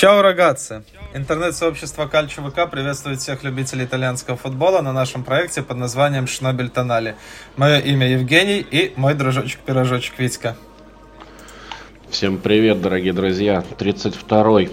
[0.00, 0.82] Чао, рогатцы!
[1.12, 7.16] Интернет-сообщество Кальчо ВК приветствует всех любителей итальянского футбола на нашем проекте под названием Шнобель Тонали.
[7.58, 10.56] Мое имя Евгений и мой дружочек-пирожочек Витька.
[12.08, 13.62] Всем привет, дорогие друзья!
[13.78, 14.70] 32-й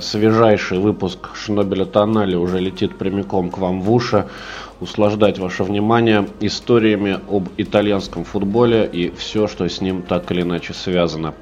[0.00, 4.28] свежайший выпуск Шнобеля Тонали уже летит прямиком к вам в уши.
[4.78, 10.74] Услаждать ваше внимание историями об итальянском футболе и все, что с ним так или иначе
[10.74, 11.34] связано.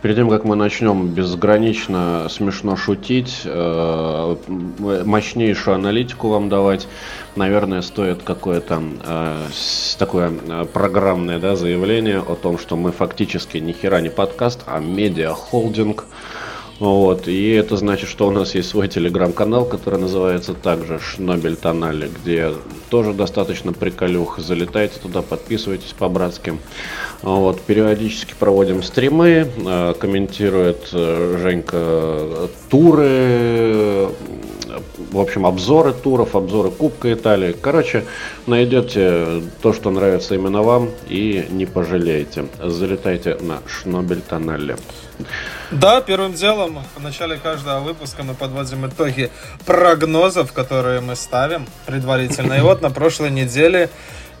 [0.00, 4.36] Перед тем, как мы начнем безгранично смешно шутить, э,
[5.04, 6.86] мощнейшую аналитику вам давать,
[7.34, 9.46] наверное, стоит какое-то э,
[9.98, 14.78] такое э, программное да, заявление о том, что мы фактически ни хера не подкаст, а
[14.78, 16.04] медиа-холдинг.
[16.78, 22.08] Вот, и это значит, что у нас есть свой телеграм-канал, который называется также Шнобель Тонали,
[22.08, 22.52] где
[22.88, 24.38] тоже достаточно приколюх.
[24.38, 26.58] Залетайте туда, подписывайтесь по-братски.
[27.22, 34.10] Вот, периодически проводим стримы, э, комментирует э, Женька туры,
[35.10, 37.52] в общем, обзоры туров, обзоры Кубка Италии.
[37.52, 38.04] Короче,
[38.46, 42.46] найдете то, что нравится именно вам, и не пожалеете.
[42.62, 44.76] Залетайте на Шнобель Тоннелли.
[45.70, 49.30] Да, первым делом в начале каждого выпуска мы подводим итоги
[49.66, 52.54] прогнозов, которые мы ставим предварительно.
[52.54, 53.90] И вот на прошлой неделе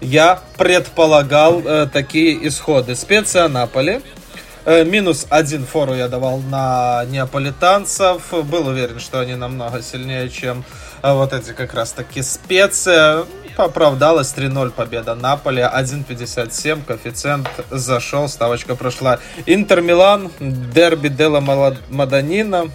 [0.00, 2.94] я предполагал э, такие исходы.
[2.94, 4.00] Специя Наполи.
[4.68, 8.34] Э, минус один фору я давал на неаполитанцев.
[8.44, 10.62] Был уверен, что они намного сильнее, чем
[11.02, 13.24] э, вот эти как раз таки специи.
[13.56, 19.20] Оправдалась 3-0 победа Наполи, 1.57, коэффициент зашел, ставочка прошла.
[19.46, 21.40] Интер Милан, дерби Дела
[21.88, 22.70] Маданина,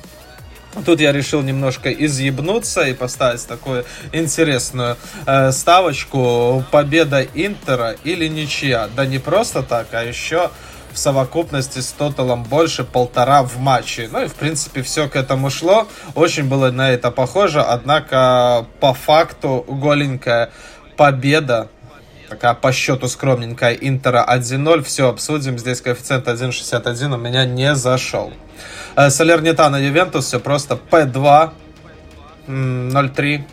[0.88, 4.98] Тут я решил немножко изъебнуться и поставить такую интересную
[5.28, 6.66] э, ставочку.
[6.72, 8.90] Победа Интера или ничья.
[8.96, 10.50] Да не просто так, а еще
[10.94, 14.10] в совокупности с тоталом больше полтора в матче.
[14.12, 15.88] Ну и в принципе все к этому шло.
[16.16, 17.62] Очень было на это похоже.
[17.62, 20.52] Однако по факту голенькая
[20.96, 21.70] победа
[22.30, 24.84] такая по счету скромненькая Интера 1-0.
[24.84, 25.58] Все обсудим.
[25.60, 28.32] Здесь коэффициент 1.61 у меня не зашел.
[28.96, 31.52] Э, Салернитана Ювентус все просто P2
[32.48, 33.44] 0.3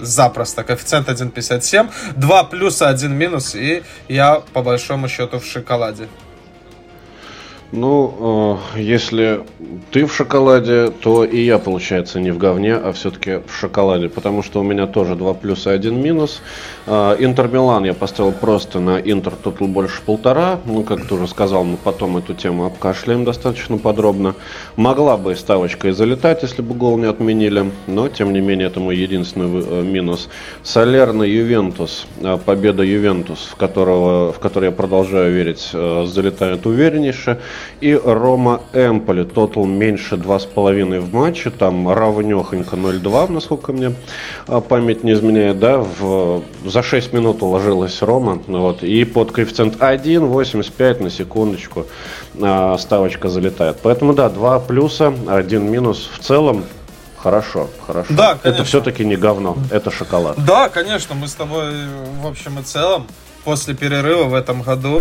[0.00, 0.64] запросто.
[0.64, 1.90] Коэффициент 1.57.
[2.16, 3.54] 2 плюса, 1 минус.
[3.54, 6.08] И я по большому счету в шоколаде.
[7.72, 9.40] Ну, э, если
[9.90, 14.42] ты в шоколаде, то и я, получается, не в говне, а все-таки в шоколаде, потому
[14.42, 16.40] что у меня тоже 2 плюса и 1 минус.
[16.86, 20.60] Э, Интер Милан я поставил просто на Интер тотал больше полтора.
[20.66, 24.34] Ну, как ты уже сказал, мы потом эту тему обкашляем достаточно подробно.
[24.76, 28.78] Могла бы ставочка и залетать, если бы гол не отменили, но, тем не менее, это
[28.78, 30.28] мой единственный э, минус.
[30.62, 32.06] Солерно Ювентус,
[32.44, 37.38] победа Ювентус, в, которого, в который я продолжаю верить, залетает увереннейше.
[37.80, 43.94] И Рома Эмполи, тотал меньше 2,5 в матче, там равнехонько 0,2, насколько мне
[44.46, 49.76] а, память не изменяет, да, в, за 6 минут уложилась Рома, вот, и под коэффициент
[49.76, 51.86] 1,85 на секундочку
[52.40, 53.78] а, ставочка залетает.
[53.82, 56.64] Поэтому, да, 2 плюса, 1 минус в целом,
[57.24, 58.12] Хорошо, хорошо.
[58.12, 58.48] Да, конечно.
[58.48, 60.36] Это все-таки не говно, это шоколад.
[60.44, 61.72] Да, конечно, мы с тобой
[62.20, 63.06] в общем и целом
[63.44, 65.00] после перерыва в этом году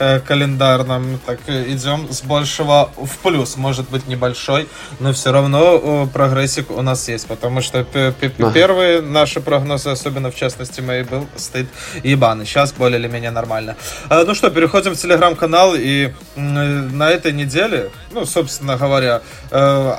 [0.00, 4.66] Э, календарном, так идем с большего в плюс, может быть небольшой,
[4.98, 10.34] но все равно э, прогрессик у нас есть, потому что первые наши прогнозы, особенно в
[10.34, 11.68] частности мои, был стыд
[12.02, 13.76] ебаный, сейчас более или менее нормально.
[14.10, 19.22] Э, ну что, переходим в телеграм-канал, и на этой неделе, ну, собственно говоря,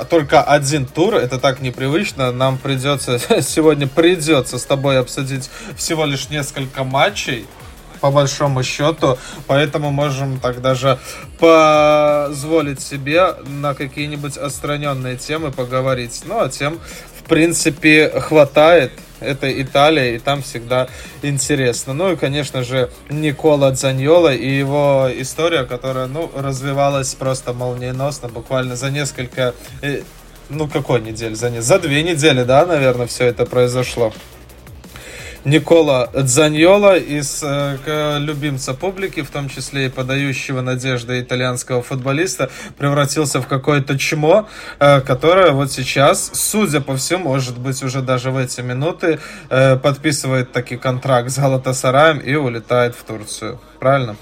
[0.09, 6.27] только один тур, это так непривычно, нам придется, сегодня придется с тобой обсудить всего лишь
[6.29, 7.45] несколько матчей,
[8.05, 9.17] по большому счету,
[9.47, 10.99] поэтому можем так даже
[11.39, 16.21] позволить себе на какие-нибудь отстраненные темы поговорить.
[16.25, 16.79] Ну, а тем,
[17.19, 18.91] в принципе, хватает.
[19.19, 20.87] Это Италия, и там всегда
[21.23, 21.93] интересно.
[21.93, 28.75] Ну и, конечно же, Никола Дзаньола и его история, которая, ну, развивалась просто молниеносно, буквально
[28.75, 30.01] за несколько э,
[30.49, 31.33] ну, какой недели?
[31.33, 31.61] За, не...
[31.61, 34.13] за две недели, да, наверное, все это произошло.
[35.45, 42.49] Никола Дзаньола из э, любимца публики, в том числе и подающего надежды итальянского футболиста,
[42.79, 44.49] превратился в какое-то чмо,
[44.79, 49.19] э, которое вот сейчас, судя по всему, может быть уже даже в эти минуты,
[49.49, 53.59] э, подписывает таки контракт с Галатасараем и улетает в Турцию.
[53.79, 54.15] Правильно?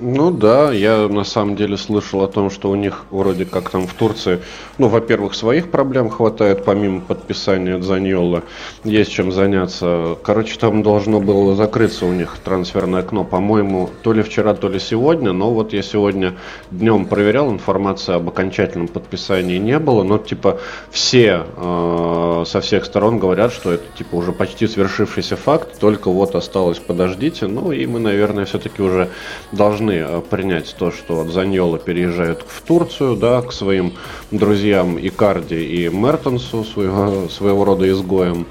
[0.00, 3.88] Ну да, я на самом деле слышал о том, что у них вроде как там
[3.88, 4.40] в Турции,
[4.78, 8.44] ну, во-первых, своих проблем хватает, помимо подписания Заньола,
[8.84, 10.16] есть чем заняться.
[10.22, 14.78] Короче, там должно было закрыться у них трансферное окно, по-моему, то ли вчера, то ли
[14.78, 16.36] сегодня, но вот я сегодня
[16.70, 20.60] днем проверял, информации об окончательном подписании не было, но типа
[20.92, 26.36] все э, со всех сторон говорят, что это типа уже почти свершившийся факт, только вот
[26.36, 29.08] осталось подождите, ну и мы, наверное, все-таки уже
[29.50, 33.94] должны должны э, принять то, что Заньола переезжает в Турцию, да, к своим
[34.30, 38.46] друзьям Икарди и Мертенсу, своего, своего рода изгоем.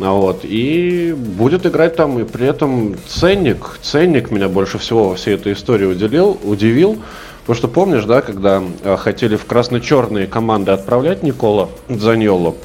[0.00, 5.16] А вот, и будет играть там, и при этом ценник, ценник меня больше всего во
[5.16, 6.98] всей этой истории удивил, удивил
[7.40, 12.58] Потому что помнишь, да, когда э, хотели в красно-черные команды отправлять Никола Заньолу,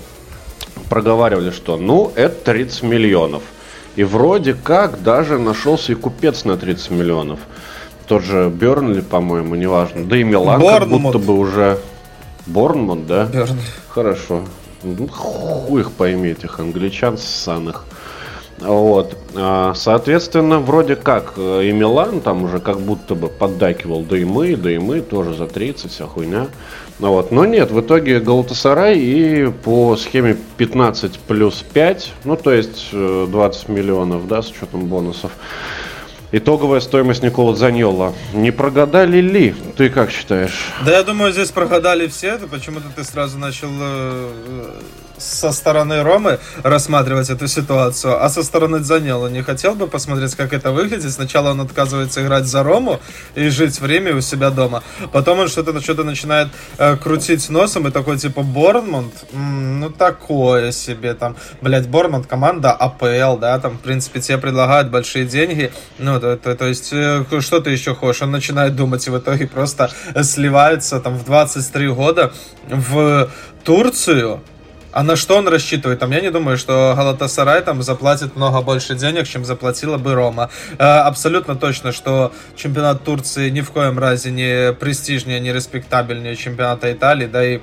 [0.90, 3.44] проговаривали, что ну, это 30 миллионов.
[3.96, 7.40] И вроде как даже нашелся и купец на 30 миллионов
[8.08, 10.06] тот же Бернли, по-моему, неважно.
[10.06, 11.80] Да и Милан как будто бы уже...
[12.46, 13.26] Борнмут, да?
[13.26, 13.62] Бернли.
[13.88, 14.44] Хорошо.
[14.84, 17.86] Ну, хуй их пойми, этих англичан ссаных.
[18.60, 19.18] Вот.
[19.36, 24.26] А, соответственно, вроде как э, и Милан там уже как будто бы поддакивал, да и
[24.26, 26.48] мы, да и мы тоже за 30, вся хуйня.
[27.00, 27.32] Вот.
[27.32, 33.70] Но нет, в итоге Галатасарай и по схеме 15 плюс 5, ну то есть 20
[33.70, 35.32] э, миллионов, да, с учетом бонусов.
[36.36, 38.12] Итоговая стоимость Никола Заньола.
[38.34, 39.54] Не прогадали ли?
[39.78, 40.72] Ты как считаешь?
[40.84, 42.40] Да я думаю, здесь прогадали все.
[42.40, 44.72] Почему-то ты сразу начал э,
[45.18, 50.54] со стороны Ромы рассматривать эту ситуацию, а со стороны Дзанела не хотел бы посмотреть, как
[50.54, 51.12] это выглядит.
[51.12, 53.00] Сначала он отказывается играть за Рому
[53.36, 54.84] и жить время у себя дома.
[55.12, 61.14] Потом он что-то что начинает э, крутить носом и такой типа Борнмунд, ну такое себе
[61.14, 66.38] там, блять, Борнмунд команда АПЛ, да, там в принципе тебе предлагают большие деньги, ну то,
[66.38, 68.22] то, то есть э, что ты еще хочешь?
[68.22, 72.34] Он начинает думать и в итоге просто сливается там в 23 года
[72.68, 73.30] в
[73.64, 74.42] Турцию,
[74.94, 76.00] а на что он рассчитывает?
[76.00, 80.50] Там, я не думаю, что Галатасарай там заплатит много больше денег, чем заплатила бы Рома.
[80.78, 86.92] Э, абсолютно точно, что чемпионат Турции ни в коем разе не престижнее, не респектабельнее чемпионата
[86.92, 87.60] Италии, да и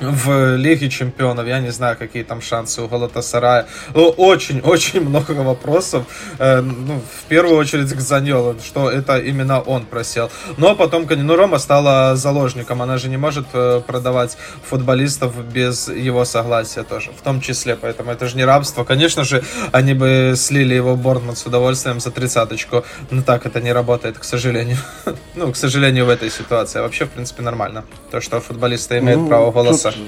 [0.00, 3.66] в Лиге Чемпионов, я не знаю, какие там шансы у Галатасарая.
[3.94, 6.04] Очень-очень много вопросов,
[6.38, 10.30] э, ну, в первую очередь к Заньолу, что это именно он просел.
[10.56, 14.36] Но потом ну, Рома стала заложником, она же не может э, продавать
[14.68, 18.84] футболистов без его согласия тоже, в том числе, поэтому это же не рабство.
[18.84, 23.72] Конечно же, они бы слили его Борнмут с удовольствием за тридцаточку, но так это не
[23.72, 24.78] работает, к сожалению.
[25.34, 26.80] ну, к сожалению, в этой ситуации.
[26.80, 27.84] А вообще, в принципе, нормально.
[28.10, 30.04] То, что футболисты имеют ну, право голоса тут,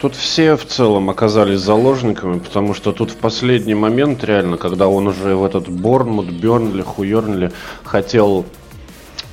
[0.00, 5.06] тут все в целом оказались заложниками, потому что тут в последний момент, реально, когда он
[5.06, 7.52] уже в этот Борнмут, Бернли, Хуернли
[7.84, 8.44] хотел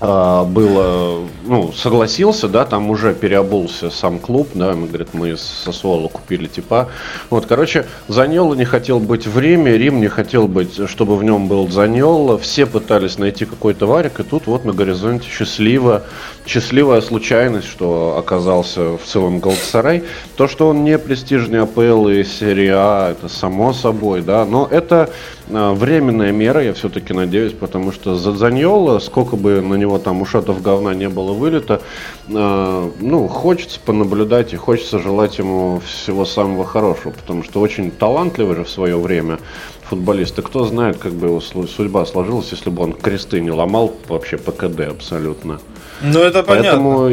[0.04, 6.10] было, ну, согласился, да, там уже переобулся сам клуб, да, мы, говорит, мы с Сосуола
[6.10, 6.90] купили типа.
[7.30, 11.48] Вот, короче, Заньола не хотел быть в Риме, Рим не хотел быть, чтобы в нем
[11.48, 16.04] был Заньола, все пытались найти какой-то варик, и тут вот на горизонте счастливо,
[16.46, 20.04] счастливая случайность, что оказался в целом Галатасарай.
[20.36, 25.04] То, что он не престижный АПЛ и серия А, это само собой, да, но это
[25.04, 30.22] а, временная мера, я все-таки надеюсь, потому что за Заньола, сколько бы на него там
[30.22, 31.82] ушатов говна не было вылета,
[32.28, 38.56] э, ну, хочется понаблюдать и хочется желать ему всего самого хорошего, потому что очень талантливый
[38.56, 39.40] же в свое время
[39.84, 40.40] футболист.
[40.40, 44.38] И кто знает, как бы его судьба сложилась, если бы он кресты не ломал вообще
[44.38, 45.60] по КД абсолютно.
[46.02, 46.72] Ну, это понятно.
[46.72, 47.10] Поэтому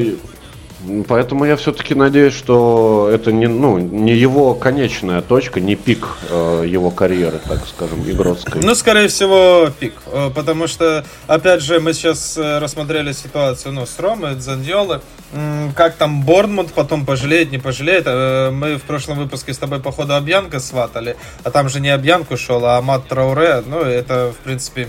[1.44, 6.90] я все-таки надеюсь, что это не, ну, не его конечная точка, не пик э, его
[6.90, 8.62] карьеры, так скажем, игротской.
[8.62, 9.94] Ну, скорее всего, пик.
[10.06, 15.00] Э, потому что, опять же, мы сейчас э, рассмотрели ситуацию ну, с Ромой, Зандиолы.
[15.76, 18.04] Как там Борнмут потом пожалеет, не пожалеет.
[18.06, 21.16] Э, мы в прошлом выпуске с тобой, походу, Обьянка сватали.
[21.44, 23.62] А там же не Обьянку шел, а Мат Трауре.
[23.66, 24.88] Ну, это, в принципе,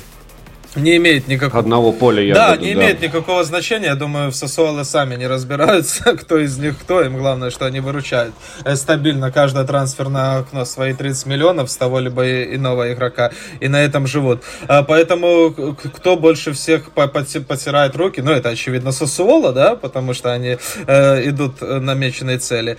[0.75, 1.59] не имеет никакого...
[1.59, 2.79] Одного поля я Да, не да.
[2.79, 3.87] имеет никакого значения.
[3.87, 7.01] Я думаю, в Сосуоле сами не разбираются, кто из них кто.
[7.01, 11.99] Им главное, что они выручают э, стабильно каждое трансферное окно свои 30 миллионов с того
[11.99, 13.31] либо иного игрока.
[13.59, 14.43] И на этом живут.
[14.67, 20.57] А поэтому кто больше всех потирает руки, ну, это, очевидно, Сосуола, да, потому что они
[20.87, 22.77] э, идут намеченной цели.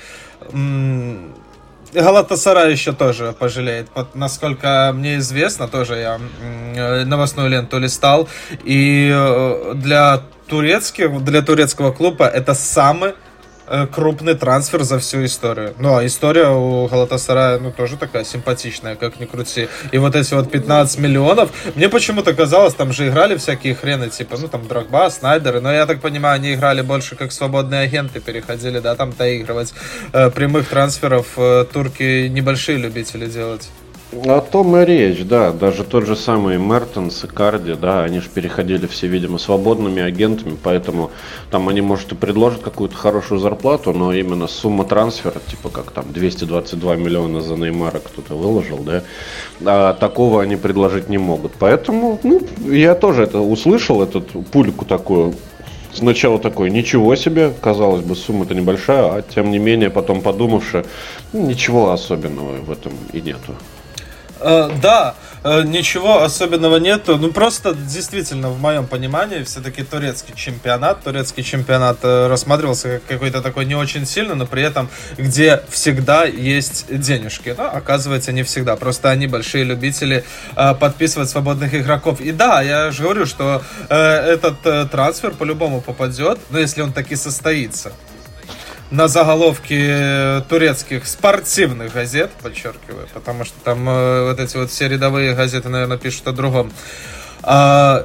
[1.92, 3.88] Галатасарай еще тоже пожалеет.
[4.14, 8.28] Насколько мне известно, тоже я новостную ленту листал.
[8.64, 13.14] И э, для турецких, для турецкого клуба это самый э,
[13.92, 15.74] крупный трансфер за всю историю.
[15.78, 19.68] Ну, а история у Галатасарая, ну, тоже такая симпатичная, как ни крути.
[19.92, 24.36] И вот эти вот 15 миллионов, мне почему-то казалось, там же играли всякие хрены, типа,
[24.38, 28.78] ну, там, Драгба, Снайдеры, но я так понимаю, они играли больше как свободные агенты, переходили,
[28.80, 29.72] да, там, доигрывать.
[30.12, 33.70] Э, прямых трансферов э, турки небольшие любители делать.
[34.12, 35.52] О том и речь, да.
[35.52, 40.54] Даже тот же самый Мертенс и Карди, да, они же переходили все, видимо, свободными агентами,
[40.62, 41.10] поэтому
[41.50, 46.12] там они, может, и предложат какую-то хорошую зарплату, но именно сумма трансфера, типа как там
[46.12, 49.02] 222 миллиона за Неймара кто-то выложил, да,
[49.64, 51.52] а такого они предложить не могут.
[51.58, 55.34] Поэтому, ну, я тоже это услышал, этот пульку такую,
[55.94, 60.86] Сначала такой, ничего себе, казалось бы, сумма-то небольшая, а тем не менее, потом подумавши,
[61.34, 63.54] ничего особенного в этом и нету.
[64.42, 67.16] Э, да, э, ничего особенного нету.
[67.16, 73.40] Ну, просто действительно, в моем понимании, все-таки турецкий чемпионат, турецкий чемпионат э, рассматривался как какой-то
[73.40, 77.54] такой не очень сильный, но при этом, где всегда есть денежки.
[77.56, 78.76] Да, оказывается, не всегда.
[78.76, 80.24] Просто они большие любители
[80.80, 82.20] подписывать свободных игроков.
[82.20, 87.92] И да, я же говорю, что этот трансфер по-любому попадет, но если он таки состоится
[88.92, 95.34] на заголовки турецких спортивных газет, подчеркиваю, потому что там э, вот эти вот все рядовые
[95.34, 96.70] газеты, наверное, пишут о другом.
[97.42, 98.04] А,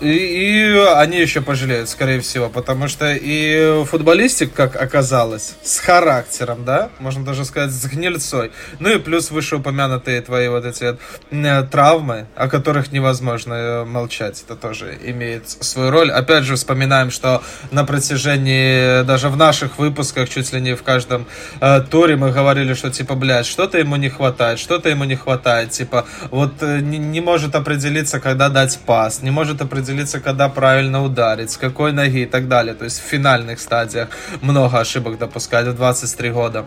[0.00, 6.64] и, и они еще пожалеют, скорее всего, потому что и футболистик, как оказалось, с характером,
[6.64, 8.52] да, можно даже сказать, с гнильцой.
[8.78, 11.00] Ну и плюс вышеупомянутые твои вот эти вот
[11.30, 16.12] э, травмы, о которых невозможно э, молчать, это тоже имеет свою роль.
[16.12, 21.26] Опять же, вспоминаем, что на протяжении, даже в наших выпусках, чуть ли не в каждом
[21.60, 25.70] э, туре мы говорили, что типа, блядь, что-то ему не хватает, что-то ему не хватает,
[25.70, 30.48] типа, вот э, не, не может определиться, когда дать пас, не может определиться определиться, когда
[30.48, 32.74] правильно ударить, с какой ноги и так далее.
[32.74, 34.08] То есть в финальных стадиях
[34.42, 36.64] много ошибок допускать в 23 года.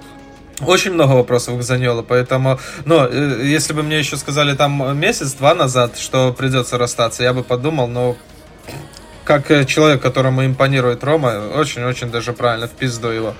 [0.67, 5.55] Очень много вопросов к Заньолу, поэтому, ну, э, если бы мне еще сказали там месяц-два
[5.55, 8.15] назад, что придется расстаться, я бы подумал, но
[9.23, 13.33] как человек, которому импонирует Рома, очень-очень даже правильно в пизду его.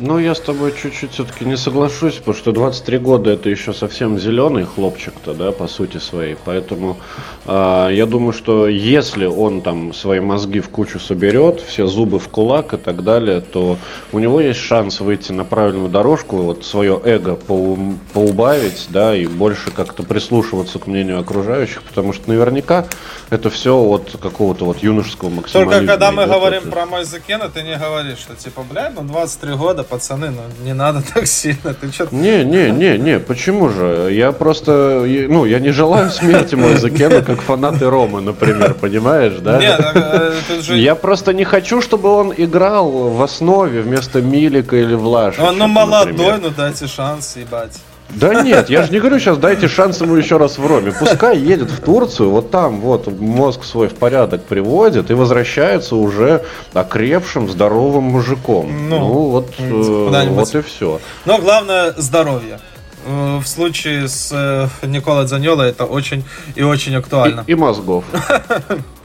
[0.00, 4.16] Ну, я с тобой чуть-чуть все-таки не соглашусь, потому что 23 года это еще совсем
[4.16, 6.36] зеленый хлопчик-то, да, по сути своей.
[6.44, 6.98] Поэтому
[7.46, 12.28] э, я думаю, что если он там свои мозги в кучу соберет, все зубы в
[12.28, 13.76] кулак и так далее, то
[14.12, 19.26] у него есть шанс выйти на правильную дорожку, вот свое эго поу- поубавить, да, и
[19.26, 22.86] больше как-то прислушиваться к мнению окружающих, потому что наверняка
[23.30, 25.72] это все от какого-то вот юношеского максимализма.
[25.72, 26.70] Только когда мы говорим это...
[26.70, 31.02] про Майзекена, ты не говоришь, что типа, блядь, ну 23 года, пацаны, ну не надо
[31.14, 31.74] так сильно.
[31.74, 34.08] Ты что Не, не, не, не, почему же?
[34.12, 39.58] Я просто, ну, я не желаю смерти Майзекена, как фанаты Ромы, например, понимаешь, да?
[39.58, 40.76] Нет, э, же...
[40.76, 45.42] Я просто не хочу, чтобы он играл в основе вместо Милика или Влаша.
[45.42, 47.78] Он ну молодой, ну дайте шанс, ебать.
[48.10, 50.92] Да нет, я же не говорю сейчас, дайте шанс ему еще раз в Роме.
[50.92, 56.44] Пускай едет в Турцию, вот там вот мозг свой в порядок приводит и возвращается уже
[56.72, 58.88] окрепшим, здоровым мужиком.
[58.88, 61.00] Ну, ну вот, э, вот и все.
[61.26, 62.60] Но главное здоровье
[63.06, 66.24] э, в случае с э, Никола Заньола это очень
[66.54, 67.44] и очень актуально.
[67.46, 68.04] И, и мозгов.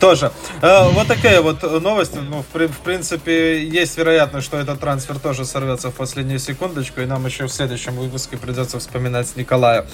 [0.00, 0.32] Тоже.
[0.60, 2.14] Э, вот такая вот новость.
[2.14, 7.26] Ну, в, принципе, есть вероятность, что этот трансфер тоже сорвется в последнюю секундочку, и нам
[7.26, 9.86] еще в следующем выпуске придется вспоминать Николая.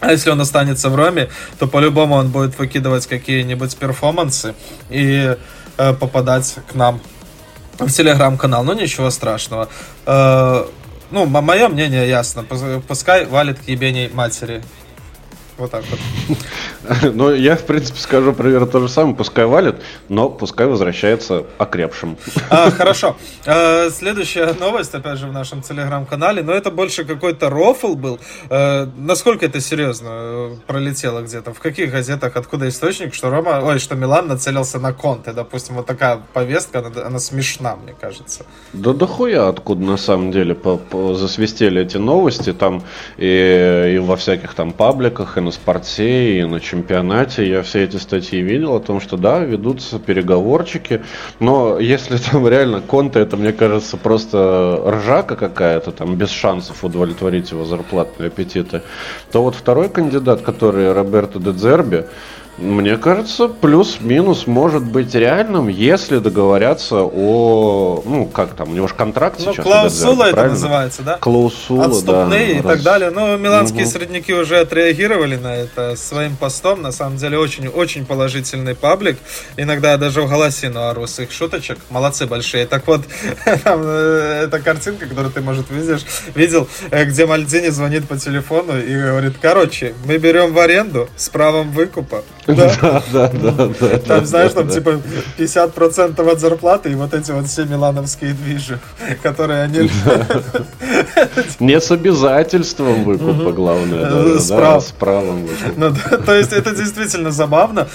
[0.00, 4.54] А если он останется в Роме, то по-любому он будет выкидывать какие-нибудь перформансы
[4.90, 5.36] и
[5.78, 7.00] э, попадать к нам
[7.78, 8.64] в телеграм-канал.
[8.64, 9.68] Ну, ничего страшного.
[10.04, 10.66] Э,
[11.10, 12.44] ну, мое мнение ясно.
[12.86, 14.62] Пускай валит к ебеней матери.
[15.58, 16.38] Вот так вот.
[17.14, 19.16] Ну, я, в принципе, скажу примерно то же самое.
[19.16, 19.76] Пускай валит,
[20.08, 22.16] но пускай возвращается окрепшим.
[22.48, 23.16] А, хорошо.
[23.44, 26.42] А, следующая новость, опять же, в нашем телеграм-канале.
[26.42, 28.20] Но это больше какой-то рофл был.
[28.50, 31.52] А, насколько это серьезно э, пролетело где-то?
[31.52, 32.36] В каких газетах?
[32.36, 33.14] Откуда источник?
[33.14, 33.60] Что Рома...
[33.64, 35.32] Ой, что Милан нацелился на Конте.
[35.32, 38.46] Допустим, вот такая повестка, она, она смешна, мне кажется.
[38.72, 42.52] Да дохуя откуда, на самом деле, по, по, засвистели эти новости.
[42.52, 42.84] Там
[43.16, 47.48] и, и во всяких там пабликах, и на спорте, и на чемпионате.
[47.48, 51.02] Я все эти статьи видел о том, что да, ведутся переговорчики,
[51.40, 57.50] но если там реально Конте, это, мне кажется, просто ржака какая-то, там, без шансов удовлетворить
[57.50, 58.82] его зарплатные аппетиты,
[59.32, 62.06] то вот второй кандидат, который Роберто Дедзерби,
[62.58, 68.94] Мне кажется, плюс-минус может быть реальным, если договорятся о, ну, как там, у него же
[68.94, 69.64] контракт ну, сейчас.
[69.64, 70.54] клаусула это правильно?
[70.54, 71.18] называется, да?
[71.18, 72.72] Клаусула, Отступные да, и раз...
[72.72, 73.10] так далее.
[73.10, 73.90] Ну, миланские угу.
[73.90, 76.80] средники уже отреагировали на это своим постом.
[76.80, 79.18] На самом деле, очень-очень положительный паблик.
[79.58, 81.78] Иногда я даже в голосину ору с их шуточек.
[81.90, 82.66] Молодцы большие.
[82.66, 83.02] Так вот,
[83.64, 88.78] там, э, эта картинка, которую ты, может, видишь, видел, э, где Мальдини звонит по телефону
[88.78, 92.24] и говорит, короче, мы берем в аренду с правом выкупа.
[92.56, 93.98] Да, да, да, да.
[93.98, 95.00] Там, знаешь, там типа
[95.38, 98.78] 50% от зарплаты и вот эти вот все милановские движи,
[99.22, 99.90] которые они...
[101.60, 104.36] Не с обязательством выкупа, главное.
[104.36, 105.48] Э, с правом.
[105.76, 105.92] Ну,
[106.24, 107.88] то есть это действительно забавно.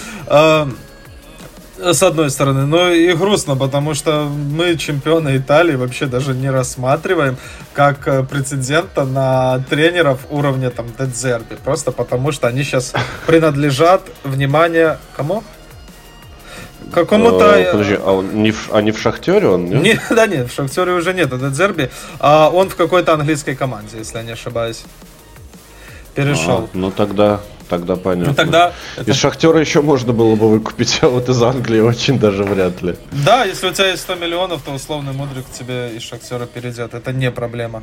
[1.81, 6.49] А, с одной стороны, но и грустно, потому что мы чемпионы Италии вообще даже не
[6.49, 7.37] рассматриваем
[7.73, 12.93] как э, прецедента на тренеров уровня там Дедзерби, просто потому что они сейчас
[13.25, 15.43] принадлежат, внимание, кому?
[16.93, 17.55] Какому-то...
[17.55, 19.81] Э, подожди, а, он не в, а не в Шахтере он, нет?
[19.81, 23.97] Не, да нет, в Шахтере уже нет, это Дедзерби, а он в какой-то английской команде,
[23.97, 24.83] если я не ошибаюсь.
[26.13, 26.65] Перешел.
[26.65, 27.39] А, ну тогда
[27.71, 28.31] тогда понятно.
[28.31, 29.09] Ну, тогда это...
[29.09, 32.95] Из Шахтера еще можно было бы выкупить, а вот из Англии очень даже вряд ли.
[33.11, 36.93] Да, если у тебя есть 100 миллионов, то условный Мудрик тебе из Шахтера перейдет.
[36.93, 37.81] Это не проблема.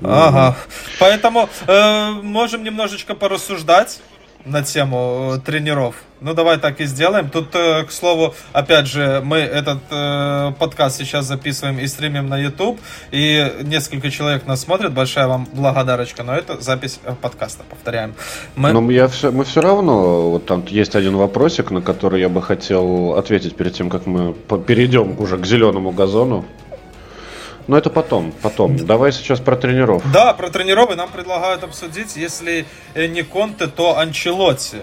[0.00, 0.28] Mm-hmm.
[0.28, 0.56] Ага.
[0.98, 4.00] Поэтому э, можем немножечко порассуждать
[4.46, 5.96] на тему э, тренеров.
[6.20, 7.28] Ну, давай так и сделаем.
[7.28, 12.38] Тут, э, к слову, опять же, мы этот э, подкаст сейчас записываем и стримим на
[12.38, 14.94] YouTube, и несколько человек нас смотрят.
[14.94, 18.14] Большая вам благодарочка, но это запись э, подкаста, повторяем.
[18.54, 18.72] Мы...
[18.72, 22.40] Но я все, мы все равно, вот там есть один вопросик, на который я бы
[22.40, 26.44] хотел ответить перед тем, как мы перейдем уже к зеленому газону.
[27.66, 28.76] Но это потом, потом.
[28.76, 30.02] Давай сейчас про тренеров.
[30.12, 34.78] Да, про тренеров нам предлагают обсудить, если не Конте, то Анчелотти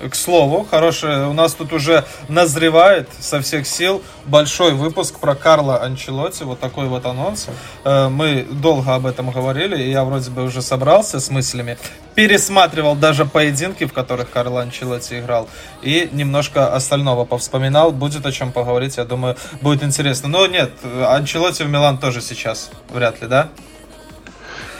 [0.00, 5.82] к слову, хорошее, у нас тут уже назревает со всех сил большой выпуск про Карла
[5.82, 7.48] Анчелотти, вот такой вот анонс.
[7.84, 11.78] Э, мы долго об этом говорили, и я вроде бы уже собрался с мыслями,
[12.14, 15.48] пересматривал даже поединки, в которых Карл Анчелотти играл,
[15.82, 20.28] и немножко остального повспоминал, будет о чем поговорить, я думаю, будет интересно.
[20.28, 20.70] Но нет,
[21.06, 23.48] Анчелотти в Милан тоже сейчас, вряд ли, да?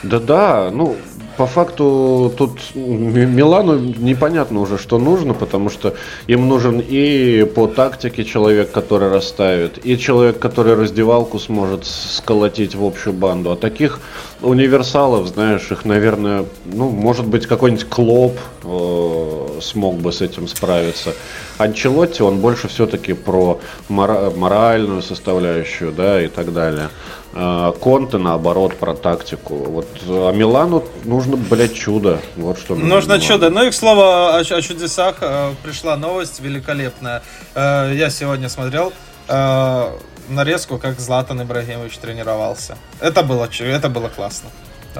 [0.03, 0.97] Да-да, ну,
[1.37, 5.95] по факту тут Милану непонятно уже, что нужно, потому что
[6.27, 12.83] им нужен и по тактике человек, который расставит, и человек, который раздевалку сможет сколотить в
[12.83, 13.51] общую банду.
[13.51, 13.99] А таких
[14.41, 21.13] универсалов, знаешь, их, наверное, ну, может быть, какой-нибудь Клоп э, смог бы с этим справиться.
[21.57, 26.89] Анчелотти, он больше все-таки про мора- моральную составляющую, да, и так далее.
[27.37, 29.55] А, Конте, наоборот, про тактику.
[29.55, 32.21] Вот, а Милану нужно, блядь, чудо.
[32.37, 32.89] Вот что нужно.
[32.89, 33.49] Нужно чудо.
[33.49, 37.21] Ну и, к слову, о, о чудесах э, пришла новость великолепная.
[37.53, 38.93] Э, я сегодня смотрел
[39.27, 39.89] э,
[40.29, 42.77] нарезку, как Златан Ибрагимович тренировался.
[43.01, 44.49] Это было, это было классно.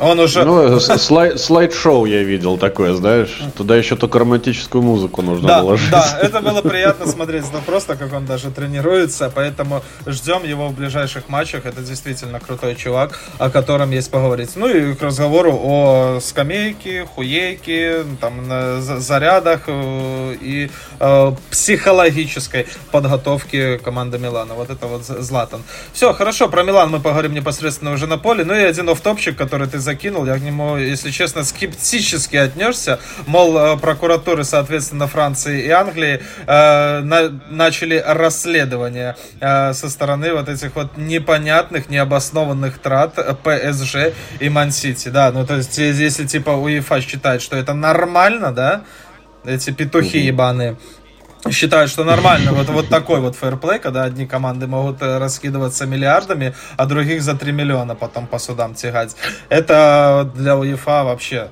[0.01, 0.43] Он уже...
[0.43, 3.41] Ну, слайд, слайд-шоу я видел такое, знаешь.
[3.55, 5.89] Туда еще только романтическую музыку нужно да, положить.
[5.89, 7.45] Да, это было приятно смотреть.
[7.53, 9.31] Но просто, как он даже тренируется.
[9.33, 11.65] Поэтому ждем его в ближайших матчах.
[11.65, 14.51] Это действительно крутой чувак, о котором есть поговорить.
[14.55, 24.17] Ну и к разговору о скамейке, хуейке, там, зарядах э, и э, психологической подготовке команды
[24.17, 24.53] Милана.
[24.55, 25.63] Вот это вот Златан.
[25.93, 28.43] Все, хорошо, про Милан мы поговорим непосредственно уже на поле.
[28.43, 32.99] Ну и один офтопчик, который ты закинул, я к нему, если честно, скептически отнесся.
[33.27, 40.49] Мол, э, прокуратуры, соответственно, Франции и Англии э, на, начали расследование э, со стороны вот
[40.49, 45.09] этих вот непонятных, необоснованных трат ПСЖ и Мансити.
[45.09, 48.83] Да, ну то есть, если типа УЕФА считает, что это нормально, да,
[49.45, 50.75] эти петухи ебаные,
[51.51, 56.53] считают, что нормально вот, вот такой вот фэрплей, когда одни команды могут э, раскидываться миллиардами,
[56.77, 59.15] а других за 3 миллиона потом по судам тягать.
[59.49, 61.49] Это для УЕФА вообще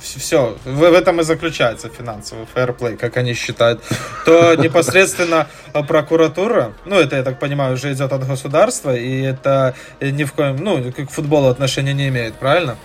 [0.00, 3.82] все, в, в этом и заключается финансовый фэрплей, как они считают,
[4.24, 5.46] то непосредственно
[5.86, 10.56] прокуратура, ну, это, я так понимаю, уже идет от государства, и это ни в коем,
[10.56, 12.76] ну, к футболу отношения не имеет, правильно?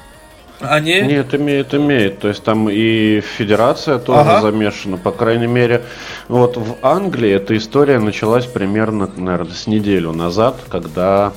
[0.64, 1.02] Они...
[1.02, 2.20] Нет, имеет, имеет.
[2.20, 4.42] То есть там и федерация тоже ага.
[4.42, 5.84] замешана, по крайней мере.
[6.28, 11.34] Вот в Англии эта история началась примерно, наверное, с неделю назад, когда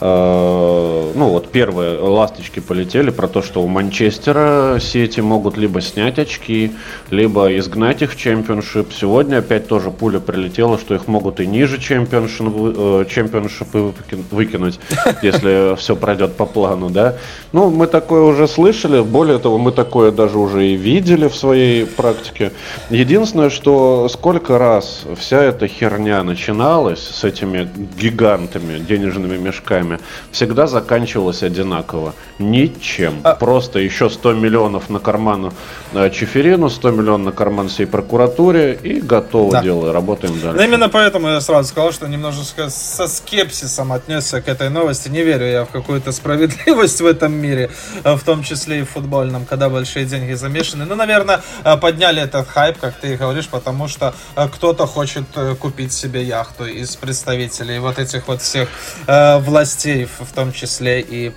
[0.00, 6.18] э, ну вот первые ласточки полетели про то, что у Манчестера Сити могут либо снять
[6.18, 6.72] очки,
[7.10, 8.92] либо изгнать их в Championship.
[8.92, 13.92] Сегодня опять тоже пуля прилетела, что их могут и ниже Championship, э, Championship ы
[14.30, 14.78] выкинуть,
[15.22, 17.16] если все пройдет по плану, да.
[17.52, 18.65] Ну, мы такое уже слышали,
[19.02, 22.52] более того, мы такое даже уже и видели в своей практике.
[22.90, 29.98] Единственное, что сколько раз вся эта херня начиналась с этими гигантами, денежными мешками,
[30.32, 32.14] всегда заканчивалась одинаково.
[32.38, 33.20] Ничем.
[33.22, 33.34] А...
[33.34, 35.52] Просто еще 100 миллионов на карман
[35.92, 39.62] э, Чеферину, 100 миллионов на карман всей прокуратуре и готово да.
[39.62, 40.56] дело, работаем дальше.
[40.56, 45.08] Но именно поэтому я сразу сказал, что немножечко со скепсисом отнесся к этой новости.
[45.08, 47.70] Не верю я в какую-то справедливость в этом мире,
[48.04, 50.84] э, в том числе и в футбольном, когда большие деньги замешаны.
[50.84, 55.24] Ну, наверное, э, подняли этот хайп, как ты говоришь, потому что кто-то хочет
[55.60, 58.68] купить себе яхту из представителей вот этих вот всех
[59.06, 61.32] властей, в том числе и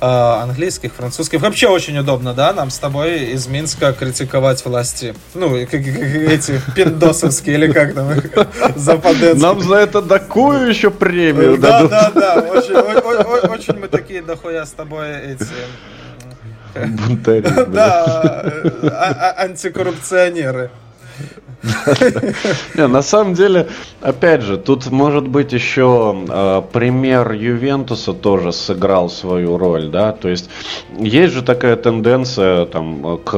[0.00, 1.40] э, английских, французских.
[1.40, 5.14] Вообще очень удобно, да, нам с тобой из Минска критиковать власти.
[5.34, 8.12] Ну, эти пиндосовские или как там
[8.76, 9.42] западенские.
[9.42, 12.34] Нам за это такую еще премию Да, да, да.
[12.36, 15.46] Очень, очень мы такие дохуя с тобой эти...
[16.74, 17.42] Бунтари.
[17.68, 18.42] Да,
[18.82, 20.70] а, а, антикоррупционеры.
[22.76, 23.68] На самом деле,
[24.00, 30.28] опять же, тут может быть еще э, пример Ювентуса тоже сыграл свою роль, да, то
[30.28, 30.48] есть
[30.98, 33.32] есть же такая тенденция там к,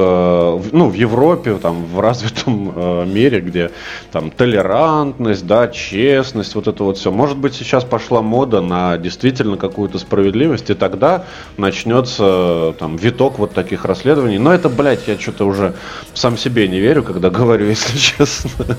[0.71, 3.71] ну, в Европе, там, в развитом э, мире, где
[4.11, 7.11] там толерантность, да, честность, вот это вот все.
[7.11, 11.25] Может быть, сейчас пошла мода на действительно какую-то справедливость, и тогда
[11.57, 14.37] начнется там виток вот таких расследований.
[14.37, 15.73] Но это, блядь, я что-то уже
[16.13, 18.77] сам себе не верю, когда говорю, если честно.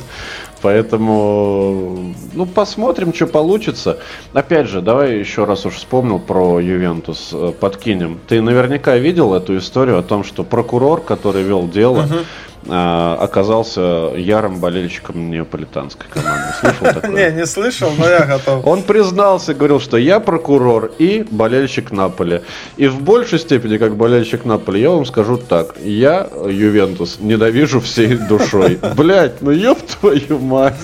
[0.63, 3.99] Поэтому, ну, посмотрим, что получится.
[4.33, 8.21] Опять же, давай еще раз уж вспомнил про Ювентус, э, подкинем.
[8.29, 12.25] Ты наверняка видел эту историю о том, что прокурор, который вел дело, uh-huh
[12.69, 16.55] оказался ярым болельщиком неаполитанской команды.
[16.61, 17.31] Слышал такое?
[17.31, 18.67] Не, не слышал, но я готов.
[18.67, 22.43] Он признался, говорил, что я прокурор и болельщик Наполи.
[22.77, 25.75] И в большей степени, как болельщик Наполи, я вам скажу так.
[25.83, 28.79] Я Ювентус ненавижу всей душой.
[28.97, 30.75] Блять, ну ёб твою мать.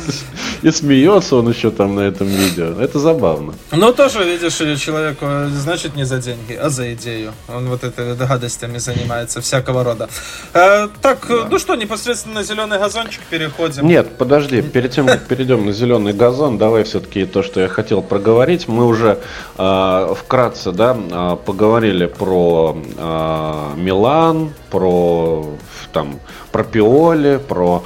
[0.62, 2.80] И смеется он еще там на этом видео.
[2.80, 3.54] Это забавно.
[3.70, 7.32] Ну, тоже, видишь, человеку, значит, не за деньги, а за идею.
[7.48, 10.08] Он вот этой гадостями занимается, всякого рода.
[10.54, 13.86] Э, так, ну что, что, непосредственно на зеленый газончик переходим?
[13.86, 18.00] Нет, подожди, перед тем, как перейдем на зеленый газон, давай все-таки то, что я хотел
[18.00, 18.68] проговорить.
[18.68, 19.18] Мы уже
[19.58, 25.44] э, вкратце да, э, поговорили про э, Милан, про,
[25.92, 26.20] там,
[26.52, 27.84] про Пиоли, про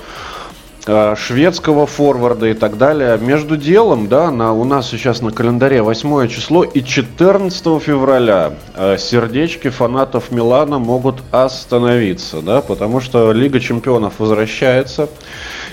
[0.85, 3.19] шведского форварда и так далее.
[3.19, 8.99] Между делом, да, на, у нас сейчас на календаре 8 число и 14 февраля э,
[8.99, 15.09] сердечки фанатов Милана могут остановиться, да, потому что Лига чемпионов возвращается.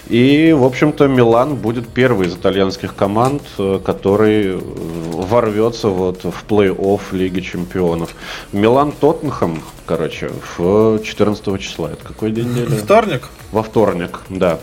[0.10, 7.02] И, в общем-то, Милан будет первый из итальянских команд, э, который ворвется вот в плей-офф
[7.12, 8.16] Лиги Чемпионов.
[8.52, 11.92] Милан-Тоттенхэм, короче, в 14 числа.
[11.92, 12.76] Это какой день недели?
[12.76, 13.30] Вторник.
[13.52, 14.60] Во вторник, да.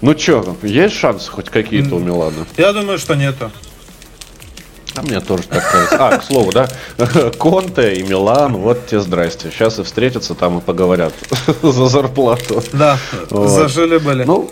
[0.00, 2.46] Ну что, есть шансы хоть какие-то у Милана?
[2.56, 3.50] Я думаю, что нету.
[4.94, 5.96] А мне тоже так кажется.
[5.98, 6.68] А, к слову, да,
[7.38, 9.50] Конте и Милан, вот те здрасте.
[9.50, 11.12] Сейчас и встретятся там и поговорят
[11.62, 12.62] за зарплату.
[12.72, 12.98] Да,
[13.30, 13.48] вот.
[13.48, 14.24] зажили были.
[14.24, 14.50] Ну,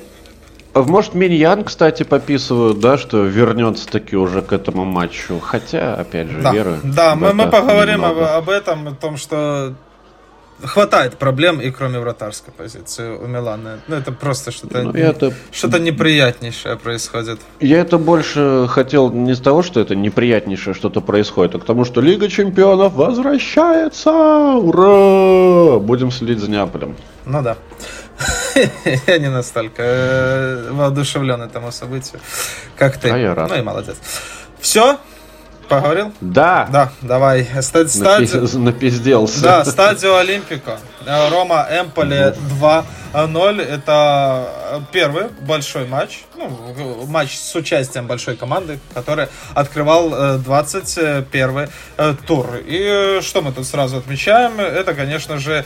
[0.74, 5.40] может, Миньян, кстати, пописывают, да, что вернется таки уже к этому матчу.
[5.40, 6.52] Хотя, опять же, да.
[6.52, 6.78] веры.
[6.84, 9.74] Да, мы, мы поговорим об, об этом, о том, что
[10.62, 13.80] хватает проблем и кроме вратарской позиции у Милана.
[13.88, 15.32] Ну, это просто что-то ну, это...
[15.52, 17.40] что-то неприятнейшее происходит.
[17.60, 21.84] Я это больше хотел не с того, что это неприятнейшее что-то происходит, а к тому,
[21.84, 24.10] что Лига Чемпионов возвращается!
[24.10, 25.78] Ура!
[25.78, 26.96] Будем следить за Неаполем.
[27.26, 27.56] Ну да.
[29.06, 32.20] Я не настолько э, воодушевлен этому событию,
[32.76, 33.10] как ты.
[33.10, 33.48] А я рад.
[33.48, 33.96] Ну и молодец.
[34.60, 34.98] Все,
[35.70, 36.12] Поговорил?
[36.20, 36.68] Да.
[36.72, 37.48] Да, давай.
[37.60, 37.86] Стад...
[37.94, 38.28] Напи...
[38.58, 39.40] Напизделся.
[39.40, 40.78] Да, стадио Олимпика.
[41.06, 42.34] Э, Рома Эмполи
[43.14, 43.62] 2-0.
[43.62, 46.24] Это первый большой матч.
[46.36, 52.46] Ну, матч с участием большой команды, который открывал 21 э, э, тур.
[52.66, 54.60] И что мы тут сразу отмечаем?
[54.60, 55.64] Это, конечно же,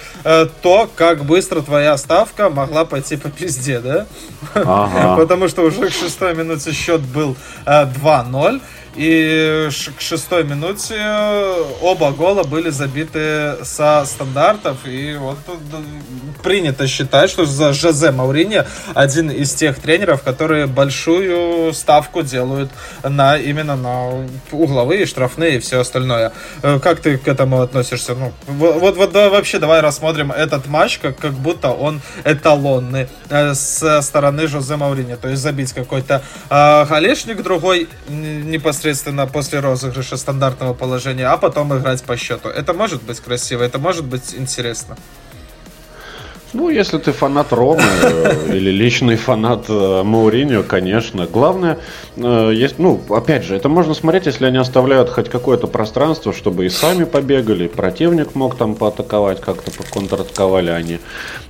[0.62, 4.06] то, как быстро твоя ставка могла пойти по пизде, да?
[4.54, 5.16] Ага.
[5.20, 8.60] Потому что уже к шестой минуте счет был 2-0.
[8.96, 10.96] И к шестой минуте
[11.80, 14.86] оба гола были забиты со стандартов.
[14.86, 15.38] И вот
[16.42, 22.70] принято считать, что за Жозе Маурини один из тех тренеров, которые большую ставку делают
[23.02, 26.32] на именно на угловые, штрафные и все остальное.
[26.62, 28.14] Э, как ты к этому относишься?
[28.14, 33.54] Ну, вот, вот да, вообще давай рассмотрим этот матч, как, как будто он эталонный э,
[33.54, 35.16] с стороны Жозе Маурини.
[35.16, 42.16] То есть забить какой-то э, другой непосредственно после розыгрыша стандартного положения, а потом играть по
[42.16, 42.48] счету.
[42.48, 44.96] Это может быть красиво, это может быть интересно.
[46.54, 51.26] Ну, если ты фанат Ромы э, или личный фанат э, Мауриньо, конечно.
[51.26, 51.78] Главное,
[52.16, 56.66] э, есть, ну, опять же, это можно смотреть, если они оставляют хоть какое-то пространство, чтобы
[56.66, 61.00] и сами побегали, противник мог там поатаковать, как-то контратаковали они.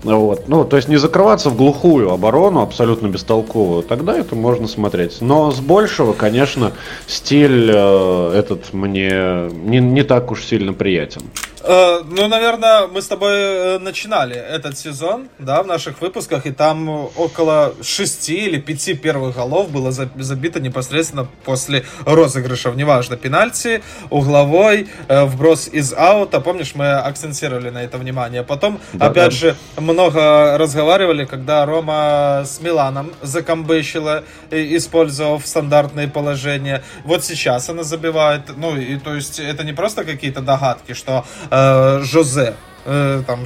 [0.02, 0.48] Вот.
[0.48, 5.20] Ну, то есть не закрываться в глухую оборону, абсолютно бестолковую, тогда это можно смотреть.
[5.20, 6.72] Но с большего, конечно,
[7.06, 11.20] стиль этот мне не, не так уж сильно приятен.
[11.66, 17.74] Ну, наверное, мы с тобой начинали этот сезон да, в наших выпусках, и там около
[17.82, 25.68] шести или пяти первых голов было забито непосредственно после розыгрышев, неважно, пенальти, угловой, э, вброс
[25.68, 28.42] из аута, помнишь, мы акцентировали на это внимание.
[28.42, 29.36] Потом, да, опять да.
[29.36, 36.82] же, много разговаривали, когда Рома с Миланом закомбыщила, использовав стандартные положения.
[37.04, 41.24] Вот сейчас она забивает, ну, и то есть это не просто какие-то догадки, что
[41.54, 43.44] э, Жозе э, там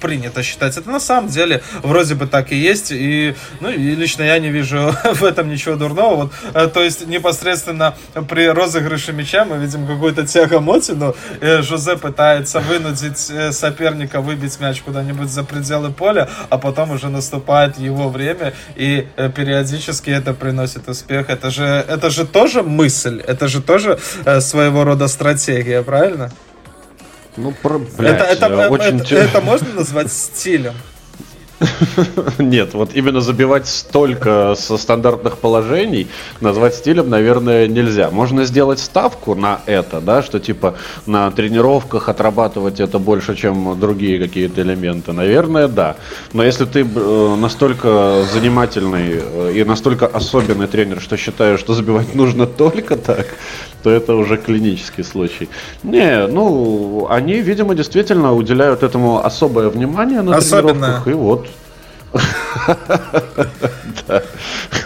[0.00, 0.76] принято считать.
[0.76, 2.92] Это на самом деле вроде бы так и есть.
[2.92, 6.16] И, ну, и лично я не вижу в этом ничего дурного.
[6.16, 7.96] Вот, э, то есть непосредственно
[8.28, 11.16] при розыгрыше мяча мы видим какую-то тягомотину.
[11.40, 18.08] Жозе пытается вынудить соперника выбить мяч куда-нибудь за пределы поля, а потом уже наступает его
[18.08, 21.30] время, и периодически это приносит успех.
[21.30, 23.98] Это же, это же тоже мысль, это же тоже
[24.40, 26.30] своего рода стратегия, правильно?
[27.38, 29.00] Ну, про, блядь, это, это, очень...
[29.00, 30.74] это, это можно назвать стилем?
[32.38, 36.06] Нет, вот именно забивать столько со стандартных положений
[36.40, 38.10] назвать стилем, наверное, нельзя.
[38.10, 40.74] Можно сделать ставку на это, да, что типа
[41.06, 45.12] на тренировках отрабатывать это больше, чем другие какие-то элементы.
[45.12, 45.96] Наверное, да.
[46.32, 52.14] Но если ты э, настолько занимательный э, и настолько особенный тренер, что считаешь, что забивать
[52.14, 53.26] нужно только так,
[53.82, 55.48] то это уже клинический случай.
[55.82, 60.72] Не, ну, они, видимо, действительно уделяют этому особое внимание на Особенно...
[60.72, 61.47] тренировках, и вот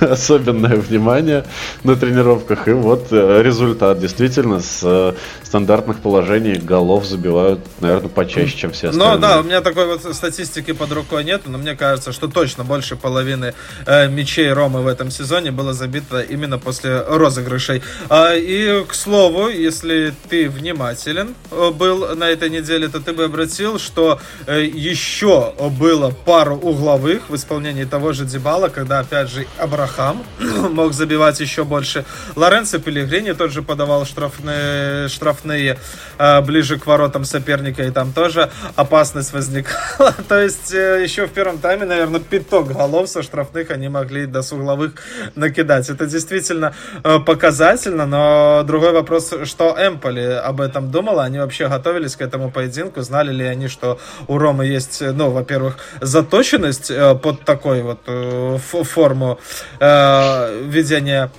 [0.00, 1.44] Особенное внимание
[1.84, 2.68] на тренировках.
[2.68, 4.00] И вот э, результат.
[4.00, 9.14] Действительно, с э, стандартных положений голов забивают, наверное, почаще, чем все остальные.
[9.14, 12.64] Ну да, у меня такой вот статистики под рукой нет, но мне кажется, что точно
[12.64, 13.54] больше половины
[13.86, 17.82] э, мячей Ромы в этом сезоне было забито именно после розыгрышей.
[18.08, 23.78] А, и, к слову, если ты внимателен был на этой неделе, то ты бы обратил,
[23.78, 30.22] что еще было пару угловых голевых в исполнении того же Дебала, когда, опять же, Абрахам
[30.70, 32.04] мог забивать еще больше.
[32.36, 35.78] Лоренцо Пелегрини тот же подавал штрафные, штрафные
[36.18, 40.14] э, ближе к воротам соперника, и там тоже опасность возникала.
[40.28, 44.40] То есть э, еще в первом тайме, наверное, пяток голов со штрафных они могли до
[44.40, 44.92] угловых
[45.34, 45.90] накидать.
[45.90, 52.16] Это действительно э, показательно, но другой вопрос, что Эмполи об этом думала, они вообще готовились
[52.16, 53.98] к этому поединку, знали ли они, что
[54.28, 59.38] у Ромы есть, ну, во-первых, заточенность Э, под такой вот э, форму
[59.80, 61.30] э, ведения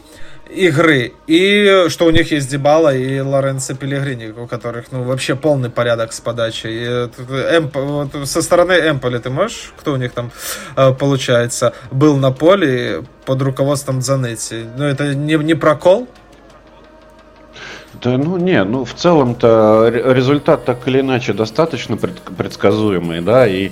[0.49, 1.13] игры.
[1.25, 6.13] И что у них есть Дебала и Лоренцо Пелегрини, у которых ну, вообще полный порядок
[6.13, 6.71] с подачей.
[6.71, 6.85] И,
[7.57, 10.31] Эмп, вот, со стороны Эмполи ты можешь, кто у них там
[10.99, 14.65] получается, был на поле под руководством Занетти.
[14.77, 16.07] Ну это не, не прокол?
[18.03, 23.71] Да, ну не, ну в целом-то результат так или иначе достаточно предсказуемый, да, и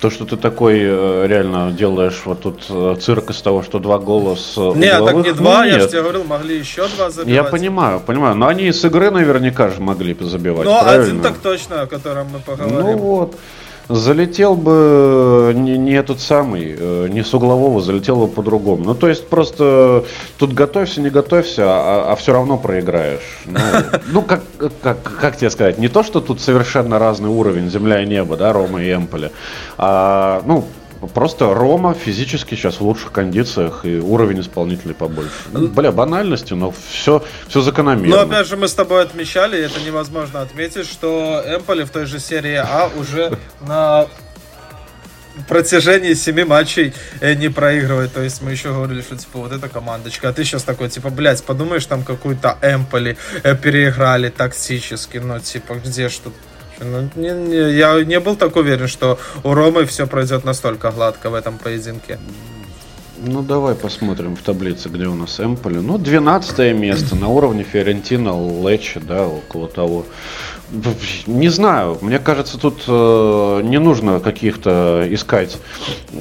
[0.00, 3.98] то, что ты такой э, реально делаешь вот тут э, цирк из того, что два
[3.98, 7.10] гола с Нет, угловых, так не два, ну, я же тебе говорил, могли еще два
[7.10, 7.34] забивать.
[7.34, 11.82] Я понимаю, понимаю, но они с игры наверняка же могли забивать, Ну, один так точно,
[11.82, 12.78] о котором мы поговорим.
[12.78, 13.36] Ну вот,
[13.88, 18.84] залетел бы не, не этот самый, э, не с углового, залетел бы по-другому.
[18.84, 20.04] Ну, то есть просто
[20.38, 23.40] тут готовься, не готовься, а, а все равно проиграешь.
[23.46, 23.60] Ну,
[24.12, 24.42] ну как,
[24.82, 28.52] как, как тебе сказать, не то, что тут совершенно разный уровень, земля и небо, да,
[28.52, 29.30] Рома и Эмполи,
[29.78, 30.64] а, ну,
[31.08, 35.32] Просто Рома физически сейчас в лучших кондициях и уровень исполнителей побольше.
[35.50, 38.16] Ну, бля, банальности, но все, все закономерно.
[38.16, 42.06] Но опять же мы с тобой отмечали, и это невозможно отметить, что Эмполи в той
[42.06, 44.06] же серии А уже на
[45.48, 48.12] протяжении семи матчей э, не проигрывает.
[48.12, 50.28] То есть мы еще говорили, что типа вот эта командочка.
[50.28, 55.18] А ты сейчас такой, типа, блядь, подумаешь, там какую-то Эмполи э, переиграли тактически.
[55.18, 56.32] Ну, типа, где что
[56.84, 61.30] Ну, не, не, я не был так уверен, что у Ромы все пройдет настолько гладко
[61.30, 62.18] в этом поединке.
[63.24, 65.78] Ну, давай посмотрим в таблице, где у нас Эмполи.
[65.78, 68.30] Ну, 12 место на уровне Фиорентина,
[68.68, 70.06] Лечи, да, около того.
[71.26, 75.58] Не знаю, мне кажется, тут э, не нужно каких-то искать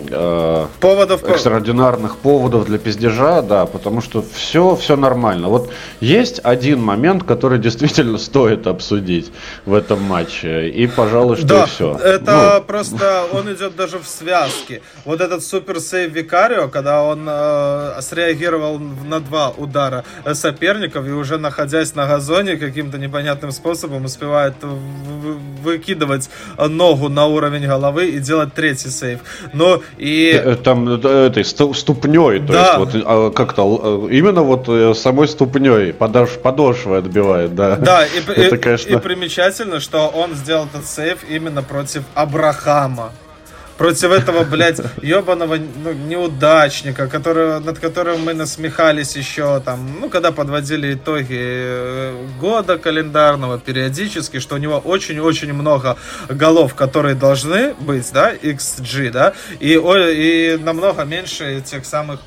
[0.10, 5.48] э, поводов, экстраординарных поводов для пиздежа, да, потому что все, все нормально.
[5.48, 9.32] Вот есть один момент, который действительно стоит обсудить
[9.66, 11.96] в этом матче, и, пожалуй, что да, и все.
[11.96, 12.64] Это ну.
[12.66, 14.82] просто он идет даже в связке.
[15.06, 21.38] Вот этот супер сейв Викарио, когда он э, среагировал на два удара соперников и уже
[21.38, 24.56] находясь на газоне каким-то непонятным способом успевает успевает
[25.64, 29.20] выкидывать ногу на уровень головы и делать третий сейв.
[29.54, 30.32] Но и...
[30.44, 32.66] Э, там э, этой ступней, то да.
[32.66, 37.76] есть вот а, как-то э, именно вот самой ступней подош, подошвы отбивает, да.
[37.76, 38.90] Да, и, Это, и, конечно...
[38.90, 43.12] и примечательно, что он сделал этот сейв именно против Абрахама
[43.82, 50.32] против этого, блядь, ебаного ну, неудачника, который, над которым мы насмехались еще там, ну, когда
[50.32, 55.98] подводили итоги э, года календарного периодически, что у него очень-очень много
[56.30, 62.20] голов, которые должны быть, да, XG, да, и, и намного меньше тех самых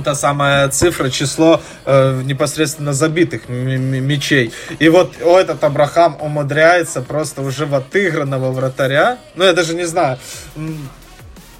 [0.00, 4.52] та самая цифра, число э, непосредственно забитых мечей.
[4.78, 9.84] И вот о, этот Абрахам умудряется просто уже в отыгранного вратаря, ну я даже не
[9.84, 10.18] знаю,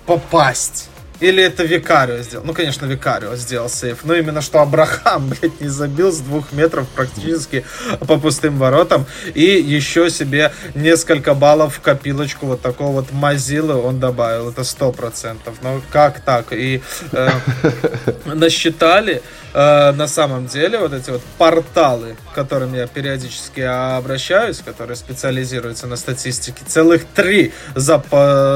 [0.07, 0.88] попасть.
[1.23, 2.45] Или это Викарио сделал?
[2.45, 3.99] Ну, конечно, Викарио сделал сейф.
[4.03, 7.65] Но именно что Абрахам, блядь, не забил с двух метров практически
[8.09, 9.07] по пустым воротам.
[9.35, 14.51] И еще себе несколько баллов в копилочку вот такого вот Мазилы он добавил.
[14.51, 15.55] Это сто процентов.
[15.63, 16.53] Ну, как так?
[16.53, 16.83] И
[17.13, 17.29] э,
[18.25, 24.97] насчитали э, на самом деле вот эти вот порталы, к которым я периодически обращаюсь, которые
[24.97, 28.03] специализируются на статистике, целых три за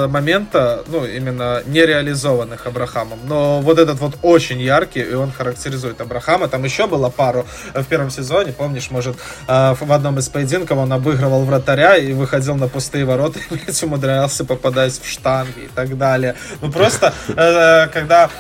[0.09, 3.19] момента, ну, именно нереализованных Абрахамом.
[3.27, 6.49] Но вот этот вот очень яркий, и он характеризует Абрахама.
[6.49, 9.17] Там еще было пару в первом сезоне, помнишь, может,
[9.49, 13.83] э, в одном из поединков он обыгрывал вратаря и выходил на пустые ворота, и, блядь,
[13.83, 16.35] умудрялся попадать в штанги и так далее.
[16.61, 18.31] Ну, просто, э, когда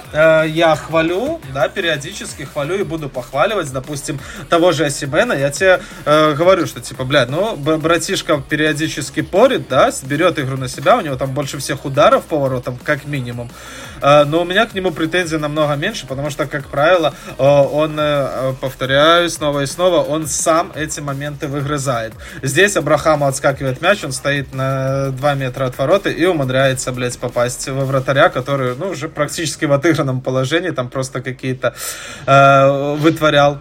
[0.47, 6.35] я хвалю, да, периодически хвалю и буду похваливать, допустим, того же Асибена, я тебе э,
[6.35, 11.17] говорю, что типа, блядь, ну, братишка периодически порит, да, берет игру на себя, у него
[11.17, 13.51] там больше всех ударов по воротам, как минимум,
[14.01, 17.97] э, но у меня к нему претензий намного меньше, потому что, как правило, э, он,
[17.99, 22.13] э, повторяю снова и снова, он сам эти моменты выгрызает.
[22.43, 27.69] Здесь Абрахаму отскакивает мяч, он стоит на 2 метра от ворота и умудряется, блядь, попасть
[27.69, 31.75] во вратаря, который, ну, уже практически в отыгранном положении, там просто какие-то
[32.27, 33.59] э, Э, вытворял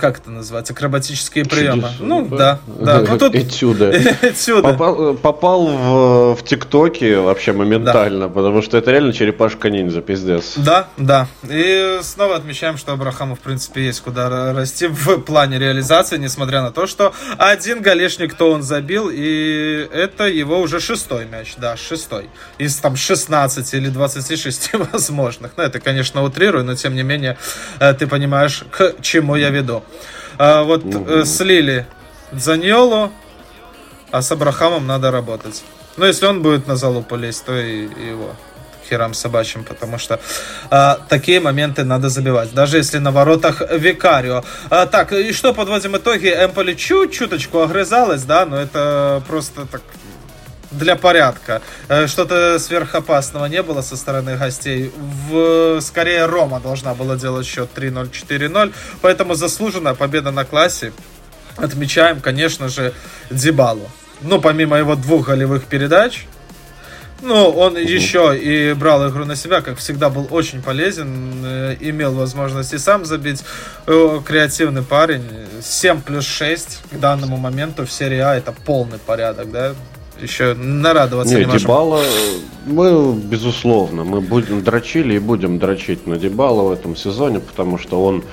[0.00, 1.82] как это называется, акробатические приемы.
[1.82, 1.94] Чудеса.
[2.00, 3.00] Ну, да, да.
[3.00, 3.34] Ну, тут...
[3.34, 3.90] Этюды.
[4.22, 4.62] Этюды.
[4.62, 8.32] Попал, попал в, в ТикТоке вообще моментально, да.
[8.32, 10.54] потому что это реально черепашка ниндзя, пиздец.
[10.56, 11.26] Да, да.
[11.48, 16.70] И снова отмечаем, что Абрахаму, в принципе, есть куда расти в плане реализации, несмотря на
[16.70, 22.28] то, что один голешник то он забил, и это его уже шестой мяч, да, шестой.
[22.58, 25.52] Из там 16 или 26 возможных.
[25.56, 27.36] Ну, это, конечно, утрирую, но тем не менее,
[27.80, 29.82] э, ты понимаешь, к чему я веду виду.
[30.38, 31.04] А, вот угу.
[31.08, 31.86] э, слили
[32.32, 33.10] Заньолу,
[34.10, 35.62] а с Абрахамом надо работать.
[35.96, 38.34] Ну, если он будет на залупу лезть, то и, его
[38.88, 40.20] херам собачьим, потому что
[40.70, 44.44] а, такие моменты надо забивать, даже если на воротах Викарио.
[44.70, 49.80] А, так, и что, подводим итоги, Эмполи чуть-чуточку огрызалась, да, но это просто так
[50.78, 51.62] для порядка.
[51.88, 54.92] Э, что-то сверхопасного не было со стороны гостей.
[55.28, 58.72] В, скорее Рома должна была делать счет 3-0, 4-0.
[59.00, 60.92] Поэтому заслуженная победа на классе.
[61.56, 62.92] Отмечаем, конечно же,
[63.30, 63.88] Дебалу.
[64.20, 66.26] Ну, помимо его двух голевых передач,
[67.22, 72.12] ну, он еще и брал игру на себя, как всегда, был очень полезен, э, имел
[72.12, 73.42] возможность и сам забить.
[73.86, 75.24] Э, креативный парень,
[75.62, 79.74] 7 плюс 6 к данному моменту в серии А это полный порядок, да,
[80.24, 82.02] еще нарадоваться не, не Дебала,
[82.66, 88.02] мы, безусловно, мы будем дрочили и будем дрочить на Дебала в этом сезоне, потому что
[88.02, 88.24] он,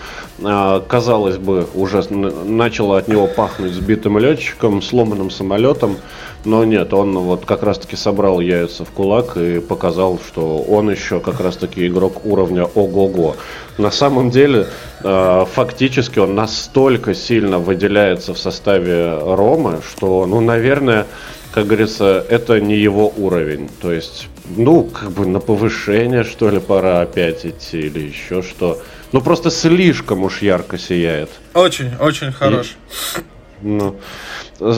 [0.42, 5.98] казалось бы, уже начало от него пахнуть сбитым летчиком, сломанным самолетом,
[6.44, 11.20] но нет, он вот как раз-таки собрал яйца в кулак и показал, что он еще
[11.20, 13.36] как раз-таки игрок уровня ого-го.
[13.78, 14.68] На самом деле,
[15.04, 21.06] а, фактически он настолько сильно выделяется в составе Ромы, что, ну, наверное,
[21.54, 23.70] как говорится, это не его уровень.
[23.82, 28.80] То есть, ну, как бы на повышение, что ли, пора опять идти или еще что.
[29.12, 31.30] Ну, просто слишком уж ярко сияет.
[31.54, 32.76] Очень, очень хорош.
[33.18, 33.20] И,
[33.62, 34.00] ну,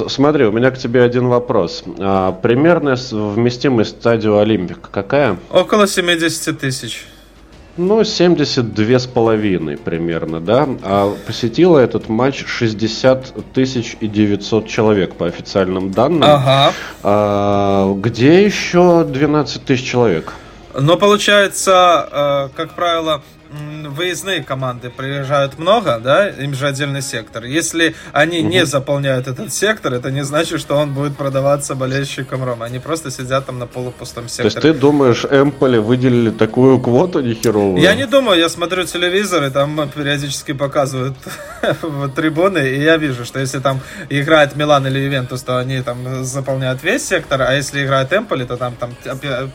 [0.07, 1.83] Смотри, у меня к тебе один вопрос.
[1.99, 5.37] А, примерная вместимость стадио Олимпик какая?
[5.49, 7.05] Около 70 тысяч.
[7.75, 10.69] Ну, 72 с половиной примерно, да.
[10.83, 16.23] А посетило этот матч 60 тысяч и 900 человек по официальным данным.
[16.23, 16.73] Ага.
[17.01, 20.33] А, где еще 12 тысяч человек?
[20.73, 23.21] Но получается, э, как правило,
[23.53, 27.43] выездные команды приезжают много, да, им же отдельный сектор.
[27.43, 28.49] Если они угу.
[28.49, 32.65] не заполняют этот сектор, это не значит, что он будет продаваться болельщикам Рома.
[32.65, 34.49] Они просто сидят там на полупустом секторе.
[34.49, 37.81] То есть ты думаешь, Эмполе выделили такую квоту нехеровую?
[37.81, 41.15] Я не думаю, я смотрю телевизор, и там периодически показывают
[42.15, 46.83] трибуны, и я вижу, что если там играет Милан или Ювентус, то они там заполняют
[46.83, 48.91] весь сектор, а если играет Эмполи, то там, там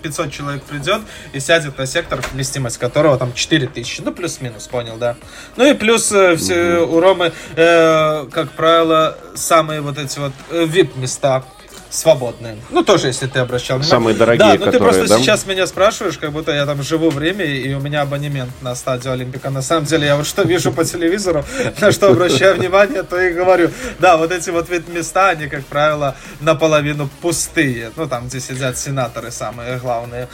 [0.03, 4.03] 500 человек придет и сядет на сектор, вместимость которого там 4000 тысячи.
[4.03, 5.17] Ну, плюс-минус, понял, да.
[5.57, 10.65] Ну и плюс э, все, у Ромы, э, как правило, самые вот эти вот э,
[10.65, 11.45] VIP-места
[11.91, 12.59] свободные.
[12.69, 13.91] Ну, тоже, если ты обращал внимание.
[13.91, 15.19] Самые дорогие, Да, ну которые, ты просто да?
[15.19, 18.75] сейчас меня спрашиваешь, как будто я там живу в Риме, и у меня абонемент на
[18.75, 19.49] стадию Олимпика.
[19.49, 21.47] На самом деле, я вот что вижу по телевизору,
[21.81, 23.71] на что обращаю внимание, то и говорю.
[24.01, 27.91] Да, вот эти вот вид места, они, как правило, наполовину пустые.
[27.97, 30.29] Ну, там, где сидят сенаторы самые главные.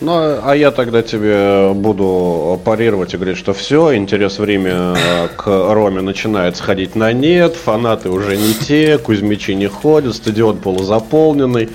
[0.00, 5.46] Ну, а я тогда тебе буду парировать и говорить, что все, интерес время э, к
[5.46, 11.70] Роме начинает сходить на нет, фанаты уже не те, Кузьмичи не ходят, стадион полузаполненный.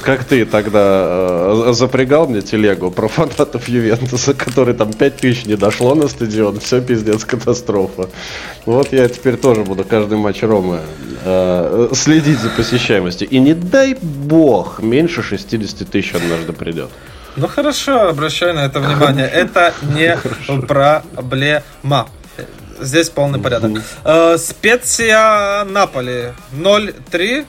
[0.00, 5.94] Как ты тогда э, запрягал мне телегу про фанатов Ювентуса, который там 5000 не дошло
[5.94, 8.08] на стадион, все пиздец, катастрофа.
[8.64, 10.80] Вот я теперь тоже буду каждый матч Ромы
[11.24, 13.28] э, следить за посещаемостью.
[13.28, 16.88] И не дай бог, меньше 60 тысяч однажды придет.
[17.36, 19.26] Ну хорошо, обращай на это внимание.
[19.26, 20.16] Это не
[20.66, 22.08] проблема.
[22.80, 23.82] Здесь полный порядок.
[24.04, 27.46] Э, Специя Наполи 0-3.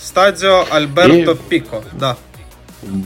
[0.00, 1.82] Стадио Альберто Пико.
[1.92, 2.16] Да.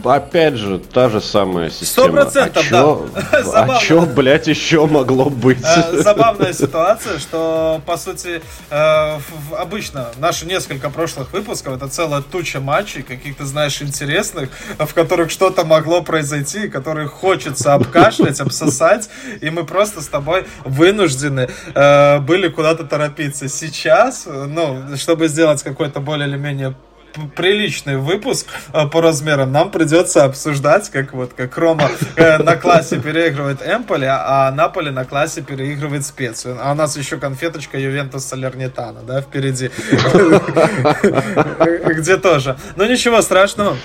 [0.05, 2.07] Опять же, та же самая система.
[2.07, 3.23] Сто процентов, а чё, да.
[3.55, 5.59] А что, блядь, еще могло быть?
[5.65, 9.19] Э, забавная ситуация, что, по сути, э,
[9.57, 15.65] обычно наши несколько прошлых выпусков это целая туча матчей, каких-то, знаешь, интересных, в которых что-то
[15.65, 19.09] могло произойти, которые хочется обкашлять, обсосать,
[19.41, 23.49] и мы просто с тобой вынуждены э, были куда-то торопиться.
[23.49, 26.75] Сейчас, ну, чтобы сделать какой-то более или менее
[27.35, 33.01] приличный выпуск э, по размерам, нам придется обсуждать, как вот как Рома э, на классе
[33.01, 36.59] переигрывает Эмполи, а Наполи на классе переигрывает Специю.
[36.61, 39.71] А у нас еще конфеточка Ювентус Салернитана, да, впереди.
[41.95, 42.57] Где тоже.
[42.77, 43.77] Но ничего страшного.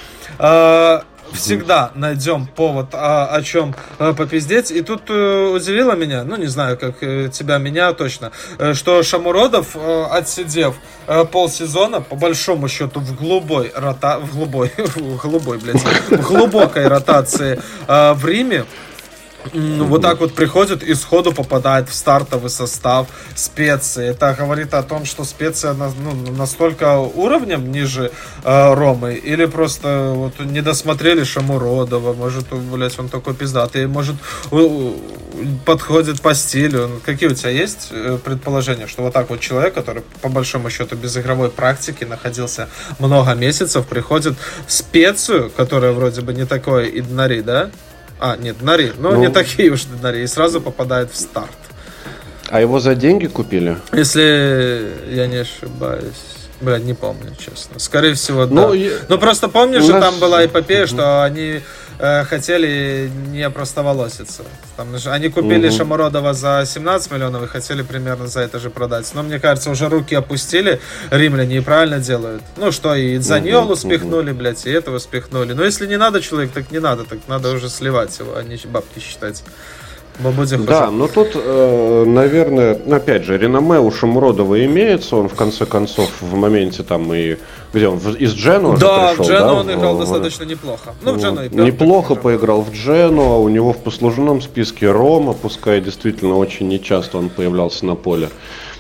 [1.34, 4.72] Э, всегда найдем повод а, о чем а, попиздеть.
[4.72, 9.04] И тут а, удивило меня, ну не знаю, как э, тебя, меня точно, э, что
[9.04, 10.76] Шамуродов, э, отсидев
[11.08, 14.20] э, полсезона, по большому счету, в голубой рота...
[14.20, 18.66] в голубой, в голубой, блядь, в глубокой ротации э, в Риме,
[19.54, 24.10] вот так вот приходит и сходу попадает в стартовый состав специи.
[24.10, 28.12] Это говорит о том, что специя ну, настолько уровнем ниже
[28.44, 34.16] э, Ромы, или просто вот не досмотрели Шамуродова, может, блять, он такой пиздатый, может,
[35.66, 36.88] подходит по стилю.
[36.88, 40.70] Ну, какие у тебя есть э, предположения, что вот так вот человек, который по большому
[40.70, 42.70] счету без игровой практики находился
[43.00, 44.36] много месяцев, приходит
[44.68, 47.72] в специю, которая вроде бы не такой иднари, да?
[48.20, 48.94] А, нет, Нари.
[48.98, 50.24] Но ну, не такие уж Нари.
[50.24, 51.50] И сразу попадает в старт.
[52.50, 53.78] А его за деньги купили?
[53.92, 56.14] Если я не ошибаюсь.
[56.62, 57.80] Бля, не помню, честно.
[57.80, 58.54] Скорее всего, да.
[58.54, 58.92] Ну, я...
[59.10, 60.02] ну просто помнишь, нас...
[60.02, 61.62] там была эпопея, что они
[62.00, 64.44] э, хотели не простоволоситься.
[64.78, 65.78] Там, они купили угу.
[65.78, 69.10] Шамородова за 17 миллионов и хотели примерно за это же продать.
[69.14, 70.80] Но мне кажется, уже руки опустили
[71.12, 72.42] римляне и правильно делают.
[72.58, 74.40] Ну что, и Заньолу угу, спихнули, угу.
[74.40, 75.54] блядь, и этого спихнули.
[75.54, 78.58] Но если не надо человек, так не надо, так надо уже сливать его, а не
[78.66, 79.44] бабки считать.
[80.66, 86.10] Да, но тут, э, наверное, опять же, реноме у Шамуродова имеется, он в конце концов
[86.22, 87.38] в моменте там и
[87.74, 89.54] где он из Джену да, пришел, в Джену да?
[89.54, 90.94] он играл в, достаточно неплохо.
[91.02, 95.82] Ну, в Джену Неплохо поиграл в Джену, а у него в послужном списке Рома, пускай
[95.82, 98.30] действительно очень нечасто он появлялся на поле.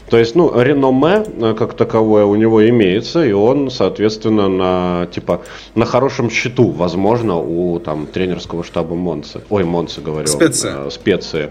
[0.09, 5.41] То есть, ну, реноме э, как таковое у него имеется, и он, соответственно, на, типа,
[5.75, 9.41] на хорошем счету, возможно, у там тренерского штаба Монцы.
[9.49, 10.27] Ой, Монцы, говорю.
[10.27, 10.71] Специи.
[10.75, 11.49] Э, специи.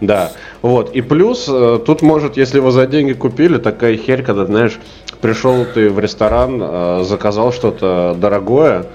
[0.00, 0.32] Да.
[0.62, 0.94] Вот.
[0.94, 4.78] И плюс, э, тут может, если его за деньги купили, такая херь, когда, знаешь,
[5.20, 8.86] пришел ты в ресторан, заказал что-то дорогое,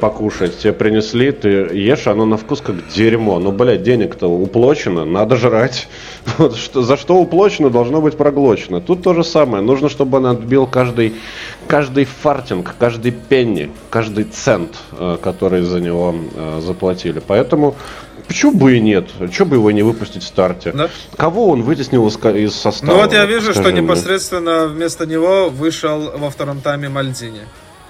[0.00, 3.38] покушать, тебе принесли, ты ешь, оно на вкус как дерьмо.
[3.38, 5.88] Ну, блядь, денег-то уплочено, надо жрать.
[6.38, 8.80] Вот что, за что уплочено, должно быть проглочено.
[8.80, 9.62] Тут то же самое.
[9.62, 11.14] Нужно, чтобы он отбил каждый,
[11.66, 17.20] каждый фартинг, каждый пенни, каждый цент, э, который за него э, заплатили.
[17.26, 17.74] Поэтому
[18.30, 19.08] Почему бы и нет?
[19.32, 20.70] Чего бы его не выпустить в старте?
[20.70, 20.88] Да?
[21.16, 22.92] Кого он вытеснил из, из состава?
[22.92, 23.80] Ну вот я вижу, что мне.
[23.80, 27.40] непосредственно вместо него вышел во втором тайме Мальдини.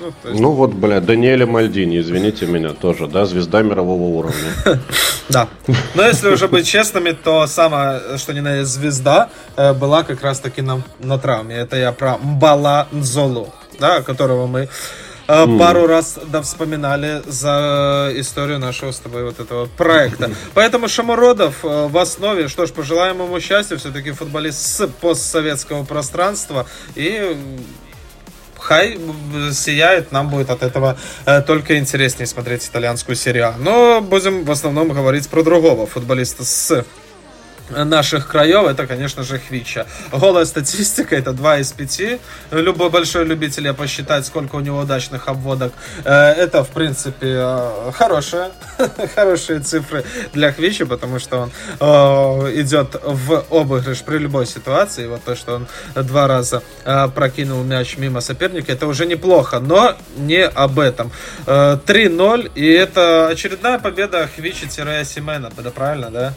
[0.01, 0.41] Ну, есть...
[0.41, 4.53] ну вот, бля, Даниэля Мальдини, извините меня, тоже, да, звезда мирового уровня.
[5.29, 5.47] Да.
[5.95, 10.41] Но если уже быть честными, то самая, что ни на звезда, э, была как раз
[10.41, 11.55] таки на, на травме.
[11.55, 14.69] Это я про Мбала Нзолу, да, которого мы
[15.31, 15.59] mm.
[15.59, 20.31] пару раз да, вспоминали за историю нашего с тобой вот этого проекта.
[20.55, 26.67] Поэтому Шамородов э, в основе, что ж, пожелаем ему счастья, все-таки футболист с постсоветского пространства
[26.95, 27.37] и
[28.61, 28.99] хай
[29.53, 30.97] сияет, нам будет от этого
[31.27, 33.55] э, только интереснее смотреть итальянскую серию.
[33.59, 36.85] Но будем в основном говорить про другого футболиста с
[37.71, 39.87] наших краев, это, конечно же, Хвича.
[40.13, 42.03] Голая статистика, это 2 из 5.
[42.53, 45.73] Любой большой любитель посчитать, сколько у него удачных обводок.
[46.05, 48.51] Э, это, в принципе, э, хорошие,
[49.15, 51.51] хорошие цифры для Хвича, потому что он
[51.81, 55.07] э, идет в обыгрыш при любой ситуации.
[55.07, 56.63] Вот то, что он два раза
[57.15, 61.11] прокинул мяч мимо соперника, это уже неплохо, но не об этом.
[61.47, 66.35] 3-0, и это очередная победа Хвича-Симена, это правильно, да?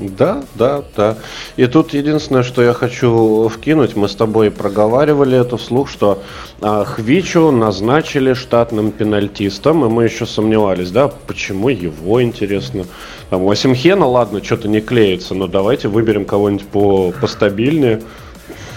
[0.00, 1.16] Да, да, да.
[1.56, 6.22] И тут единственное, что я хочу вкинуть, мы с тобой проговаривали это вслух, что
[6.60, 12.86] а, Хвичу назначили штатным пенальтистом, и мы еще сомневались, да, почему его, интересно.
[13.30, 18.02] Там, у Асимхена, ладно, что-то не клеится, но давайте выберем кого-нибудь по, постабильнее.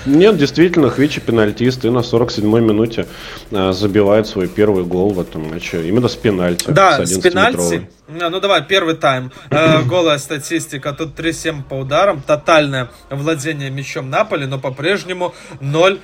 [0.07, 3.07] Нет, действительно, Хвичи пенальтист и на 47-й минуте
[3.51, 5.85] э, забивает свой первый гол в этом матче.
[5.85, 6.71] Именно с пенальти.
[6.71, 7.89] Да, с, с пенальти.
[8.07, 9.33] Ну давай, первый тайм.
[9.49, 10.93] Э, голая статистика.
[10.93, 12.21] Тут 3-7 по ударам.
[12.21, 15.99] Тотальное владение мячом Наполи, но по-прежнему 0-0.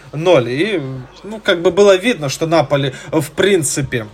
[0.51, 0.81] И,
[1.23, 4.07] ну, как бы было видно, что Наполи, в принципе,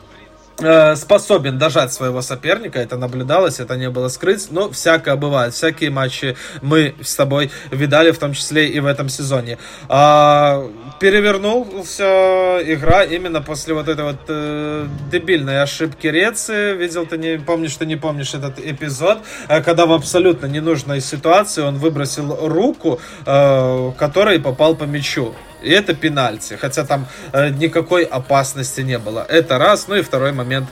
[0.95, 6.36] способен дожать своего соперника, это наблюдалось, это не было скрыть, но всякое бывает, всякие матчи
[6.62, 9.57] мы с тобой видали, в том числе и в этом сезоне.
[9.88, 17.39] А, перевернулся игра именно после вот этой вот э, дебильной ошибки Рецы, видел ты, не
[17.39, 22.99] помнишь, ты не помнишь этот эпизод, э, когда в абсолютно ненужной ситуации он выбросил руку,
[23.26, 25.34] э, которой попал по мячу.
[25.62, 26.55] И это пенальти.
[26.55, 29.26] Хотя там э, никакой опасности не было.
[29.28, 29.88] Это раз.
[29.88, 30.70] Ну и второй момент.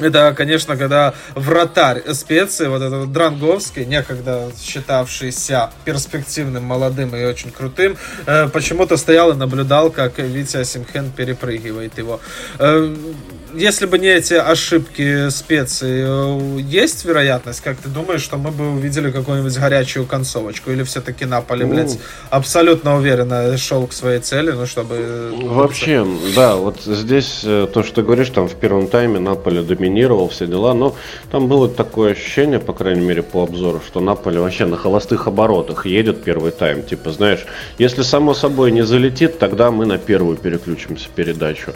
[0.00, 7.96] Это, конечно, когда вратарь специи, вот этот Дранговский, некогда считавшийся перспективным, молодым и очень крутым,
[8.26, 12.20] э, почему-то стоял и наблюдал, как Витя Симхен перепрыгивает его.
[12.60, 12.94] Э,
[13.54, 18.72] если бы не эти ошибки специй, э, есть вероятность, как ты думаешь, что мы бы
[18.72, 20.70] увидели какую-нибудь горячую концовочку?
[20.70, 21.98] Или все-таки Наполе, ну, блядь,
[22.30, 25.32] абсолютно уверенно шел к своей цели, ну, чтобы...
[25.42, 30.28] Вообще, да, вот здесь э, то, что ты говоришь, там в первом тайме Наполе доминировал,
[30.28, 30.96] все дела, но
[31.30, 35.86] там было такое ощущение, по крайней мере, по обзору, что Наполе вообще на холостых оборотах
[35.86, 36.82] едет первый тайм.
[36.82, 37.46] Типа, знаешь,
[37.78, 41.72] если само собой не залетит, тогда мы на первую переключимся передачу.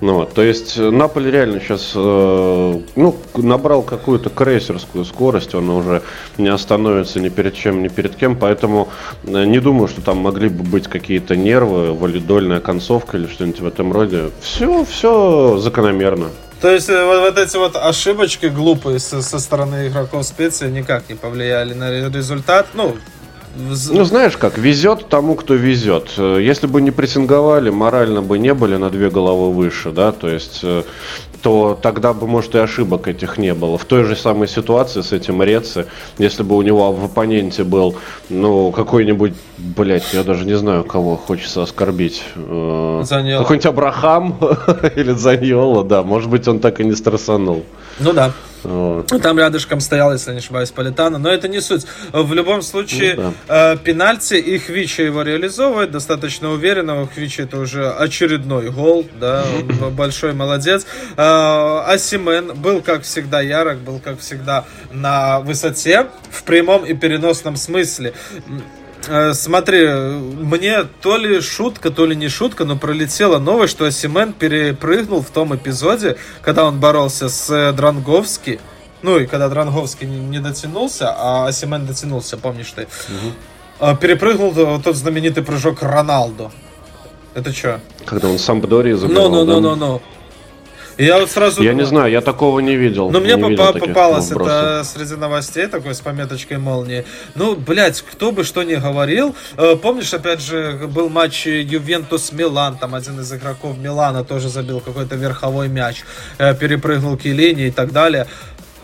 [0.00, 5.68] Ну, вот, то есть э, Наполе реально сейчас э, ну, набрал какую-то крейсерскую скорость, он
[5.70, 6.02] уже
[6.36, 8.90] не остановится ни перед чем, ни перед кем, поэтому
[9.24, 13.66] э, не думаю, что там могли бы быть какие-то нервы, валидольная концовка или что-нибудь в
[13.66, 14.30] этом роде.
[14.40, 16.28] Все, все закономерно.
[16.60, 21.08] То есть э, вот, вот эти вот ошибочки глупые со, со стороны игроков специи никак
[21.08, 22.68] не повлияли на результат.
[22.74, 22.96] Ну,
[23.58, 26.10] ну, знаешь как, везет тому, кто везет.
[26.16, 30.28] Э, если бы не прессинговали, морально бы не были на две головы выше, да, то
[30.28, 30.84] есть э,
[31.42, 33.78] то тогда бы, может, и ошибок этих не было.
[33.78, 35.86] В той же самой ситуации с этим Реце,
[36.18, 37.96] если бы у него в оппоненте был,
[38.28, 42.22] ну, какой-нибудь, блядь, я даже не знаю, кого хочется оскорбить.
[42.36, 43.42] Э, Заньола.
[43.42, 44.36] Какой-нибудь Абрахам
[44.96, 47.64] или Заньола, да, может быть, он так и не стрессанул.
[48.00, 48.32] Ну да.
[48.62, 49.06] Вот.
[49.22, 51.18] Там рядышком стоял, если не ошибаюсь, Политана.
[51.18, 51.86] Но это не суть.
[52.12, 53.72] В любом случае, ну, да.
[53.72, 57.02] э, пенальти и Хвича его реализовывает достаточно уверенно.
[57.02, 59.06] У Хвича это уже очередной гол.
[59.20, 59.44] Да,
[59.92, 60.86] большой молодец.
[61.16, 67.56] Э, Асимен был, как всегда, ярок, был, как всегда, на высоте в прямом и переносном
[67.56, 68.12] смысле.
[69.08, 74.32] Э, смотри, мне то ли шутка, то ли не шутка, но пролетела новость, что Симен
[74.32, 78.60] перепрыгнул в том эпизоде, когда он боролся с э, Дранговски.
[79.00, 82.88] Ну и когда Дранговский не дотянулся, а Асимен дотянулся, помнишь ты?
[83.80, 83.96] Угу.
[83.98, 86.50] Перепрыгнул тот знаменитый прыжок Роналду.
[87.34, 87.80] Это что?
[88.04, 89.14] Когда он сам Бдори забил.
[89.14, 90.02] Ну, ну, ну, ну, ну.
[90.98, 91.62] Я вот сразу...
[91.62, 93.10] Я не знаю, я такого не видел.
[93.10, 97.04] Ну, мне не попа- видел попалось это среди новостей такой с пометочкой молнии.
[97.36, 99.34] Ну, блядь, кто бы что ни говорил.
[99.56, 105.14] Э, помнишь, опять же, был матч Ювентус-Милан, там один из игроков Милана тоже забил какой-то
[105.14, 106.02] верховой мяч,
[106.38, 108.26] э, перепрыгнул к линии и так далее.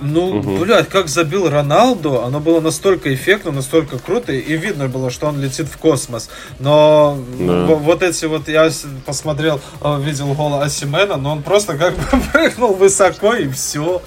[0.01, 0.59] Ну, угу.
[0.59, 5.41] блядь, как забил Роналду, оно было настолько эффектно, настолько круто, и видно было, что он
[5.41, 6.31] летит в космос.
[6.59, 7.67] Но да.
[7.67, 8.71] вот эти вот, я
[9.07, 14.03] посмотрел, э, видел гол Асимена, но он просто как бы прыгнул высоко и все.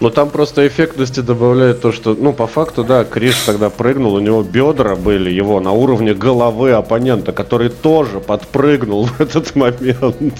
[0.00, 4.20] Ну там просто эффектности добавляет то, что, ну, по факту, да, Криш тогда прыгнул, у
[4.20, 10.34] него бедра были его на уровне головы оппонента, который тоже подпрыгнул в этот момент.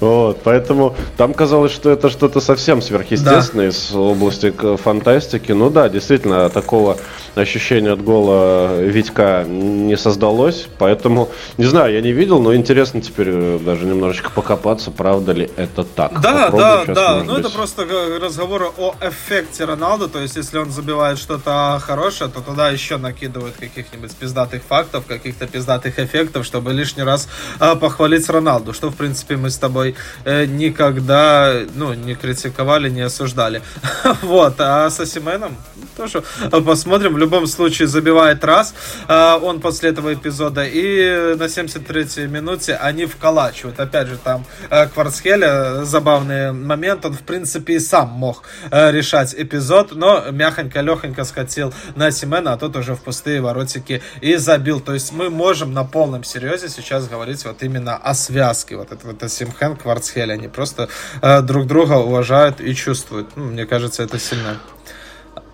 [0.00, 3.76] Вот, поэтому там казалось, что это что-то совсем сверхъестественное да.
[3.76, 5.52] из области фантастики.
[5.52, 6.98] Ну да, действительно, такого
[7.34, 10.68] ощущения от гола Витька не создалось.
[10.78, 15.50] Поэтому, не знаю, я не видел, но интересно теперь э, даже немножечко покопаться, правда ли
[15.56, 16.20] это так.
[16.20, 17.24] Да, Попробую да, да.
[17.24, 17.86] Ну это просто
[18.20, 20.08] разговоры о эффекте Роналду.
[20.08, 25.46] То есть, если он забивает что-то хорошее, то туда еще накидывают каких-нибудь пиздатых фактов, каких-то
[25.46, 27.28] пиздатых эффектов, чтобы лишний раз
[27.60, 28.72] э, похвалить Роналду.
[28.72, 33.62] Что, в принципе, мы с тобой которой э, никогда ну, не критиковали, не осуждали.
[34.22, 35.56] вот, а с Асименом
[35.96, 37.14] тоже посмотрим.
[37.14, 38.74] В любом случае забивает раз
[39.08, 40.64] э, он после этого эпизода.
[40.64, 43.80] И на 73-й минуте они вколачивают.
[43.80, 47.04] Опять же, там э, Кварцхеля забавный момент.
[47.04, 52.56] Он, в принципе, и сам мог э, решать эпизод, но мягонько-легонько скатил на Симена, а
[52.56, 54.80] тот уже в пустые воротики и забил.
[54.80, 58.76] То есть мы можем на полном серьезе сейчас говорить вот именно о связке.
[58.76, 60.88] Вот это вот Асимхен Кварцхель, они просто
[61.22, 63.36] э, друг друга уважают и чувствуют.
[63.36, 64.56] Ну, мне кажется, это сильно.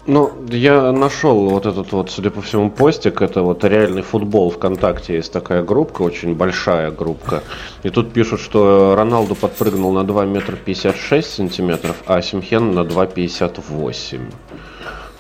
[0.05, 3.23] Ну, я нашел вот этот вот, судя по всему, постик.
[3.23, 5.15] Это вот реальный футбол ВКонтакте.
[5.15, 7.45] Есть такая группка, очень большая группка.
[7.85, 14.21] И тут пишут, что Роналду подпрыгнул на 2 метра 56 сантиметров, а Симхен на 2,58.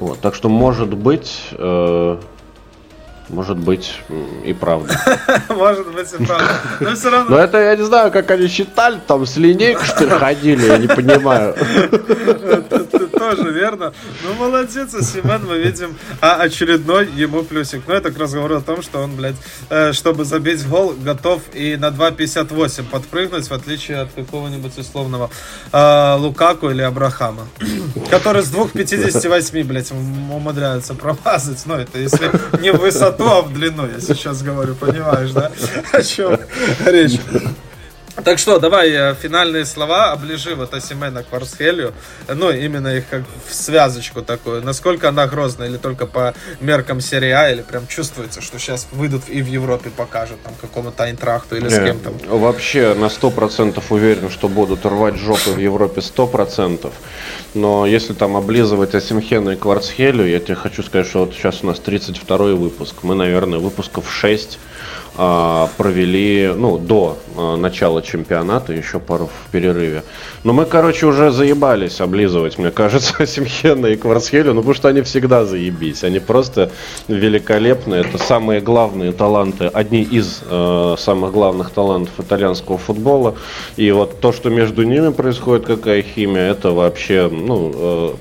[0.00, 2.16] Вот, так что, может быть, э,
[3.28, 4.00] может быть,
[4.44, 4.94] и правда.
[5.48, 6.50] Может быть, и правда.
[6.80, 7.36] Но все равно...
[7.36, 10.76] Но это я не знаю, как они считали, там с линейкой что ли ходили, я
[10.76, 11.54] не понимаю.
[13.16, 13.92] Тоже верно.
[14.24, 17.82] Ну, молодец, а Семен мы видим а очередной ему плюсик.
[17.86, 19.36] Но это к разговору о том, что он, блядь,
[19.70, 25.30] э, чтобы забить гол, готов и на 2.58 подпрыгнуть, в отличие от какого-нибудь условного
[25.72, 27.48] э, Лукаку или Абрахама,
[28.10, 31.64] который с 2.58, блядь, умудряются промазать.
[31.66, 35.50] Но это если не в высоту, а в длину, я сейчас говорю, понимаешь, да?
[35.92, 36.38] О чем
[36.86, 37.18] речь?
[38.24, 41.94] Так что, давай э, финальные слова, оближи вот Асимена Кварсхелью,
[42.28, 47.30] ну, именно их как в связочку такую, насколько она грозная, или только по меркам серии
[47.30, 51.64] А, или прям чувствуется, что сейчас выйдут и в Европе покажут там какому-то Айнтрахту или
[51.64, 52.12] Не, с кем-то.
[52.28, 56.92] Вообще на 100% уверен, что будут рвать жопы в Европе 100%,
[57.54, 61.66] но если там облизывать Асимхена и Кварцхелю, я тебе хочу сказать, что вот сейчас у
[61.66, 64.58] нас 32 выпуск, мы, наверное, выпусков 6
[65.11, 70.04] а, провели, ну, до а, начала чемпионата, еще пару в перерыве.
[70.44, 75.02] Но мы, короче, уже заебались облизывать, мне кажется, Симхена и Кварцхелю, ну, потому что они
[75.02, 76.04] всегда заебись.
[76.04, 76.70] Они просто
[77.08, 77.96] великолепны.
[77.96, 83.34] Это самые главные таланты, одни из э, самых главных талантов итальянского футбола.
[83.76, 88.14] И вот то, что между ними происходит, какая химия, это вообще, ну, э,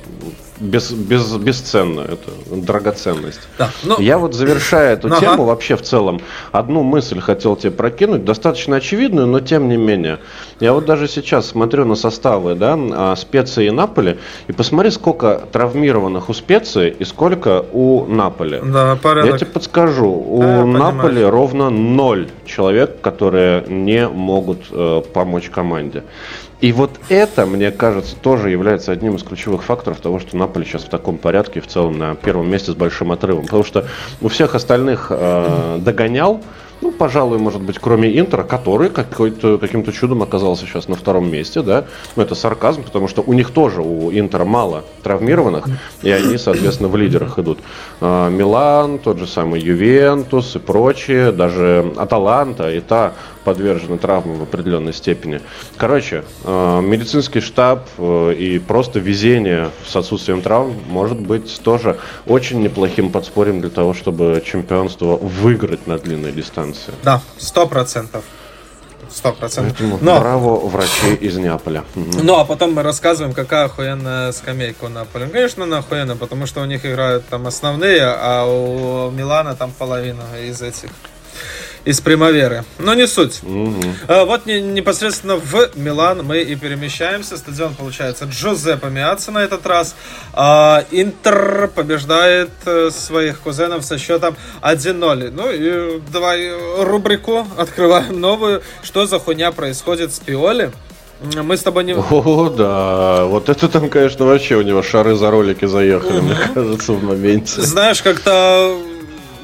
[0.62, 3.41] без, без, бесценно, это драгоценность.
[3.57, 5.20] Да, ну, Я вот завершая эту ага.
[5.20, 10.20] тему, вообще в целом, одну мысль хотел тебе прокинуть, достаточно очевидную, но тем не менее.
[10.59, 15.41] Я вот даже сейчас смотрю на составы, да, а, специи и Наполи, и посмотри, сколько
[15.51, 18.62] травмированных у специи и сколько у Наполи.
[18.64, 19.32] Да, порядок.
[19.32, 21.32] Я тебе подскажу, у да, Наполи понимаю.
[21.32, 26.03] ровно ноль человек, которые не могут э, помочь команде.
[26.62, 30.84] И вот это, мне кажется, тоже является одним из ключевых факторов того, что Наполе сейчас
[30.84, 33.45] в таком порядке в целом на первом месте с большим отрывом.
[33.45, 33.86] Потому что
[34.22, 36.39] у всех остальных э, догонял,
[36.82, 41.62] ну, пожалуй, может быть, кроме Интера, который какой-то, каким-то чудом оказался сейчас на втором месте,
[41.62, 41.86] да.
[42.16, 45.66] Ну, это сарказм, потому что у них тоже, у Интера мало травмированных,
[46.01, 47.59] и они, соответственно, в лидерах идут.
[48.01, 53.14] А, Милан, тот же самый Ювентус и прочие, даже Аталанта и та
[53.44, 55.42] подвержены травмам в определенной степени.
[55.78, 62.62] Короче, э, медицинский штаб э, и просто везение с отсутствием травм может быть тоже очень
[62.62, 66.94] неплохим подспорьем для того, чтобы чемпионство выиграть на длинной дистанции.
[67.04, 68.24] Да, сто процентов.
[69.14, 70.02] Сто процентов.
[70.02, 70.20] Но...
[70.20, 71.84] Браво, врачи из Неаполя.
[71.96, 75.26] Ну, а потом мы рассказываем, какая охуенная скамейка у Наполя.
[75.26, 79.72] Ну, конечно, она охуенная, потому что у них играют там основные, а у Милана там
[79.78, 80.89] половина из этих
[81.86, 82.64] из Примаверы.
[82.80, 83.42] Но не суть.
[83.44, 83.82] Угу.
[84.08, 87.38] Вот не, непосредственно в Милан мы и перемещаемся.
[87.38, 89.96] Стадион получается Джозеппе Миаца на этот раз.
[90.34, 95.32] А, Интер побеждает э, своих кузенов со счетом 1-0.
[95.32, 96.52] Ну и давай
[96.84, 98.62] рубрику открываем новую.
[98.84, 100.72] Что за хуйня происходит с Пиоли?
[101.22, 101.94] Мы с тобой не...
[101.94, 103.26] О, да.
[103.26, 106.26] Вот это там, конечно, вообще у него шары за ролики заехали, угу.
[106.26, 107.62] мне кажется, в моменте.
[107.62, 108.76] Знаешь, как-то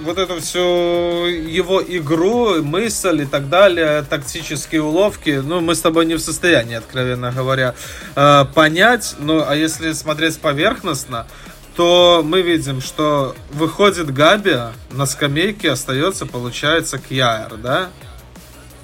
[0.08, 6.06] вот эту всю его игру, мысль и так далее, тактические уловки, ну, мы с тобой
[6.06, 7.76] не в состоянии, откровенно говоря,
[8.16, 9.16] э, понять.
[9.20, 11.28] Ну, а если смотреть поверхностно,
[11.76, 14.58] то мы видим, что выходит Габи,
[14.92, 17.90] на скамейке остается, получается, Кьяр, да?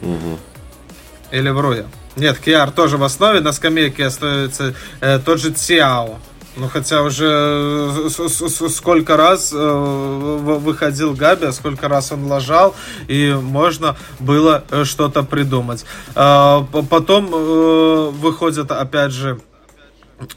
[0.01, 0.39] Угу.
[1.31, 1.85] Или вру я?
[2.17, 6.19] Нет, Кьяр тоже в основе, на скамейке остается э, тот же Цяо.
[6.55, 8.09] Ну, хотя уже э,
[8.69, 12.75] сколько раз э, выходил Габи, сколько раз он ложал,
[13.07, 15.83] и можно было э, что-то придумать.
[16.13, 17.27] А, потом
[18.11, 19.39] выходит, опять же,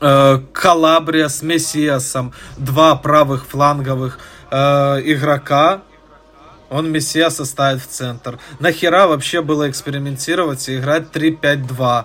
[0.01, 4.19] Калабрия с Мессиасом, два правых фланговых
[4.51, 5.83] игрока,
[6.71, 8.41] он Мессиаса ставит в центр.
[8.59, 12.05] Нахера вообще было экспериментировать и играть 3-5-2?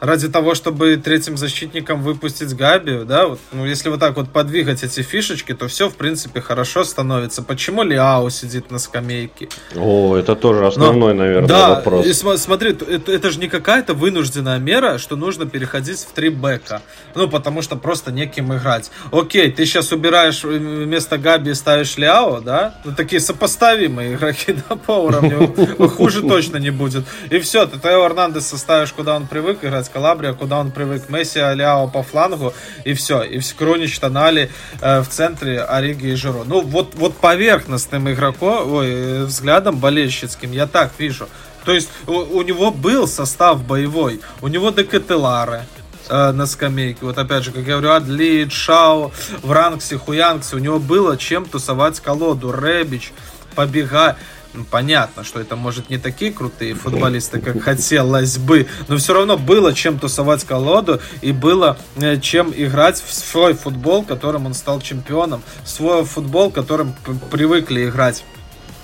[0.00, 4.82] Ради того, чтобы третьим защитником выпустить Габи, да, вот, ну, если вот так вот подвигать
[4.82, 7.42] эти фишечки, то все, в принципе, хорошо становится.
[7.42, 9.48] Почему Лиао сидит на скамейке?
[9.76, 12.06] О, это тоже основной, Но, наверное, да, вопрос.
[12.06, 16.82] И, смотри, это, это же не какая-то вынужденная мера, что нужно переходить в три бэка.
[17.14, 18.90] Ну, потому что просто неким играть.
[19.12, 22.74] Окей, ты сейчас убираешь вместо Габи и ставишь Лиао, да?
[22.84, 25.54] Ну, такие сопоставимые игроки, да, по уровню.
[25.90, 27.04] Хуже точно не будет.
[27.30, 31.08] И все, ты Тео Эрнандеса ставишь, куда он привык играть, Калабрия, куда он привык.
[31.08, 32.52] Месси, Аляо по флангу,
[32.84, 33.22] и все.
[33.22, 36.44] И Кронич, Тонали э, в центре, Ориги и Жиро.
[36.44, 41.28] Ну, вот, вот поверхностным игроком, ой, взглядом болельщицким я так вижу.
[41.64, 45.62] То есть у, у него был состав боевой, у него Декателары,
[46.08, 46.98] э, на скамейке.
[47.02, 49.12] Вот опять же, как я говорю, Адли, Шао,
[49.42, 50.54] Вранкси, Хуянкси.
[50.54, 52.52] У него было чем тусовать колоду.
[52.52, 53.12] Ребич,
[53.54, 54.16] побегать.
[54.52, 59.38] Ну, понятно, что это, может, не такие крутые футболисты, как хотелось бы, но все равно
[59.38, 64.80] было чем тусовать колоду и было э, чем играть в свой футбол, которым он стал
[64.80, 66.94] чемпионом, в свой футбол, которым
[67.30, 68.24] привыкли играть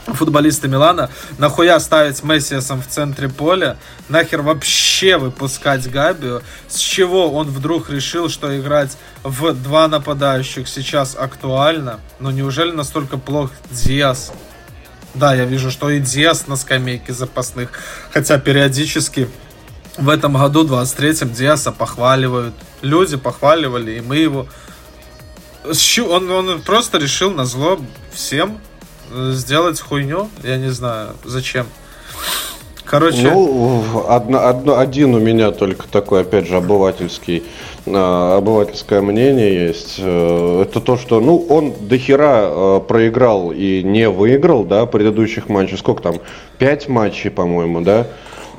[0.07, 3.77] футболисты Милана, нахуя ставить Мессиасом в центре поля,
[4.09, 11.17] нахер вообще выпускать Габио, с чего он вдруг решил, что играть в два нападающих сейчас
[11.19, 14.33] актуально, ну неужели настолько плох Диас?
[15.19, 17.71] Да, я вижу, что и Диас на скамейке запасных.
[18.13, 19.29] Хотя периодически
[19.97, 22.55] в этом году, 23-м, Диаса похваливают.
[22.83, 24.47] Люди похваливали, и мы его...
[25.65, 27.81] Он, он просто решил на зло
[28.13, 28.61] всем
[29.11, 30.29] э, сделать хуйню.
[30.45, 31.67] Я не знаю, зачем.
[32.85, 33.31] Короче...
[33.31, 37.43] Ну, одно, одно, один у меня только такой, опять же, обывательский,
[37.87, 39.97] обывательское мнение есть.
[39.99, 45.49] Э, это то, что, ну, он до хера э, проиграл и не выиграл, да, предыдущих
[45.49, 45.79] матчей.
[45.79, 46.15] Сколько там?
[46.59, 48.07] Пять матчей, по-моему, да?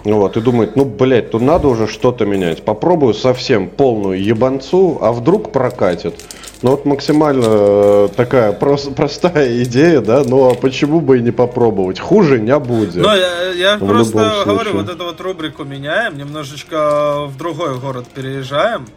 [0.03, 2.63] Вот, и думает, ну, блядь, тут надо уже что-то менять.
[2.63, 6.15] Попробую совсем полную ебанцу, а вдруг прокатит.
[6.61, 11.31] Ну вот максимально э, такая прос- простая идея, да, ну а почему бы и не
[11.31, 11.99] попробовать?
[11.99, 12.95] Хуже не будет.
[12.95, 18.87] Ну, я, я просто говорю, вот эту вот рубрику меняем, немножечко в другой город переезжаем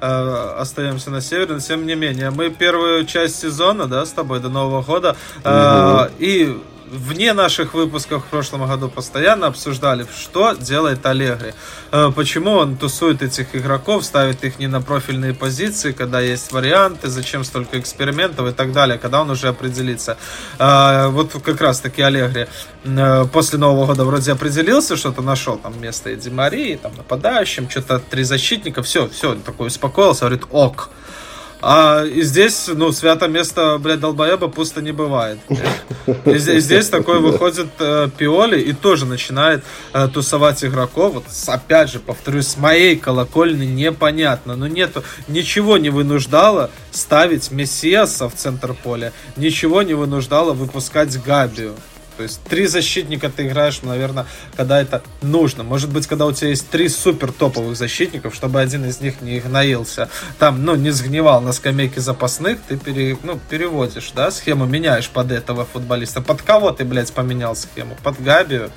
[0.00, 4.40] э, остаемся на севере, но тем не менее, мы первую часть сезона, да, с тобой
[4.40, 6.12] до Нового года, э, угу.
[6.18, 6.56] и
[6.90, 11.52] вне наших выпусков в прошлом году постоянно обсуждали, что делает Аллегри.
[11.92, 17.08] Э, почему он тусует этих игроков, ставит их не на профильные позиции, когда есть варианты,
[17.08, 20.16] зачем столько экспериментов и так далее, когда он уже определится.
[20.58, 22.46] Э, вот как раз таки Аллегри
[22.84, 27.98] э, после Нового года вроде определился, что-то нашел там место Эдди Марии, там нападающим, что-то
[27.98, 30.90] три защитника, все, все, такой успокоился, говорит, ок.
[31.60, 35.38] А здесь, ну, свято место, блядь, долбоеба пусто не бывает.
[36.24, 41.14] И здесь такой выходит э, Пиоли и тоже начинает э, тусовать игроков.
[41.14, 44.54] Вот, опять же, повторюсь, с моей колокольни непонятно.
[44.54, 49.12] Но нету, ничего не вынуждало ставить Мессиаса в центр поля.
[49.36, 51.74] Ничего не вынуждало выпускать Габию.
[52.18, 55.62] То есть три защитника ты играешь, наверное, когда это нужно.
[55.62, 59.38] Может быть, когда у тебя есть три супер топовых защитников, чтобы один из них не
[59.38, 60.10] гноился,
[60.40, 65.30] там, ну, не сгнивал на скамейке запасных, ты пере, ну, переводишь, да, схему меняешь под
[65.30, 66.20] этого футболиста.
[66.20, 67.96] Под кого ты, блядь, поменял схему?
[68.02, 68.72] Под Габию?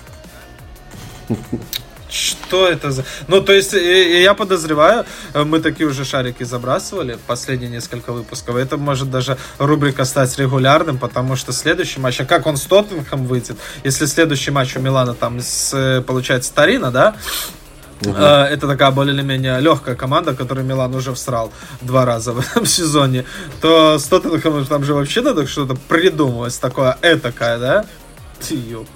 [2.11, 3.05] Что это за...
[3.27, 8.55] Ну, то есть, я подозреваю, мы такие уже шарики забрасывали последние несколько выпусков.
[8.55, 13.25] Это может даже рубрика стать регулярным, потому что следующий матч, а как он с Тоттенхэм
[13.25, 17.15] выйдет, если следующий матч у Милана там, с, получается, Старина, да,
[18.03, 18.17] Угу.
[18.17, 21.51] Это такая более-менее легкая команда, которую Милан уже всрал
[21.81, 23.25] два раза в этом сезоне.
[23.61, 27.85] То с Тоттенхэмом там же вообще надо что-то придумывать такое этакое, да?
[28.39, 28.87] Тью.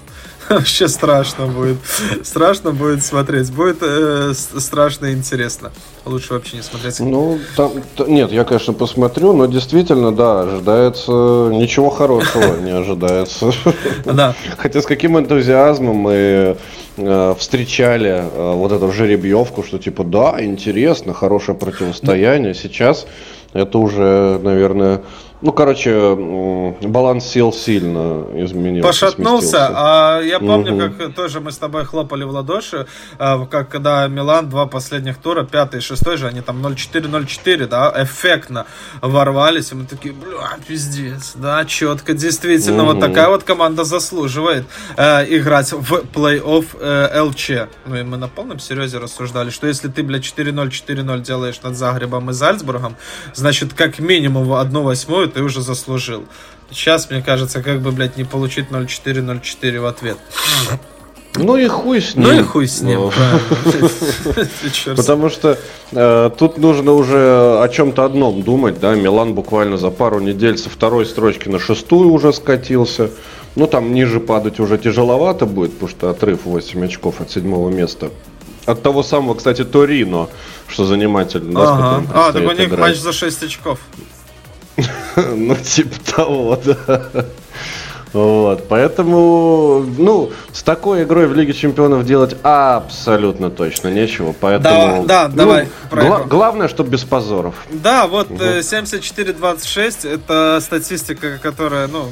[0.50, 1.78] Вообще страшно будет.
[2.24, 3.52] Страшно будет смотреть.
[3.52, 5.72] Будет э, страшно и интересно.
[6.06, 7.00] Лучше вообще не смотреть.
[7.00, 7.72] Ну, там,
[8.08, 11.12] нет, я, конечно, посмотрю, но действительно, да, ожидается
[11.52, 13.52] ничего хорошего не ожидается.
[14.06, 14.36] Да.
[14.58, 16.58] Хотя с каким энтузиазмом мы
[16.98, 22.54] э, встречали э, вот эту жеребьевку, что типа, да, интересно, хорошее противостояние.
[22.54, 23.08] Сейчас
[23.54, 25.02] это уже, наверное,
[25.46, 26.16] ну, короче,
[26.82, 28.88] баланс сил сильно изменился.
[28.88, 29.48] Пошатнулся.
[29.48, 29.72] Сместился.
[29.76, 30.96] А я помню, угу.
[30.98, 32.88] как тоже мы с тобой хлопали в ладоши,
[33.20, 37.94] а, как когда Милан два последних тура, пятый и шестой же, они там 0-4-0-4, да,
[37.96, 38.66] эффектно
[39.02, 42.94] ворвались, и мы такие, бля, пиздец, да, четко, действительно, угу.
[42.94, 44.66] вот такая вот команда заслуживает
[44.98, 47.52] э, играть в плей-офф э, ЛЧ.
[47.86, 51.76] Ну и мы на полном серьезе рассуждали, что если ты, бля, 4-0, 4-0 делаешь над
[51.76, 52.96] Загребом и Зальцбургом,
[53.36, 56.24] значит, как минимум одну восьмую вторую ты уже заслужил.
[56.72, 60.18] Сейчас, мне кажется, как бы, блядь, не получить 0-4-0-4 в ответ.
[61.36, 62.24] Ну и хуй с ним.
[62.24, 63.12] Ну и хуй с ним,
[64.96, 65.58] Потому что
[65.92, 68.96] э, тут нужно уже о чем-то одном думать, да.
[68.96, 73.12] Милан буквально за пару недель со второй строчки на шестую уже скатился.
[73.58, 78.10] Ну там ниже падать уже тяжеловато будет, потому что отрыв 8 очков от седьмого места.
[78.66, 80.30] От того самого, кстати, Торино,
[80.70, 81.62] что занимательно.
[81.62, 82.04] Ага.
[82.14, 82.80] А, так у них играть.
[82.80, 83.80] матч за 6 очков.
[85.16, 87.26] Ну, типа того, да.
[88.16, 95.06] Вот, поэтому, ну, с такой игрой в Лиге Чемпионов делать абсолютно точно нечего, поэтому...
[95.06, 95.68] Да, да, ну, давай.
[95.92, 97.56] Гла- главное, чтобы без позоров.
[97.70, 98.42] Да, вот угу.
[98.42, 102.10] 74-26, это статистика, которая, ну,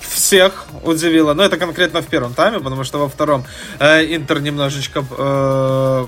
[0.00, 1.32] всех удивила.
[1.32, 3.44] Но это конкретно в первом тайме, потому что во втором
[3.78, 6.06] э, Интер немножечко э,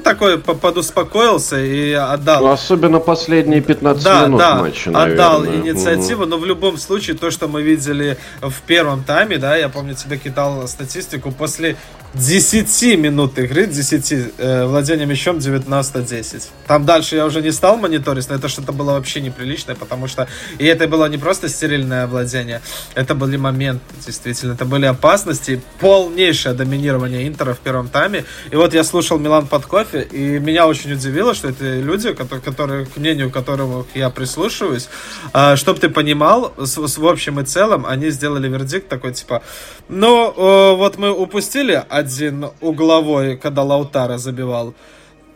[0.00, 2.42] такой подуспокоился и отдал.
[2.42, 5.26] Ну, особенно последние 15 да, минут да, матча, наверное.
[5.26, 6.30] отдал инициативу, угу.
[6.30, 10.18] но в любом случае то, что мы видели в первом тайме, да, я помню, тебе
[10.18, 11.76] кидал статистику, после
[12.14, 16.42] 10 минут игры, 10 э, владения мячом 19-10.
[16.66, 20.26] Там дальше я уже не стал мониторить, но это что-то было вообще неприличное, потому что
[20.58, 22.60] и это было не просто стерильное владение,
[22.94, 28.24] это были моменты, действительно, это были опасности, полнейшее доминирование Интера в первом тайме.
[28.50, 32.42] И вот я слушал Милан под кофе, и меня очень удивило, что это люди, которые,
[32.42, 34.88] которые к мнению которых я прислушиваюсь,
[35.34, 39.42] э, чтобы ты понимал, с, с, в общем и целом, они сделали вердикт такой, типа,
[39.88, 44.74] ну, э, вот мы упустили один угловой, когда Лаутара забивал.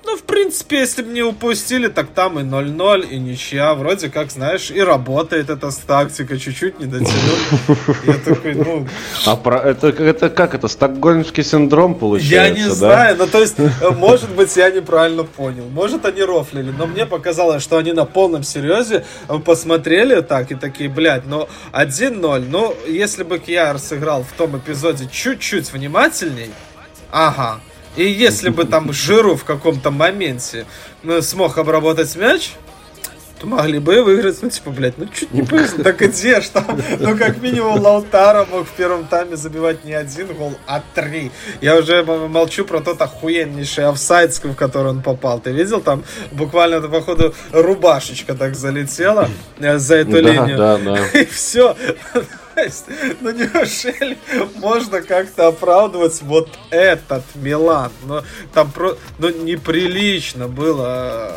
[0.03, 3.74] Ну, в принципе, если бы не упустили, так там и 0-0, и ничья.
[3.74, 7.76] Вроде как, знаешь, и работает эта тактика, чуть-чуть не дотянул.
[8.07, 8.88] Я такой, ну...
[9.26, 9.59] А про...
[9.59, 12.74] это, это как это, стокгольмский синдром получается, Я не да?
[12.74, 13.57] знаю, ну, то есть,
[13.98, 15.68] может быть, я неправильно понял.
[15.68, 19.05] Может, они рофлили, но мне показалось, что они на полном серьезе
[19.44, 25.09] посмотрели так и такие, блядь, ну, 1-0, ну, если бы Кьяр сыграл в том эпизоде
[25.12, 26.51] чуть-чуть внимательней,
[27.11, 27.61] ага,
[27.97, 30.66] и если бы там Жиру в каком-то моменте
[31.03, 32.53] ну, смог обработать мяч,
[33.41, 36.78] то могли бы выиграть, ну, типа, блядь, ну, чуть не повезло, так где ж там,
[37.01, 41.30] ну, как минимум, Лаутара мог в первом тайме забивать не один гол, а три.
[41.62, 45.41] Я уже молчу про тот охуеннейший офсайд, в который он попал.
[45.41, 50.59] Ты видел, там буквально, походу, рубашечка так залетела э, за эту да, линию.
[50.59, 51.07] Да, да.
[51.18, 51.74] И все
[52.62, 52.86] есть,
[53.20, 54.18] ну неужели
[54.56, 57.92] можно как-то оправдывать вот этот Милан?
[58.06, 58.96] Ну, там про...
[59.18, 61.32] ну, неприлично было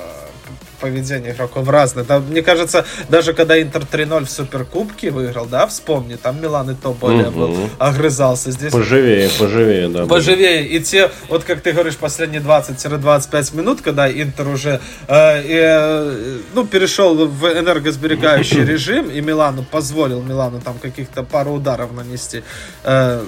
[0.84, 2.04] поведение игроков разное.
[2.04, 6.76] Там, мне кажется, даже когда Интер 3-0 в Суперкубке выиграл, да, вспомни, там Милан и
[6.76, 7.40] то более угу.
[7.40, 8.52] был, огрызался.
[8.52, 8.74] Здесь...
[8.74, 10.06] Поживее, поживее, да.
[10.06, 10.68] Поживее.
[10.68, 16.68] И те, вот как ты говоришь, последние 20-25 минут, когда Интер уже э, э, ну,
[16.68, 22.44] перешел в энергосберегающий режим, и Милану позволил Милану там каких-то пару ударов нанести,
[22.84, 23.24] э,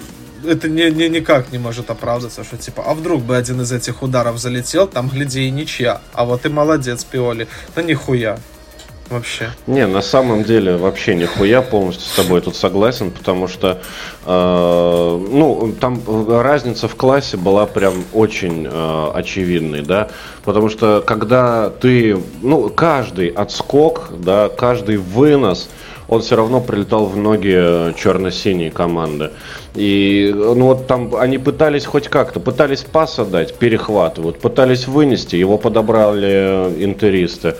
[0.47, 4.03] это не, не, никак не может оправдаться, что типа, а вдруг бы один из этих
[4.03, 6.01] ударов залетел, там, гляди, и ничья.
[6.13, 7.47] А вот и молодец, Пиоли.
[7.75, 8.37] Да нихуя.
[9.09, 9.51] Вообще.
[9.67, 13.79] Не, на самом деле вообще нихуя полностью с тобой тут согласен, потому что
[14.25, 20.09] э, ну там разница в классе была прям очень э, очевидной, да,
[20.43, 25.69] потому что когда ты, ну каждый отскок, да, каждый вынос,
[26.07, 29.31] он все равно прилетал в ноги черно-синей команды.
[29.75, 35.57] И ну вот там они пытались хоть как-то, пытались пас отдать, перехватывают, пытались вынести, его
[35.57, 37.55] подобрали интеристы,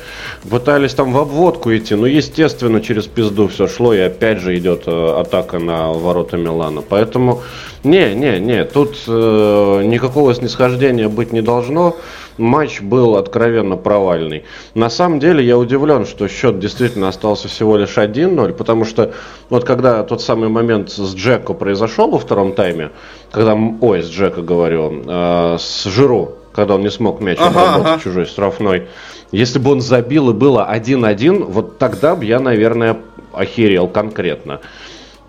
[0.50, 4.84] пытались там в обводку идти, ну естественно через пизду все шло и опять же идет
[4.86, 6.82] э, атака на ворота Милана.
[6.82, 7.42] Поэтому
[7.84, 11.98] не, не, не, тут э, никакого снисхождения быть не должно
[12.38, 14.44] матч был откровенно провальный.
[14.74, 19.14] На самом деле я удивлен, что счет действительно остался всего лишь 1-0, потому что
[19.50, 22.92] вот когда тот самый момент с Джеко произошел во втором тайме,
[23.32, 28.00] когда, ой, с Джека говорю, э, с Жиру, когда он не смог мяч обработать ага.
[28.04, 28.88] чужой штрафной,
[29.32, 32.98] если бы он забил и было 1-1, вот тогда бы я, наверное,
[33.34, 34.62] охерел конкретно.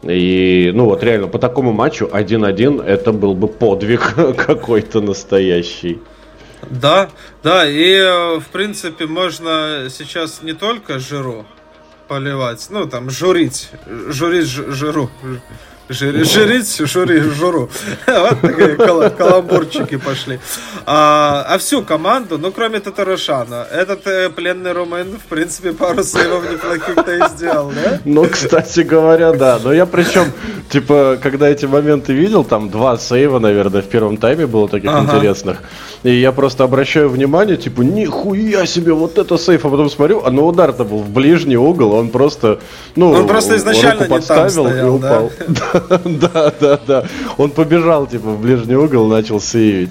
[0.03, 6.01] И, ну вот реально, по такому матчу 1-1 это был бы подвиг какой-то настоящий.
[6.71, 7.11] Да,
[7.43, 11.47] да, и э, в принципе можно сейчас не только жиру
[12.09, 15.11] поливать, ну там журить, журить жиру,
[15.89, 17.69] Жирить, жури, журу.
[18.07, 18.77] Вот такие
[19.11, 20.41] каламбурчики пошли.
[20.85, 26.51] А, а всю команду, ну, кроме Татарушана, этот э, пленный румын, в принципе, пару сейвов
[26.51, 28.01] неплохих-то и сделал, да?
[28.05, 29.61] Ну, кстати говоря, да.
[29.63, 30.33] Но я причем,
[30.71, 35.17] типа, когда эти моменты видел, там два сейва, наверное, в первом тайме было таких ага.
[35.17, 35.63] интересных.
[36.03, 40.31] И я просто обращаю внимание, типа, нихуя себе, вот это сейф, а потом смотрю, а
[40.31, 42.59] ну удар-то был в ближний угол, он просто,
[42.97, 45.31] ну, он просто изначально не там стоял, и упал.
[45.49, 45.76] Да?
[46.05, 47.05] Да, да, да.
[47.39, 49.91] Он побежал, типа, в ближний угол, начал сейвить.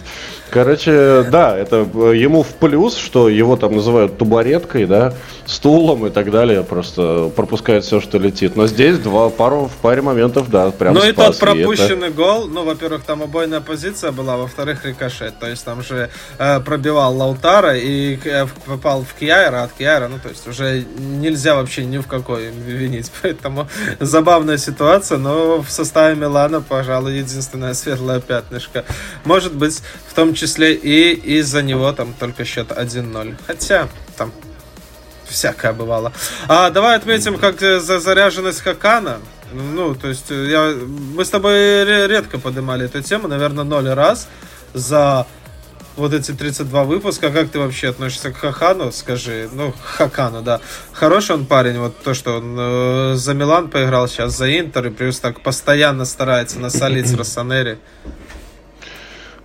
[0.55, 5.13] Короче, да, это э, ему в плюс, что его там называют тубареткой, да,
[5.45, 8.55] стулом и так далее, просто пропускает все, что летит.
[8.55, 12.15] Но здесь два пару в паре моментов, да, прям Ну и тот пропущенный это...
[12.15, 17.17] гол, ну, во-первых, там обойная позиция была, во-вторых, рикошет, то есть там же э, пробивал
[17.17, 21.97] Лаутара и э, попал в Кьяйра, от Кьяйра, ну, то есть уже нельзя вообще ни
[21.97, 23.67] в какой винить, поэтому
[23.99, 28.85] забавная ситуация, но в составе Милана, пожалуй, единственное светлое пятнышко.
[29.25, 33.35] Может быть, в том числе и из-за него там только счет 1-0.
[33.47, 34.31] Хотя там
[35.27, 36.11] всякое бывало.
[36.47, 39.19] А давай отметим, как э, за заряженность Хакана.
[39.53, 40.73] Ну, то есть э, я,
[41.15, 44.27] мы с тобой редко поднимали эту тему, наверное, ноль раз
[44.73, 45.25] за
[45.95, 47.29] вот эти 32 выпуска.
[47.31, 48.91] Как ты вообще относишься к Хакану?
[48.91, 50.61] Скажи, ну, Хакану, да.
[50.91, 54.89] Хороший он парень, вот то, что он э, за Милан поиграл сейчас, за Интер, и
[54.89, 57.77] плюс так постоянно старается насолить Россонери.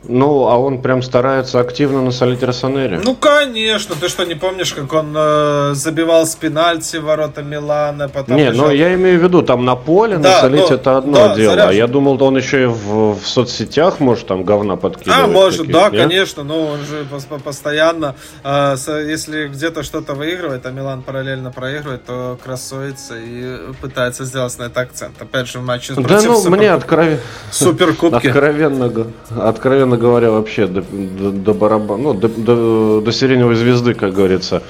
[0.09, 3.01] Ну, а он прям старается активно насолить Рассонере.
[3.05, 3.95] Ну, конечно.
[4.01, 8.09] Ты что, не помнишь, как он э, забивал с пенальти ворота Милана?
[8.09, 8.67] Потом не, бежал...
[8.67, 11.55] ну я имею в виду, там на поле да, насолить но, это одно да, дело.
[11.55, 11.77] Заряжен.
[11.77, 15.21] Я думал, он еще и в, в соцсетях может там говна подкидывать.
[15.23, 16.03] А, может, да, нет?
[16.03, 16.45] конечно.
[16.45, 17.07] Но он же
[17.45, 18.77] постоянно, э,
[19.07, 24.81] если где-то что-то выигрывает, а Милан параллельно проигрывает, то красуется и пытается сделать на это
[24.81, 25.21] акцент.
[25.21, 26.57] Опять же, в матче да, против ну, Супер...
[26.57, 27.21] мне откровенно...
[27.51, 28.27] Суперкубки.
[28.27, 28.91] Откровенно,
[29.37, 34.63] откровенно говоря, вообще до, до, до барабана, ну, до, до, до сиреневой звезды, как говорится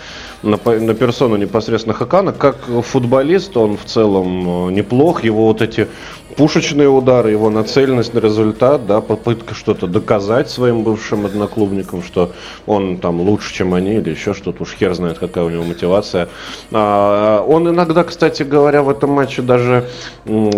[0.42, 2.32] на, на персону непосредственно Хакана.
[2.32, 5.24] Как футболист он в целом э, неплох.
[5.24, 5.88] Его вот эти
[6.36, 12.32] пушечные удары, его нацеленность на результат, да, попытка что-то доказать своим бывшим одноклубникам, что
[12.66, 16.28] он там лучше, чем они, или еще что-то, уж хер знает, какая у него мотивация.
[16.72, 19.88] А, он иногда, кстати говоря, в этом матче даже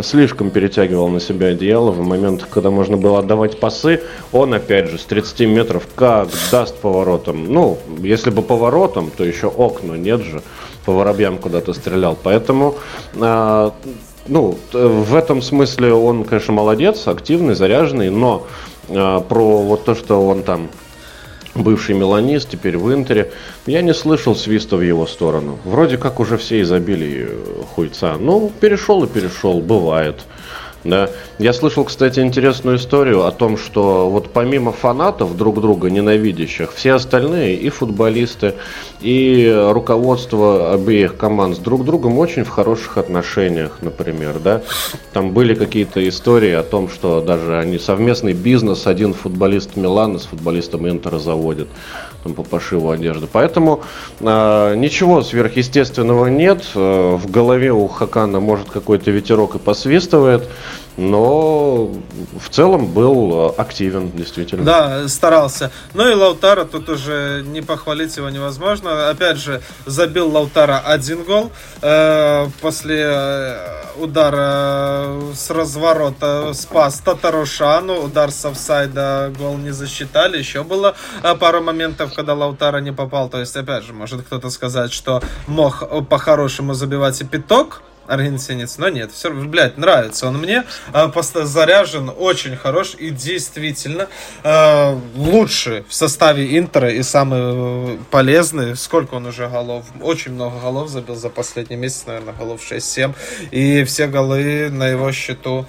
[0.03, 4.03] слишком перетягивал на себя одеяло в моментах, когда можно было отдавать пасы.
[4.33, 7.53] Он, опять же, с 30 метров как даст поворотом.
[7.53, 10.43] Ну, если бы поворотом, то еще ок но нет же,
[10.85, 12.16] по воробьям куда-то стрелял.
[12.23, 12.77] Поэтому,
[13.14, 13.70] э,
[14.27, 18.47] ну, в этом смысле он, конечно, молодец, активный, заряженный, но
[18.89, 20.68] э, про вот то, что он там
[21.55, 23.31] бывший меланист, теперь в Интере.
[23.66, 25.59] Я не слышал свиста в его сторону.
[25.64, 27.31] Вроде как уже все изобили
[27.75, 28.16] хуйца.
[28.18, 30.25] Ну, перешел и перешел, бывает.
[30.85, 31.11] Да.
[31.43, 36.93] Я слышал, кстати, интересную историю о том, что вот помимо фанатов друг друга ненавидящих, все
[36.93, 38.55] остальные, и футболисты,
[39.01, 44.62] и руководство обеих команд с друг другом очень в хороших отношениях, например, да.
[45.12, 50.26] Там были какие-то истории о том, что даже они совместный бизнес, один футболист Милана с
[50.26, 51.66] футболистом Интера заводит
[52.22, 53.26] там, по пошиву одежды.
[53.30, 53.82] Поэтому
[54.20, 56.62] э, ничего сверхъестественного нет.
[56.76, 60.49] Э, в голове у Хакана может какой-то ветерок и посвистывает
[60.97, 61.90] но
[62.38, 64.64] в целом был э, активен, действительно.
[64.64, 65.70] Да, старался.
[65.95, 69.09] Ну и Лаутара тут уже не похвалить его невозможно.
[69.09, 73.57] Опять же, забил Лаутара один гол э, после э,
[73.97, 78.05] удара с разворота спас Татарушану.
[78.05, 80.36] Удар с офсайда гол не засчитали.
[80.36, 83.30] Еще было э, пару моментов, когда Лаутара не попал.
[83.30, 88.89] То есть, опять же, может кто-то сказать, что мог по-хорошему забивать и пяток аргентинец, но
[88.89, 94.09] нет, все блядь, нравится он мне, э, заряжен, очень хорош и действительно
[94.43, 98.77] э, лучший в составе Интера и самый полезный.
[98.77, 99.87] Сколько он уже голов?
[100.01, 103.15] Очень много голов забил за последний месяц, наверное, голов 6-7.
[103.51, 105.67] И все голы на его счету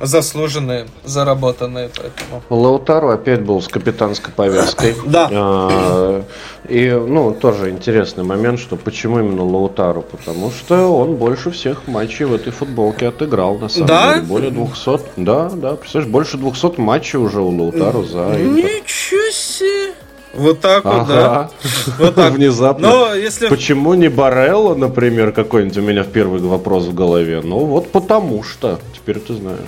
[0.00, 2.42] заслуженные, заработанные, поэтому.
[2.48, 4.94] Лаутару опять был с капитанской повязкой.
[5.06, 5.28] Да.
[5.30, 6.24] А,
[6.68, 10.02] и, ну, тоже интересный момент, что почему именно Лаутару?
[10.02, 14.14] Потому что он больше всех матчей в этой футболке отыграл, на самом да?
[14.14, 14.26] деле.
[14.26, 15.00] Более 200.
[15.16, 19.92] Да, да, представляешь, больше 200 матчей уже у Лаутару за Ничего себе!
[20.34, 20.98] Вот так ага.
[20.98, 21.50] вот, да.
[21.98, 22.32] Вот так.
[22.32, 22.88] Внезапно.
[22.88, 23.48] Но если...
[23.48, 27.40] Почему не Барелло, например, какой-нибудь у меня в первый вопрос в голове?
[27.42, 29.58] Ну вот потому что теперь ты знаешь.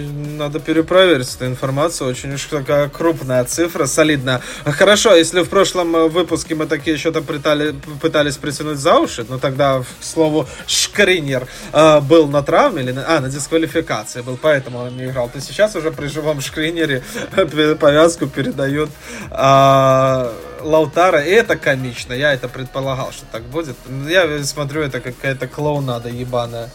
[0.00, 2.10] Надо перепроверить эту информацию.
[2.10, 4.40] Очень уж такая крупная цифра, солидная.
[4.64, 9.38] Хорошо, если в прошлом э, выпуске мы такие что-то пытали, пытались притянуть за уши, ну
[9.38, 14.78] тогда, к слову, Шкринер э, был на травме, или на, а, на дисквалификации был, поэтому
[14.78, 17.02] он не играл, то сейчас уже при живом Шкринере
[17.80, 18.90] повязку передают
[19.30, 20.32] э,
[20.64, 22.12] Лаутара, и это комично.
[22.14, 23.76] Я это предполагал, что так будет.
[24.08, 26.70] Я смотрю, это какая-то клоунада ебаная.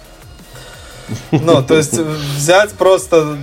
[1.32, 3.38] Ну, то есть взять просто,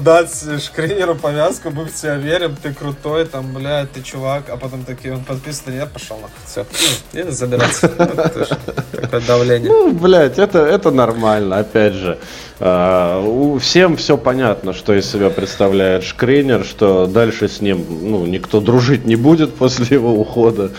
[0.00, 0.30] дать
[0.62, 5.14] Шкринеру повязку, мы в тебя верим, ты крутой, там, бля, ты чувак, а потом такие,
[5.14, 6.66] он подписан, я пошел на все.
[7.12, 7.88] И забираться.
[7.88, 9.68] Такое давление.
[9.70, 12.18] Ну, блядь, это, это нормально, опять же.
[12.58, 18.60] У всем все понятно, что из себя представляет Шкринер, что дальше с ним ну, никто
[18.60, 20.70] дружить не будет после его ухода.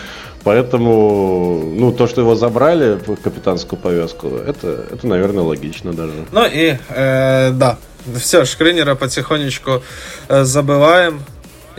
[0.44, 6.12] Поэтому, ну, то, что его забрали, капитанскую повязку, это, это наверное, логично даже.
[6.32, 7.78] Ну и, э, да,
[8.16, 9.82] все, Шкринера потихонечку
[10.28, 11.22] э, забываем.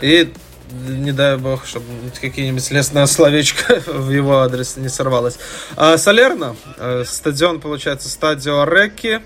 [0.00, 0.32] И
[0.88, 1.86] не дай бог, чтобы
[2.20, 5.38] какие-нибудь лесное словечко в его адрес не сорвалось.
[5.76, 9.20] А, Салерно, э, стадион, получается, стадио Рекки.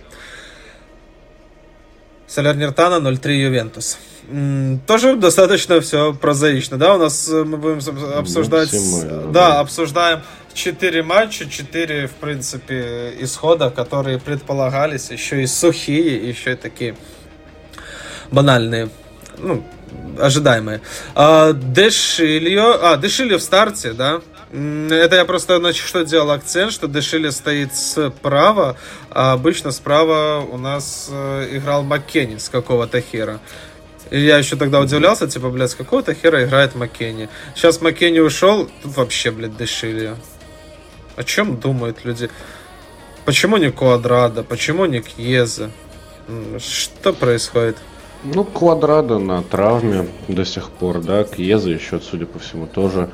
[2.27, 3.99] Салерниртана 0-3 Ювентус.
[4.87, 6.95] Тоже достаточно все прозаично, да?
[6.95, 7.81] У нас э, мы будем
[8.17, 10.23] обсуждать, да, да, обсуждаем
[10.55, 16.97] четыре матча, четыре, в принципе, исхода, которые предполагались, еще и сухие, еще и такие
[18.31, 18.89] банальные,
[19.39, 19.63] ну,
[20.19, 20.81] ожидаемые.
[21.15, 24.21] А, Дешильо, а, Дешильо в старте, да?
[24.53, 28.77] Это я просто, значит, что делал акцент, что Дешили стоит справа,
[29.11, 33.41] а обычно справа у нас э, играл Маккенни с какого-то хера.
[34.11, 37.29] И я еще тогда удивлялся, типа, блядь, с какого-то хера играет Маккенни.
[37.55, 40.15] Сейчас Маккенни ушел, тут вообще, блядь, дышили.
[41.17, 42.29] О чем думают люди?
[43.25, 44.43] Почему не Квадрада?
[44.43, 45.71] Почему не Кьеза?
[46.59, 47.77] Что происходит?
[48.25, 53.11] Ну, Квадрада на травме до сих пор, да, Кьеза еще, судя по всему, тоже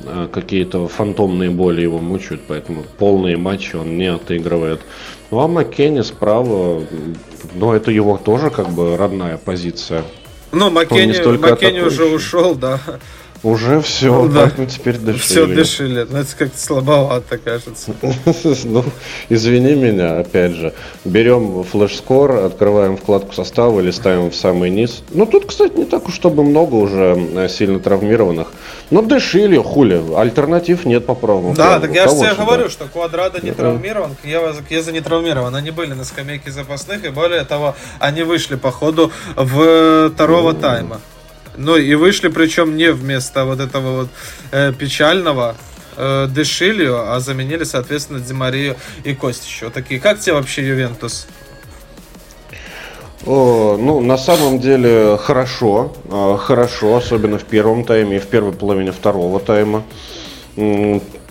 [0.00, 4.80] э, какие-то фантомные боли его мучают, поэтому полные матчи он не отыгрывает.
[5.30, 6.82] Ну, а Маккенни справа,
[7.54, 10.02] ну, это его тоже как бы родная позиция.
[10.54, 12.80] Ну, Маккенни, Маккенни уже ушел, да.
[13.44, 14.44] Уже все, да.
[14.44, 15.18] поэтому теперь дышили.
[15.20, 17.94] Все дышили, но это как-то слабовато, кажется.
[18.64, 18.84] ну,
[19.28, 20.72] извини меня, опять же.
[21.04, 25.02] Берем флеш-скор, открываем вкладку состава или ставим в самый низ.
[25.12, 28.50] Ну, тут, кстати, не так уж чтобы много уже э, сильно травмированных.
[28.90, 31.54] Но дышили, хули, альтернатив нет по правому.
[31.54, 35.54] Да, так я же тебе говорю, что Квадрада не травмирован, Кьеза не травмирован.
[35.54, 41.00] Они были на скамейке запасных, и более того, они вышли по ходу в второго тайма.
[41.56, 44.08] Ну и вышли, причем не вместо вот этого вот
[44.50, 45.54] э, печального
[45.96, 49.70] э, Дешилио, а заменили, соответственно, Димарию и Костичу.
[49.70, 51.28] Такие, как тебе вообще Ювентус?
[53.26, 55.92] Ну, на самом деле, хорошо.
[56.10, 59.82] Э, хорошо, особенно в первом тайме и в первой половине второго тайма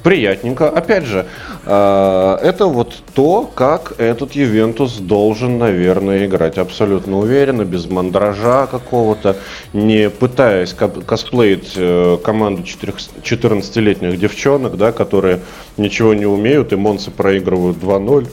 [0.04, 0.70] приятненько.
[0.70, 1.26] Опять же,
[1.66, 6.58] э, это вот то, как этот Ювентус должен, наверное, играть.
[6.58, 9.38] Абсолютно уверенно, без мандража какого-то,
[9.72, 15.40] не пытаясь косплеить э, команду 14-летних девчонок, да, которые
[15.78, 18.28] ничего не умеют, и Монсы проигрывают 2-0.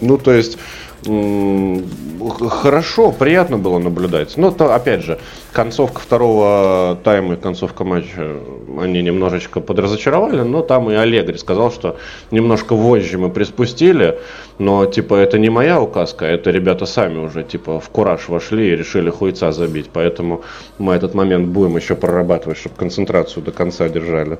[0.00, 0.58] Ну, то есть
[1.04, 4.36] хорошо, приятно было наблюдать.
[4.36, 5.18] Но то, опять же,
[5.52, 8.36] концовка второго тайма и концовка матча,
[8.80, 11.96] они немножечко подразочаровали, но там и Аллегри сказал, что
[12.30, 14.18] немножко вожжи мы приспустили,
[14.58, 18.76] но, типа, это не моя указка, это ребята сами уже, типа, в кураж вошли и
[18.76, 20.42] решили хуйца забить, поэтому
[20.78, 24.38] мы этот момент будем еще прорабатывать, чтобы концентрацию до конца держали.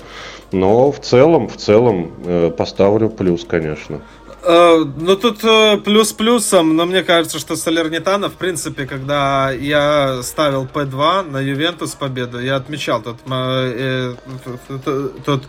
[0.53, 4.01] Но в целом, в целом, э, поставлю плюс, конечно.
[4.47, 10.23] Э, ну, тут э, плюс плюсом, но мне кажется, что Салернитана, в принципе, когда я
[10.23, 14.15] ставил P2 на Ювентус победу, я отмечал тот, э,
[14.69, 15.43] тот, тот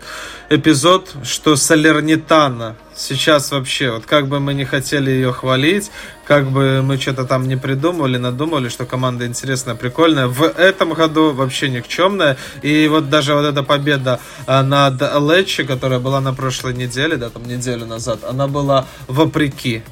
[0.48, 5.90] эпизод, что Салернитана Сейчас вообще, вот как бы мы не хотели ее хвалить,
[6.24, 11.32] как бы мы что-то там не придумывали, надумали, что команда интересная, прикольная, в этом году
[11.32, 12.38] вообще никчемная.
[12.62, 17.28] И вот даже вот эта победа а, над Летчи, которая была на прошлой неделе, да,
[17.28, 19.82] там неделю назад, она была вопреки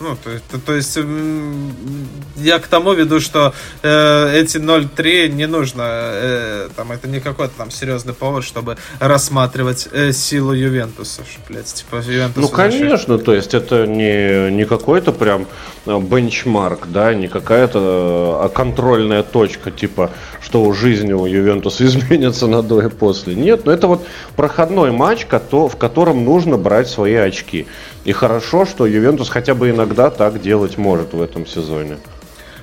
[0.00, 0.98] ну, то, то, то есть
[2.36, 7.54] я к тому веду, что э, эти 0-3 не нужно, э, там, это не какой-то
[7.56, 12.42] там серьезный повод, чтобы рассматривать э, силу Ювентуса, что, блядь, типа Ювентус.
[12.42, 15.46] Ну, конечно, то есть это не, не какой-то прям
[15.86, 20.10] э, бенчмарк, да, не какая-то а контрольная точка, типа,
[20.42, 23.34] что у жизни у Ювентуса изменится на до и после.
[23.34, 24.06] Нет, но это вот
[24.36, 27.66] проходной матч, в котором нужно брать свои очки.
[28.06, 31.98] И хорошо, что Ювентус хотя бы иногда так делать может в этом сезоне.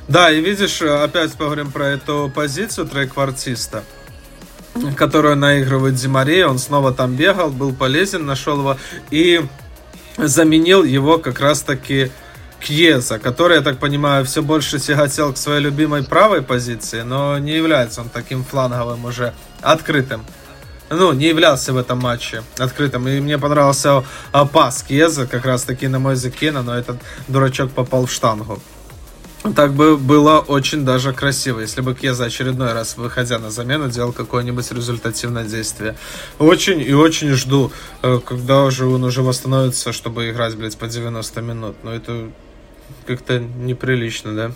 [0.08, 3.84] Да, и видишь, опять поговорим про эту позицию треквартиста
[4.96, 6.48] которую наигрывает Зимария.
[6.48, 8.78] Он снова там бегал, был полезен, нашел его
[9.12, 9.42] и
[10.18, 12.12] заменил его как раз-таки
[12.60, 17.52] Кьеза, который, я так понимаю, все больше тяготел к своей любимой правой позиции, но не
[17.52, 20.26] является он таким фланговым уже открытым
[20.96, 23.08] ну, не являлся в этом матче открытым.
[23.08, 26.98] И мне понравился а, пас Кеза, как раз таки на мой закина, но этот
[27.28, 28.60] дурачок попал в штангу.
[29.56, 34.14] Так бы было очень даже красиво, если бы Кеза очередной раз, выходя на замену, делал
[34.14, 35.96] какое-нибудь результативное действие.
[36.40, 37.72] Очень и очень жду,
[38.04, 41.76] э, когда уже он уже восстановится, чтобы играть, блядь, по 90 минут.
[41.84, 42.30] Но это
[43.06, 44.52] как-то неприлично, да?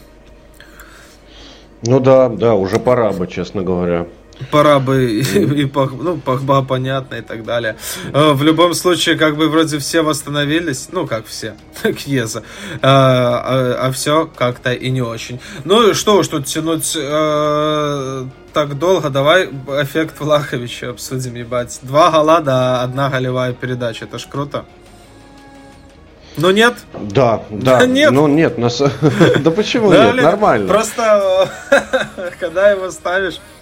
[1.85, 4.07] Ну да, да, уже пора бы, честно говоря
[4.51, 5.22] пора бы и,
[5.64, 7.77] и ну, Пахба понятно и так далее.
[8.14, 12.43] Э, в любом случае, как бы вроде все восстановились, ну как все, Кьеза,
[12.81, 15.39] а, а, а все как-то и не очень.
[15.65, 19.45] Ну что уж тут тянуть а, так долго, давай
[19.81, 21.80] эффект Влаховича обсудим, ебать.
[21.81, 24.65] Два гола, да, одна голевая передача, это ж круто.
[26.39, 26.76] Ну нет?
[26.93, 27.84] Да, да.
[27.88, 28.11] Нет.
[28.11, 28.80] Ну нет, нас...
[29.39, 30.15] да почему нет?
[30.22, 30.68] Нормально.
[30.68, 31.49] Просто
[32.39, 33.56] когда его ставишь Э,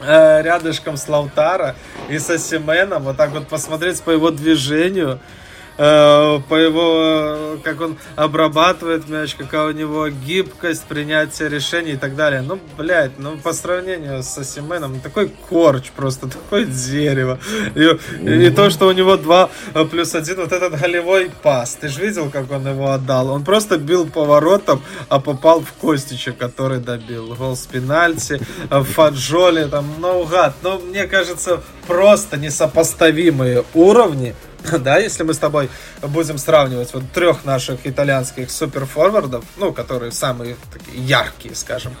[0.00, 1.76] рядышком с Лаутара
[2.08, 5.43] и со Семеном, вот так вот посмотреть по его движению, Э,
[5.76, 12.42] по его, как он обрабатывает мяч, какая у него гибкость, принятия решений и так далее.
[12.42, 17.38] Ну, блядь, ну, по сравнению с Асименом, такой корч просто, такое дерево.
[17.74, 19.50] И, и, то, что у него 2
[19.90, 23.30] плюс 1, вот этот голевой пас, ты же видел, как он его отдал?
[23.30, 27.34] Он просто бил поворотом, а попал в Костича, который добил.
[27.34, 28.40] Гол с пенальти,
[28.70, 30.54] Фаджоли, там, наугад.
[30.62, 34.34] Но мне кажется, просто несопоставимые уровни
[34.78, 35.68] да, если мы с тобой
[36.02, 41.94] будем сравнивать вот трех наших итальянских суперфорвардов, ну, которые самые такие яркие, скажем,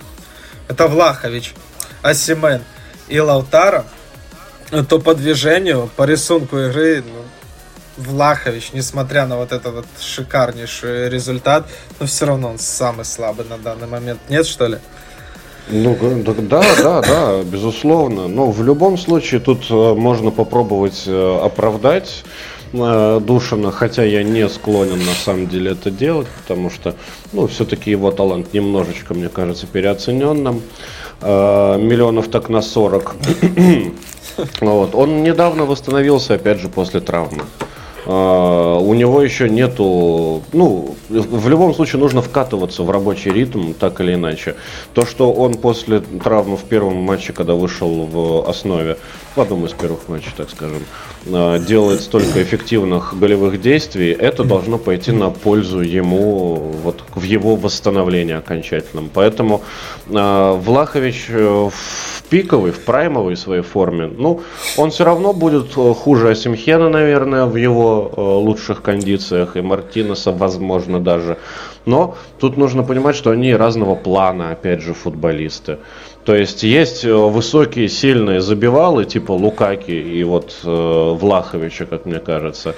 [0.68, 1.54] это Влахович,
[2.02, 2.62] Асимен
[3.08, 3.84] и Лаутара,
[4.88, 7.22] то по движению, по рисунку игры, ну,
[7.96, 11.66] Влахович, несмотря на вот этот вот шикарнейший результат,
[12.00, 14.20] но все равно он самый слабый на данный момент.
[14.28, 14.78] Нет, что ли?
[15.68, 15.96] Ну,
[16.48, 18.28] да, да, да, безусловно.
[18.28, 22.24] Но в любом случае тут э, можно попробовать э, оправдать
[23.20, 26.94] Душина, хотя я не склонен на самом деле это делать, потому что,
[27.32, 30.60] ну, все-таки его талант немножечко, мне кажется, переоцененным.
[31.20, 33.16] Э, миллионов так на 40.
[34.60, 34.94] вот.
[34.94, 37.44] Он недавно восстановился, опять же, после травмы.
[38.06, 44.00] Uh, у него еще нету, ну, в любом случае нужно вкатываться в рабочий ритм, так
[44.00, 44.56] или иначе.
[44.92, 48.98] То, что он после травмы в первом матче, когда вышел в основе,
[49.36, 50.82] в одном из первых матчей, так скажем,
[51.26, 57.56] Э, делает столько эффективных голевых действий, это должно пойти на пользу ему вот в его
[57.56, 59.10] восстановлении окончательном.
[59.12, 59.62] Поэтому
[60.06, 64.42] э, Влахович э, в пиковой, в праймовой своей форме, ну,
[64.76, 71.36] он все равно будет хуже Асимхена, наверное, в его лучших кондициях, и Мартинеса, возможно, даже.
[71.86, 75.78] Но тут нужно понимать, что они разного плана, опять же, футболисты.
[76.24, 82.18] То есть есть э, высокие, сильные забивалы, типа Лукаки и вот э, Влаховича, как мне
[82.18, 82.74] кажется.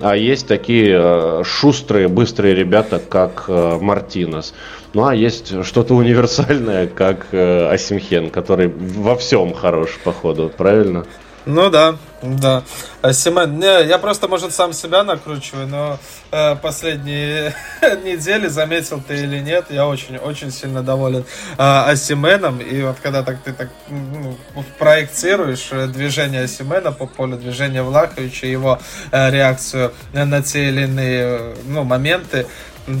[0.00, 4.54] А есть такие э, шустрые, быстрые ребята, как э, Мартинес.
[4.94, 11.04] Ну а есть что-то универсальное, как э, Асимхен, который во всем хорош, походу, правильно?
[11.46, 12.62] Ну да, да.
[13.00, 15.98] А Семен, не, я просто, может, сам себя накручиваю, но
[16.30, 17.54] э, последние
[18.04, 21.24] недели, заметил ты или нет, я очень-очень сильно доволен
[21.56, 22.58] э, Асименом.
[22.58, 24.36] И вот когда так ты так ну,
[24.78, 28.78] проектируешь э, движение Асимена по полю, движение Влаховича, его
[29.10, 32.46] э, реакцию на те или иные э, ну, моменты,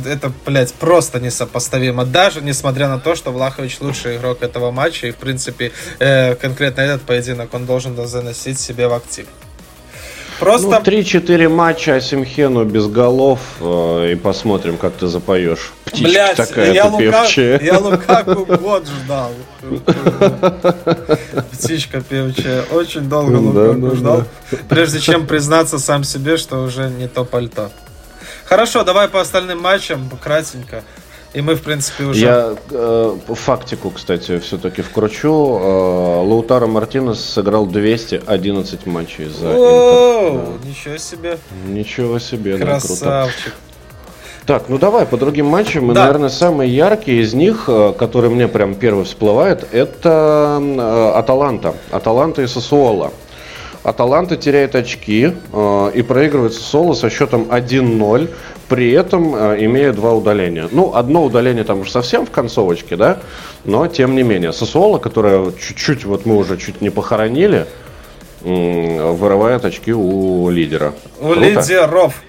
[0.06, 2.04] это, блядь, просто несопоставимо.
[2.04, 6.82] Даже несмотря на то, что Влахович лучший игрок этого матча, и, в принципе, э, конкретно
[6.82, 9.26] этот поединок он должен заносить себе в актив.
[10.40, 10.68] Просто...
[10.68, 15.72] Ну, 3-4 матча Асимхену без голов, э, и посмотрим, как ты запоешь.
[15.84, 17.26] Птичка Блядь, такая я, Лука...
[17.36, 19.32] я Лукаку год ждал.
[21.52, 22.62] Птичка певчая.
[22.72, 24.58] Очень долго Лукаку да, ждал, да.
[24.70, 27.70] прежде чем признаться сам себе, что уже не то пальто.
[28.50, 30.82] Хорошо, давай по остальным матчам, кратенько.
[31.32, 32.20] И мы, в принципе, уже...
[32.20, 35.28] Я э, фактику, кстати, все-таки вкручу.
[35.28, 40.68] Э, Лаутаро Мартинес сыграл 211 матчей за О, Да.
[40.68, 41.38] Ничего себе.
[41.68, 43.04] Ничего себе, Красавчик.
[43.04, 43.56] да, круто.
[44.46, 45.92] Так, ну давай по другим матчам.
[45.92, 46.06] И, да.
[46.06, 51.76] наверное, самый яркий из них, э, который мне прям первый всплывает, это э, Аталанта.
[51.92, 53.12] Аталанта и Сосуола.
[53.82, 58.28] Аталанта теряет очки э, и проигрывает Соло со счетом 1-0,
[58.68, 60.68] при этом э, имея два удаления.
[60.70, 63.20] Ну, одно удаление там уж совсем в концовочке, да,
[63.64, 64.52] но тем не менее.
[64.52, 67.66] Сосуола, которая чуть-чуть, вот мы уже чуть не похоронили,
[68.42, 70.92] э, вырывает очки у лидера.
[71.18, 71.40] У Круто?
[71.40, 72.22] лидеров.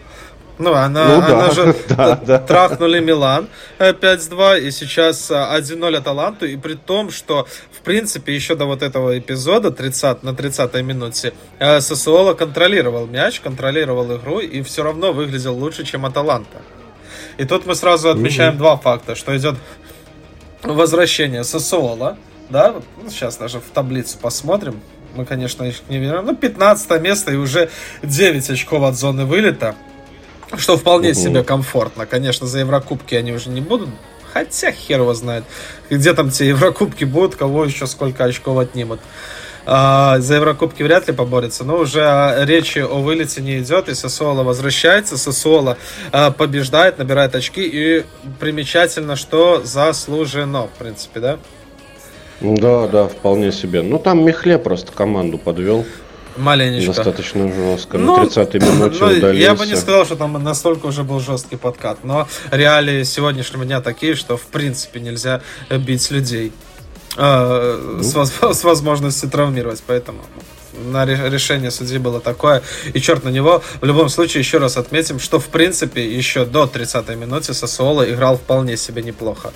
[0.62, 1.28] Ну, она, ну, да.
[1.28, 2.38] она же да, да.
[2.38, 3.48] трахнули Милан
[3.80, 9.18] 5-2, и сейчас 1-0 Аталанту, и при том, что, в принципе, еще до вот этого
[9.18, 15.58] эпизода 30, на 30-й минуте э, Сосуола контролировал мяч, контролировал игру, и все равно выглядел
[15.58, 16.62] лучше, чем Аталанта.
[17.40, 18.58] И тут мы сразу отмечаем mm-hmm.
[18.58, 19.56] два факта, что идет
[20.62, 22.18] возвращение Сосуола,
[22.52, 24.80] да, ну, сейчас даже в таблицу посмотрим,
[25.16, 27.72] мы, конечно, их не видим, ну, 15 место и уже
[28.04, 29.76] 9 очков от зоны вылета.
[30.58, 31.20] Что вполне угу.
[31.20, 32.06] себе комфортно.
[32.06, 33.90] Конечно, за Еврокубки они уже не будут.
[34.34, 35.44] Хотя хер его знает.
[35.90, 39.00] Где там те Еврокубки будут, кого еще сколько очков отнимут.
[39.66, 44.44] А, за Еврокубки вряд ли поборется, но уже речи о вылете не идет, и Сосуола
[44.44, 45.78] возвращается, Сосуола
[46.12, 48.04] а, побеждает, набирает очки, и
[48.40, 51.40] примечательно, что заслужено, в принципе, да?
[52.40, 53.84] Да, да, вполне себе.
[53.84, 55.86] Ну, там Михле просто команду подвел.
[56.38, 56.94] Маленечко.
[56.94, 57.98] Достаточно жестко.
[57.98, 59.32] Ну, на 30-й минуте ну, удалился.
[59.32, 62.04] Я бы не сказал, что там настолько уже был жесткий подкат.
[62.04, 66.52] Но реалии сегодняшнего дня такие, что в принципе нельзя бить людей.
[67.18, 68.04] Э, ну.
[68.04, 69.84] с, с возможностью травмировать.
[69.86, 70.20] Поэтому
[70.86, 72.64] на решение судьи было такое.
[72.94, 73.62] И черт на него.
[73.82, 78.38] В любом случае, еще раз отметим, что в принципе еще до 30-й минуты Сосуола играл
[78.38, 79.52] вполне себе неплохо.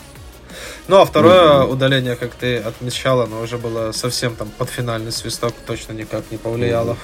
[0.87, 1.71] Ну, а второе mm-hmm.
[1.71, 6.37] удаление, как ты отмечал, оно уже было совсем там под финальный свисток, точно никак не
[6.37, 6.97] повлияло.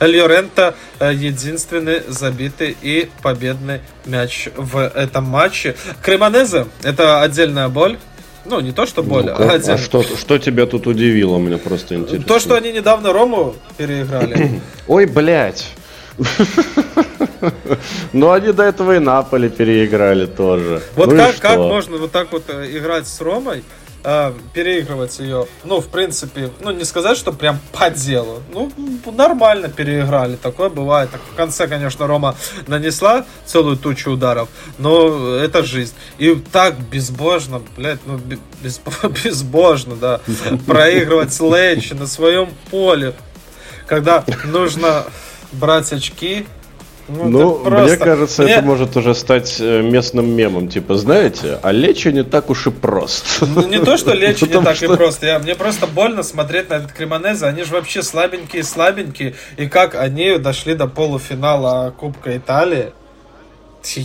[0.00, 0.26] Mm-hmm.
[0.30, 5.76] Эль э, единственный забитый и победный мяч в этом матче.
[6.02, 7.98] Кремонезе– это отдельная боль.
[8.46, 11.96] Ну, не то, что боль, ну а, а что, что тебя тут удивило, мне просто
[11.96, 12.26] интересно.
[12.26, 14.60] То, что они недавно Рому переиграли.
[14.86, 15.66] Ой, блядь.
[18.12, 20.82] Ну, они до этого и Наполи переиграли тоже.
[20.94, 23.64] Вот ну как, как можно вот так вот э, играть с Ромой,
[24.04, 25.46] э, переигрывать ее?
[25.64, 28.42] Ну, в принципе, ну, не сказать, что прям по делу.
[28.52, 28.70] Ну,
[29.12, 30.36] нормально переиграли.
[30.36, 31.10] Такое бывает.
[31.10, 32.36] Так, в конце, конечно, Рома
[32.66, 34.48] нанесла целую тучу ударов,
[34.78, 35.94] но это жизнь.
[36.18, 38.18] И так безбожно, блядь, ну,
[38.62, 38.80] без,
[39.24, 40.20] безбожно, да,
[40.66, 43.14] проигрывать Лэчи на своем поле,
[43.86, 45.04] когда нужно
[45.52, 46.46] брать очки,
[47.08, 47.84] ну, ну просто...
[47.84, 48.52] мне кажется, мне...
[48.52, 50.68] это может уже стать э, местным мемом.
[50.68, 53.46] Типа, знаете, а лечо не так уж и просто.
[53.46, 55.26] Ну, не то, что лечо не так и просто.
[55.26, 57.46] Я, мне просто больно смотреть на этот Кремонезе.
[57.46, 59.34] Они же вообще слабенькие-слабенькие.
[59.56, 62.92] И как они дошли до полуфинала Кубка Италии.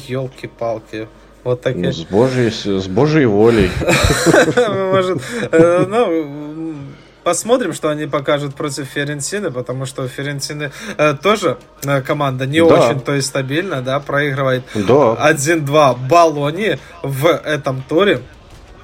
[0.08, 1.08] Елки-палки.
[1.44, 1.88] Вот такие.
[1.88, 3.72] Ну, с, божьей, с божьей волей.
[4.56, 5.22] Может,
[5.52, 6.76] э, ну,
[7.24, 12.66] Посмотрим, что они покажут против Ферентины, потому что Ферентины э, тоже э, команда не да.
[12.66, 15.32] очень, то есть стабильно, да, проигрывает да.
[15.32, 18.22] 1-2 Балони в этом туре.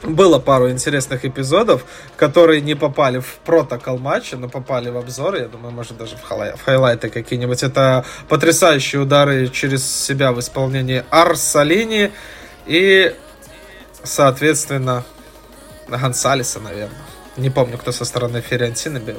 [0.04, 1.84] Было пару интересных эпизодов,
[2.16, 5.36] которые не попали в протокол матча, но попали в обзор.
[5.36, 7.64] Я думаю, может даже в, хайлай- в хайлайты какие-нибудь.
[7.64, 12.12] Это потрясающие удары через себя в исполнении Арсалини
[12.68, 13.16] и,
[14.04, 15.04] соответственно,
[15.88, 17.07] Гонсалеса, наверное.
[17.38, 19.18] Не помню, кто со стороны Ферентины бил.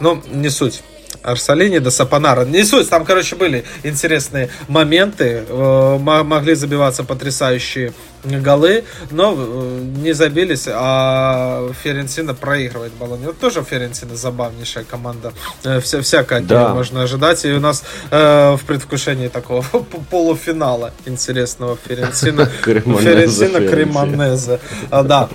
[0.00, 0.82] Но не суть.
[1.22, 2.44] Арсалини до Сапонара.
[2.44, 5.44] Не суть, там, короче, были интересные моменты.
[5.48, 7.92] Э, могли забиваться потрясающие
[8.24, 13.34] голы, но э, не забились, а Ферентина проигрывает Болонью.
[13.34, 15.32] Тоже Ферентина забавнейшая команда.
[15.64, 16.74] Э, вся, всякое да.
[16.74, 17.44] можно ожидать.
[17.44, 19.62] И у нас э, в предвкушении такого
[20.10, 22.46] полуфинала интересного Ферентина.
[22.64, 24.60] Ферентина Кремонезе.
[24.90, 25.28] Да.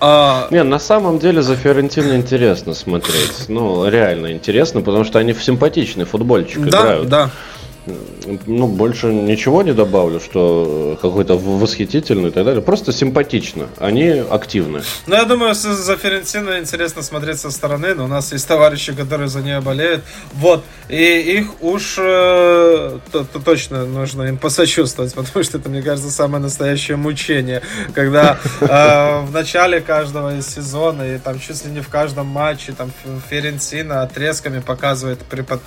[0.00, 0.48] А...
[0.50, 3.48] Не, на самом деле за Фиорентино интересно смотреть.
[3.48, 7.08] Ну, реально интересно, потому что они в симпатичный футбольчик да, играют.
[7.08, 7.30] Да,
[8.46, 12.62] ну, больше ничего не добавлю, что какой-то восхитительный и так далее.
[12.62, 13.68] Просто симпатично.
[13.78, 14.82] Они активны.
[15.06, 19.28] Ну, я думаю, за Ферентино интересно смотреть со стороны, но у нас есть товарищи, которые
[19.28, 20.02] за нее болеют.
[20.34, 20.64] Вот.
[20.88, 26.10] И их уж э, то, то точно нужно им посочувствовать, потому что это, мне кажется,
[26.10, 27.62] самое настоящее мучение.
[27.94, 32.90] Когда э, в начале каждого сезона и там чуть ли не в каждом матче там
[33.28, 35.20] Ферентино отрезками показывает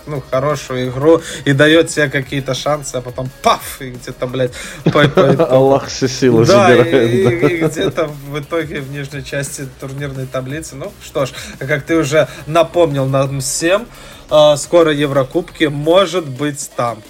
[0.06, 4.52] ну, хорошую игру и дает тебе какие-то шансы, а потом паф, и где-то, блядь,
[5.40, 7.11] Аллах все силы да, забирает.
[7.11, 10.76] И, и, и где-то в итоге в нижней части турнирной таблицы.
[10.76, 13.88] Ну что ж, как ты уже напомнил нам всем,
[14.30, 17.02] а, скоро Еврокубки может быть там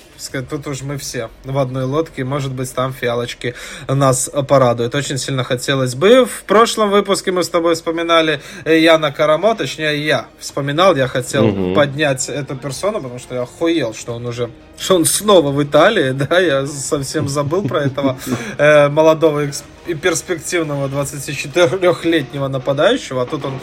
[0.49, 3.55] тут уж мы все в одной лодке, может быть, там фиалочки
[3.87, 4.95] нас порадуют.
[4.95, 6.25] Очень сильно хотелось бы.
[6.25, 11.73] В прошлом выпуске мы с тобой вспоминали Яна Карамо, точнее, я вспоминал, я хотел угу.
[11.73, 16.11] поднять эту персону, потому что я охуел, что он уже что он снова в Италии,
[16.29, 18.17] да, я совсем забыл про этого
[18.57, 19.45] э, молодого
[19.87, 23.59] и перспективного 24-летнего нападающего, а тут он э,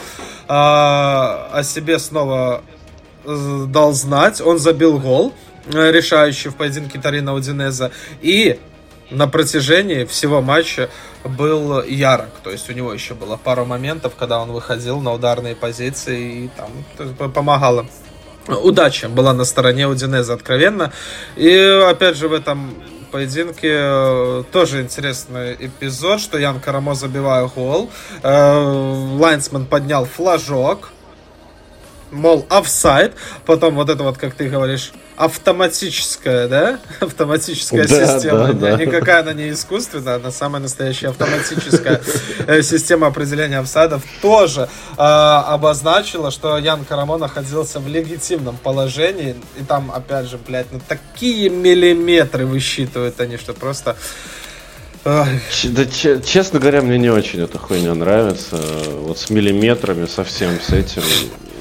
[0.48, 2.62] о себе снова
[3.24, 7.90] э, дал знать, он забил гол, Э, решающий в поединке Тарина Удинеза.
[8.20, 8.58] И
[9.10, 10.90] на протяжении всего матча
[11.24, 12.30] был ярок.
[12.42, 16.50] То есть у него еще было пару моментов, когда он выходил на ударные позиции и
[16.56, 17.86] там помогало.
[18.48, 20.92] Удача была на стороне Удинеза, откровенно.
[21.36, 21.56] И
[21.88, 22.74] опять же в этом
[23.10, 27.90] поединке э, тоже интересный эпизод, что Янн Карамо забивает гол.
[28.22, 30.92] Э, Лайнсман поднял флажок
[32.16, 33.12] мол, офсайд,
[33.44, 38.84] потом вот это вот, как ты говоришь, автоматическая, да, автоматическая да, система, да, да.
[38.84, 42.00] никакая она не искусственная, она самая настоящая автоматическая
[42.46, 49.62] э, система определения офсайдов тоже э, обозначила, что Янн Карамо находился в легитимном положении, и
[49.64, 53.96] там, опять же, блядь, ну такие миллиметры высчитывают они, что просто...
[55.04, 55.24] Да,
[56.24, 58.56] честно говоря, мне не очень эта хуйня нравится.
[59.02, 61.02] Вот с миллиметрами, совсем с этим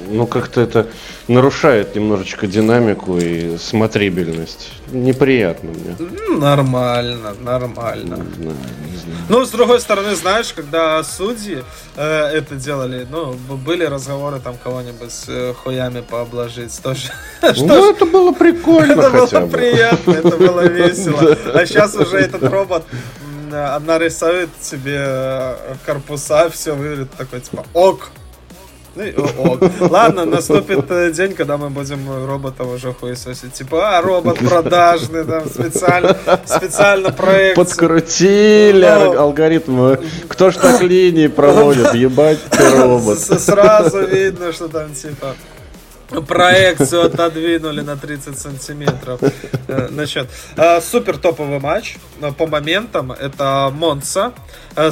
[0.07, 0.87] ну как-то это
[1.27, 4.71] нарушает немножечко динамику и смотрибельность.
[4.91, 5.95] Неприятно мне.
[6.37, 8.15] Нормально, нормально.
[8.15, 8.57] Не знаю,
[8.91, 9.19] не знаю.
[9.29, 11.63] Ну, с другой стороны, знаешь, когда судьи
[11.95, 17.11] э, это делали, ну, были разговоры там кого-нибудь с э, хуями пообложить тоже.
[17.57, 21.37] Ну, это было прикольно Это было приятно, это было весело.
[21.53, 22.83] А сейчас уже этот робот
[23.85, 28.24] нарисует себе э, корпуса, все выглядит такой, типа, ок, ну,
[29.79, 33.53] Ладно, наступит э, день, когда мы будем роботов уже хуесосить.
[33.53, 36.15] Типа, а, робот продажный, там, специально,
[36.45, 37.55] специально проект.
[37.55, 39.21] Подкрутили Но...
[39.21, 39.99] алгоритмы.
[40.29, 41.93] Кто ж так линии проводит?
[41.93, 43.19] Ебать ты робот.
[43.19, 45.35] Сразу видно, что там, типа,
[46.27, 49.19] проекцию отодвинули на 30 сантиметров.
[49.67, 50.27] Э, значит,
[50.57, 53.11] э, супер топовый матч э, по моментам.
[53.11, 54.33] Это Монца,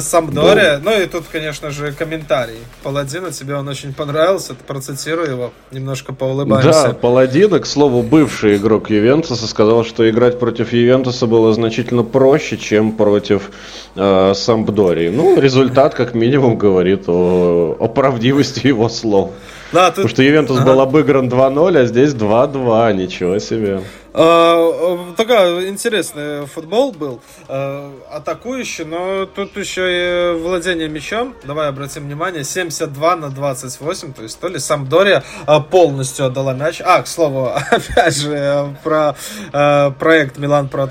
[0.00, 0.80] Самдория.
[0.82, 2.58] Ну и тут, конечно же, комментарий.
[2.82, 4.54] Паладина, тебе он очень понравился.
[4.54, 6.88] Процитирую его, немножко поулыбаемся.
[6.88, 12.56] Да, Паладина, к слову, бывший игрок Ювентуса, сказал, что играть против Ювентуса было значительно проще,
[12.56, 13.50] чем против
[13.94, 15.10] э, Самбдории.
[15.10, 19.32] Ну, результат, как минимум, говорит о, о правдивости его слов.
[19.74, 19.96] Да, тут...
[19.96, 20.66] Потому что Ювентус ага.
[20.66, 23.82] был обыгран 2-0, а здесь 2-2, ничего себе.
[24.12, 32.04] А, такой интересный футбол был, а, атакующий, но тут еще и владение мячом, давай обратим
[32.04, 36.80] внимание, 72 на 28, то есть то ли Самдория а, полностью отдала мяч.
[36.80, 39.16] А, к слову, опять же, про
[39.50, 40.88] проект Милан про,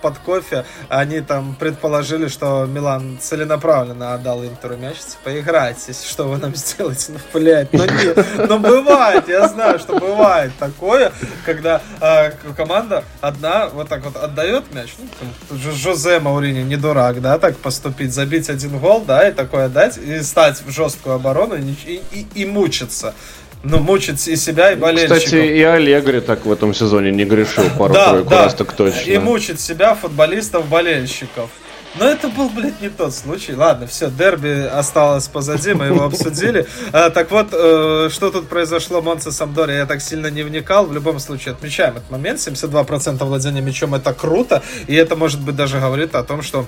[0.00, 6.38] под кофе, они там предположили, что Милан целенаправленно отдал Интеру мяч, типа, играйте, что вы
[6.38, 11.12] нам сделаете, ну, блядь, ну, нет, ну, бывает, я знаю, что бывает такое,
[11.44, 17.20] когда э, команда одна вот так вот отдает мяч, ну, там, Жозе Маурини не дурак,
[17.20, 21.56] да, так поступить, забить один гол, да, и такое отдать, и стать в жесткую оборону
[21.56, 23.14] и, и, и мучиться
[23.62, 25.18] ну, мучить и себя, и болельщиков.
[25.18, 29.00] Кстати, и Аллегри так в этом сезоне не грешил пару-тройку да, раз так точно.
[29.00, 31.50] И мучить себя, футболистов, болельщиков.
[31.98, 33.54] Но это был, блядь, не тот случай.
[33.54, 36.66] Ладно, все, дерби осталось позади, мы его обсудили.
[36.92, 40.86] А, так вот, э, что тут произошло Монце Самдори, я так сильно не вникал.
[40.86, 42.38] В любом случае, отмечаем этот момент.
[42.38, 44.62] 72% владения мячом это круто.
[44.86, 46.66] И это, может быть, даже говорит о том, что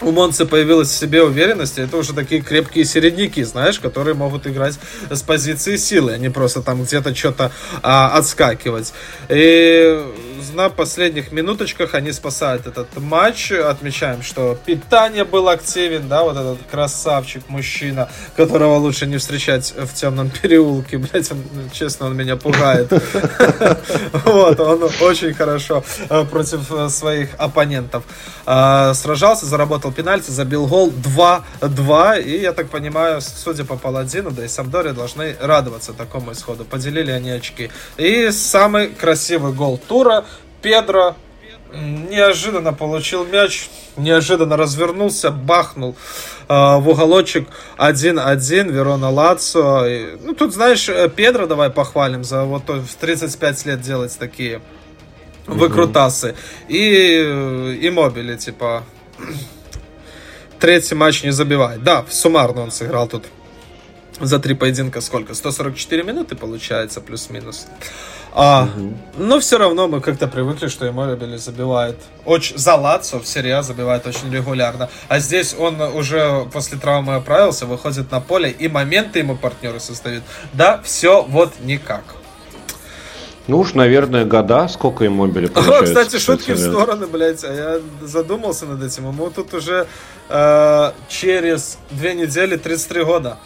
[0.00, 4.78] у Монцы появилась в себе уверенность, это уже такие крепкие середняки, знаешь, которые могут играть
[5.10, 7.50] с позиции силы, а не просто там где-то что-то
[7.82, 8.92] а, отскакивать.
[9.28, 10.04] И
[10.54, 13.52] на последних минуточках они спасают этот матч.
[13.52, 19.94] Отмечаем, что питание был активен, да, вот этот красавчик, мужчина, которого лучше не встречать в
[19.94, 20.98] темном переулке.
[21.12, 21.42] Блять, он,
[21.72, 22.92] честно, он меня пугает.
[24.24, 28.04] Вот, он очень хорошо э, против э, своих оппонентов
[28.46, 30.92] э, сражался, заработал пенальти, забил гол
[31.60, 32.22] 2-2.
[32.22, 36.64] И, я так понимаю, судя по Паладину, да и Самдоре должны радоваться такому исходу.
[36.64, 37.70] Поделили они очки.
[37.96, 40.24] И самый красивый гол тура
[40.66, 41.14] Педро
[41.72, 45.94] неожиданно получил мяч, неожиданно развернулся, бахнул
[46.48, 47.48] э, в уголочек
[47.78, 49.86] 1-1 Верона Лацо.
[50.24, 54.60] Ну, тут, знаешь, э, Педро давай похвалим за вот в 35 лет делать такие
[55.46, 56.34] выкрутасы.
[56.66, 58.82] И, э, и мобили, типа,
[60.58, 61.84] третий матч не забивает.
[61.84, 63.22] Да, суммарно он сыграл тут
[64.20, 65.34] за три поединка сколько?
[65.34, 67.66] 144 минуты получается, плюс-минус.
[68.32, 68.92] А, угу.
[69.16, 73.62] Но все равно мы как-то привыкли, что Иммобили забивает очень за Лацо в серии а
[73.62, 74.90] забивает очень регулярно.
[75.08, 80.22] А здесь он уже после травмы оправился, выходит на поле и моменты ему партнеры создают.
[80.52, 82.04] Да, все вот никак.
[83.46, 86.00] Ну уж, наверное, года, сколько ему были получается.
[86.00, 89.08] О, кстати, шутки в стороны, блядь, а я задумался над этим.
[89.08, 89.86] Ему тут уже
[90.28, 93.38] э, через две недели 33 года.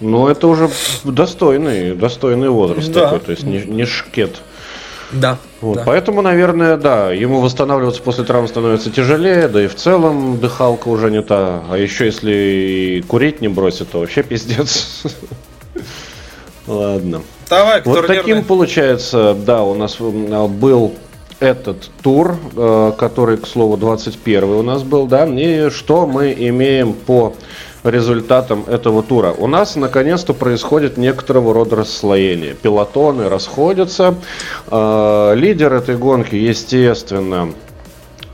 [0.00, 0.70] Ну, это уже
[1.04, 3.04] достойный, достойный возраст да.
[3.04, 4.42] такой, то есть не, не шкет.
[5.10, 5.38] Да.
[5.60, 5.82] Вот, да.
[5.86, 11.10] Поэтому, наверное, да, ему восстанавливаться после травм становится тяжелее, да и в целом дыхалка уже
[11.10, 11.62] не та.
[11.70, 15.02] А еще если и курить не бросит, то вообще пиздец.
[16.66, 17.22] Ладно.
[17.48, 20.94] Давай, вот таким получается, да, у нас э, был
[21.40, 26.92] этот тур, э, который, к слову, 21 у нас был, да, и что мы имеем
[26.92, 27.34] по
[27.84, 29.32] результатом этого тура.
[29.32, 32.54] У нас наконец-то происходит некоторого рода расслоение.
[32.54, 34.16] Пилотоны расходятся.
[34.70, 37.52] Э, лидер этой гонки, естественно,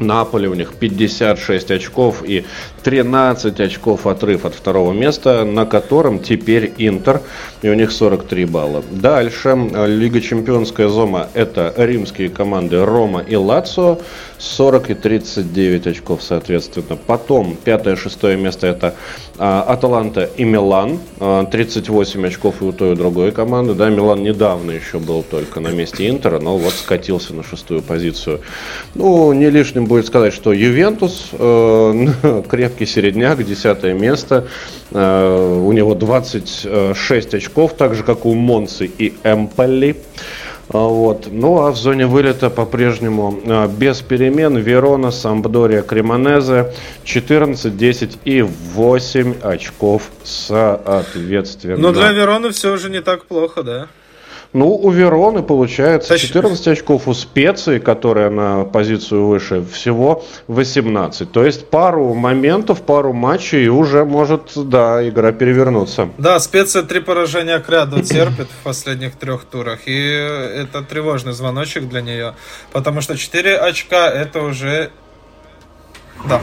[0.00, 2.44] Наполе у них 56 очков и
[2.84, 7.22] 13 очков отрыв от второго места, на котором теперь Интер,
[7.62, 8.84] и у них 43 балла.
[8.90, 9.56] Дальше
[9.86, 13.98] Лига Чемпионская зона– это римские команды Рома и Лацо,
[14.38, 16.98] 40 и 39 очков соответственно.
[17.06, 18.94] Потом пятое-шестое место– это
[19.38, 23.74] а, Аталанта и Милан, 38 а, очков и у той и у другой команды.
[23.74, 28.40] Да, Милан недавно еще был только на месте Интера, но вот скатился на шестую позицию.
[28.94, 32.06] Ну, не лишним будет сказать, что Ювентус э,
[32.74, 34.48] крепкий середняк, десятое место.
[34.90, 39.96] Э, у него 26 очков, так же, как у Монсы и Эмполи.
[40.70, 41.28] А, вот.
[41.30, 46.72] Ну а в зоне вылета по-прежнему а, без перемен Верона, Самбдория, Кремонезе
[47.04, 51.76] 14, 10 и 8 очков соответственно.
[51.76, 53.88] Но для Вероны все же не так плохо, да?
[54.54, 61.30] Ну, у Вероны получается 14 очков, у Специи, которая на позицию выше, всего 18.
[61.32, 66.08] То есть пару моментов, пару матчей, и уже может, да, игра перевернуться.
[66.18, 71.88] Да, Специя три поражения к ряду терпит в последних трех турах, и это тревожный звоночек
[71.88, 72.34] для нее,
[72.70, 74.92] потому что 4 очка это уже
[76.28, 76.40] да.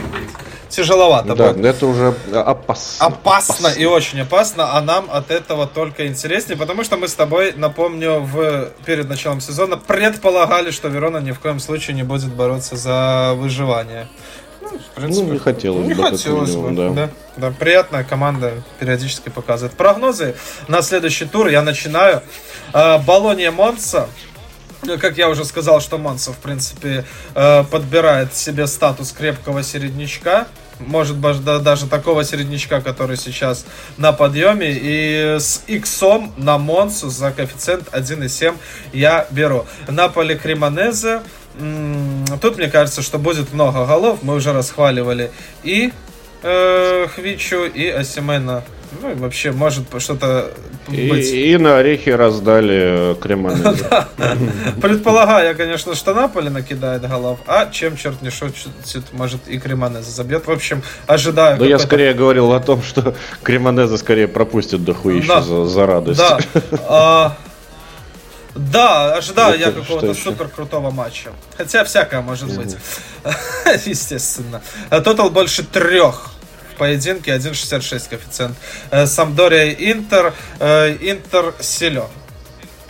[0.70, 1.66] Тяжеловато да, будет.
[1.66, 3.06] это уже опасно.
[3.06, 7.54] Опасно и очень опасно, а нам от этого только интереснее, потому что мы с тобой,
[7.56, 12.78] напомню, в, перед началом сезона предполагали, что Верона ни в коем случае не будет бороться
[12.78, 14.08] за выживание.
[14.62, 16.04] Ну, в принципе, ну не хотелось не бы.
[16.04, 16.90] хотелось бы, да.
[16.90, 17.10] да.
[17.36, 19.76] Да, приятная команда периодически показывает.
[19.76, 20.36] Прогнозы
[20.70, 22.22] на следующий тур я начинаю.
[22.74, 24.31] Э, Болония Монца ну,
[25.00, 27.06] как я уже сказал, что Монсов, в принципе,
[27.36, 30.48] э, подбирает себе статус крепкого середнячка.
[30.80, 33.66] Может быть, даже такого середнячка, который сейчас
[33.98, 34.72] на подъеме.
[34.72, 38.56] И с иксом на Монсу за коэффициент 1,7
[38.92, 39.66] я беру.
[39.88, 41.22] Наполе Кремонезе.
[42.42, 44.20] Тут, мне кажется, что будет много голов.
[44.24, 45.32] Мы уже расхваливали
[45.64, 45.94] и
[46.42, 48.64] э, Хвичу, и Асимена
[49.00, 50.52] ну, вообще, может что-то
[50.88, 51.28] быть.
[51.28, 53.78] И, и на орехи раздали креманы.
[54.82, 60.46] Предполагаю, конечно, что Наполи накидает голов, а чем черт не шутит, может и Кремонеза забьет.
[60.46, 61.58] В общем, ожидаю.
[61.58, 66.20] Да я скорее говорил о том, что Кремонеза скорее пропустит дохуища за, за радость.
[66.20, 66.40] Да.
[66.94, 67.38] А,
[68.56, 71.30] да, ожидаю я какого-то супер крутого матча.
[71.58, 72.76] Хотя всякое может быть.
[73.86, 74.62] Естественно.
[74.90, 76.32] Тотал больше трех
[76.74, 78.58] поединке 1.66 коэффициент.
[78.92, 82.08] Э, Самдория Интер, э, Интер силен.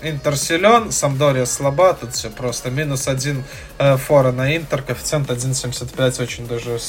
[0.01, 2.69] Интер силен, Самдория слаба, тут все просто.
[2.71, 3.43] Минус один
[3.77, 6.79] э, фора на Интер, коэффициент 1.75, очень даже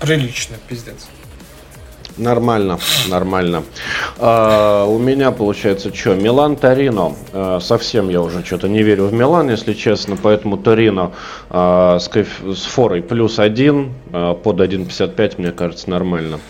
[0.00, 1.06] приличный, пиздец.
[2.18, 2.78] Нормально,
[3.08, 3.62] нормально.
[4.18, 6.14] А, у меня получается что?
[6.14, 7.14] Милан Торино.
[7.32, 10.18] А, совсем я уже что-то не верю в Милан, если честно.
[10.22, 11.12] Поэтому Торино
[11.48, 16.40] а, с, с форой плюс один а, под 1.55, мне кажется, нормально.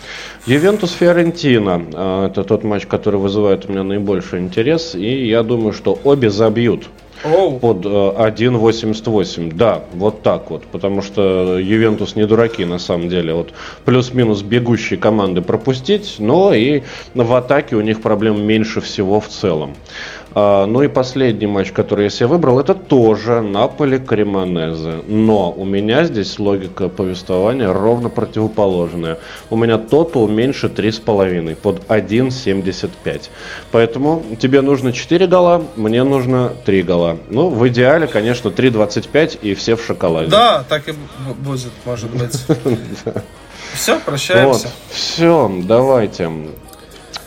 [0.45, 1.85] Ювентус Фиорентина.
[1.93, 4.95] А, это тот матч, который вызывает у меня наибольший интерес.
[4.95, 6.89] И я думаю, что обе забьют
[7.23, 7.59] Oh.
[7.59, 9.47] под 1.88.
[9.47, 10.65] Э, да, вот так вот.
[10.65, 13.33] Потому что Ювентус не дураки на самом деле.
[13.33, 13.53] Вот
[13.85, 16.81] плюс-минус бегущие команды пропустить, но и
[17.13, 19.75] в атаке у них проблем меньше всего в целом.
[20.35, 25.03] А, ну и последний матч, который я себе выбрал, это тоже Наполи Кремонезе.
[25.07, 29.19] Но у меня здесь логика повествования ровно противоположная.
[29.49, 33.29] У меня тотал меньше 3,5 под 1,75.
[33.71, 37.17] Поэтому тебе нужно 4 гола, мне нужно 3 гола.
[37.29, 40.29] Ну, в идеале, конечно, 3,25 и все в шоколаде.
[40.29, 40.93] Да, так и
[41.39, 42.37] будет, может быть.
[43.73, 44.69] Все, прощаемся.
[44.91, 46.29] Все, давайте.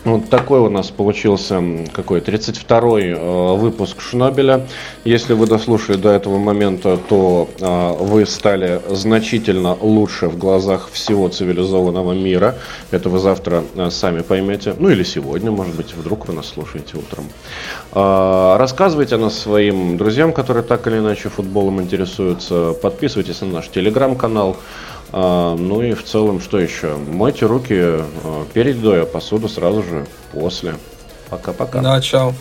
[0.06, 1.60] Вот такой у нас получился
[1.92, 4.64] какой 32-й э, выпуск Шнобеля.
[5.04, 11.28] Если вы дослушали до этого момента, то э, вы стали значительно лучше в глазах всего
[11.28, 12.54] цивилизованного мира.
[12.92, 14.76] Это вы завтра э, сами поймете.
[14.78, 17.24] Ну или сегодня, может быть, вдруг вы нас слушаете утром.
[17.92, 22.74] Э, рассказывайте о нас своим друзьям, которые так или иначе футболом интересуются.
[22.80, 24.56] Подписывайтесь на наш телеграм-канал.
[25.12, 26.96] А, ну и в целом, что еще?
[26.96, 30.74] Мойте руки а, перед едой, а посуду сразу же после.
[31.30, 31.80] Пока-пока.
[31.80, 32.34] Да, чао.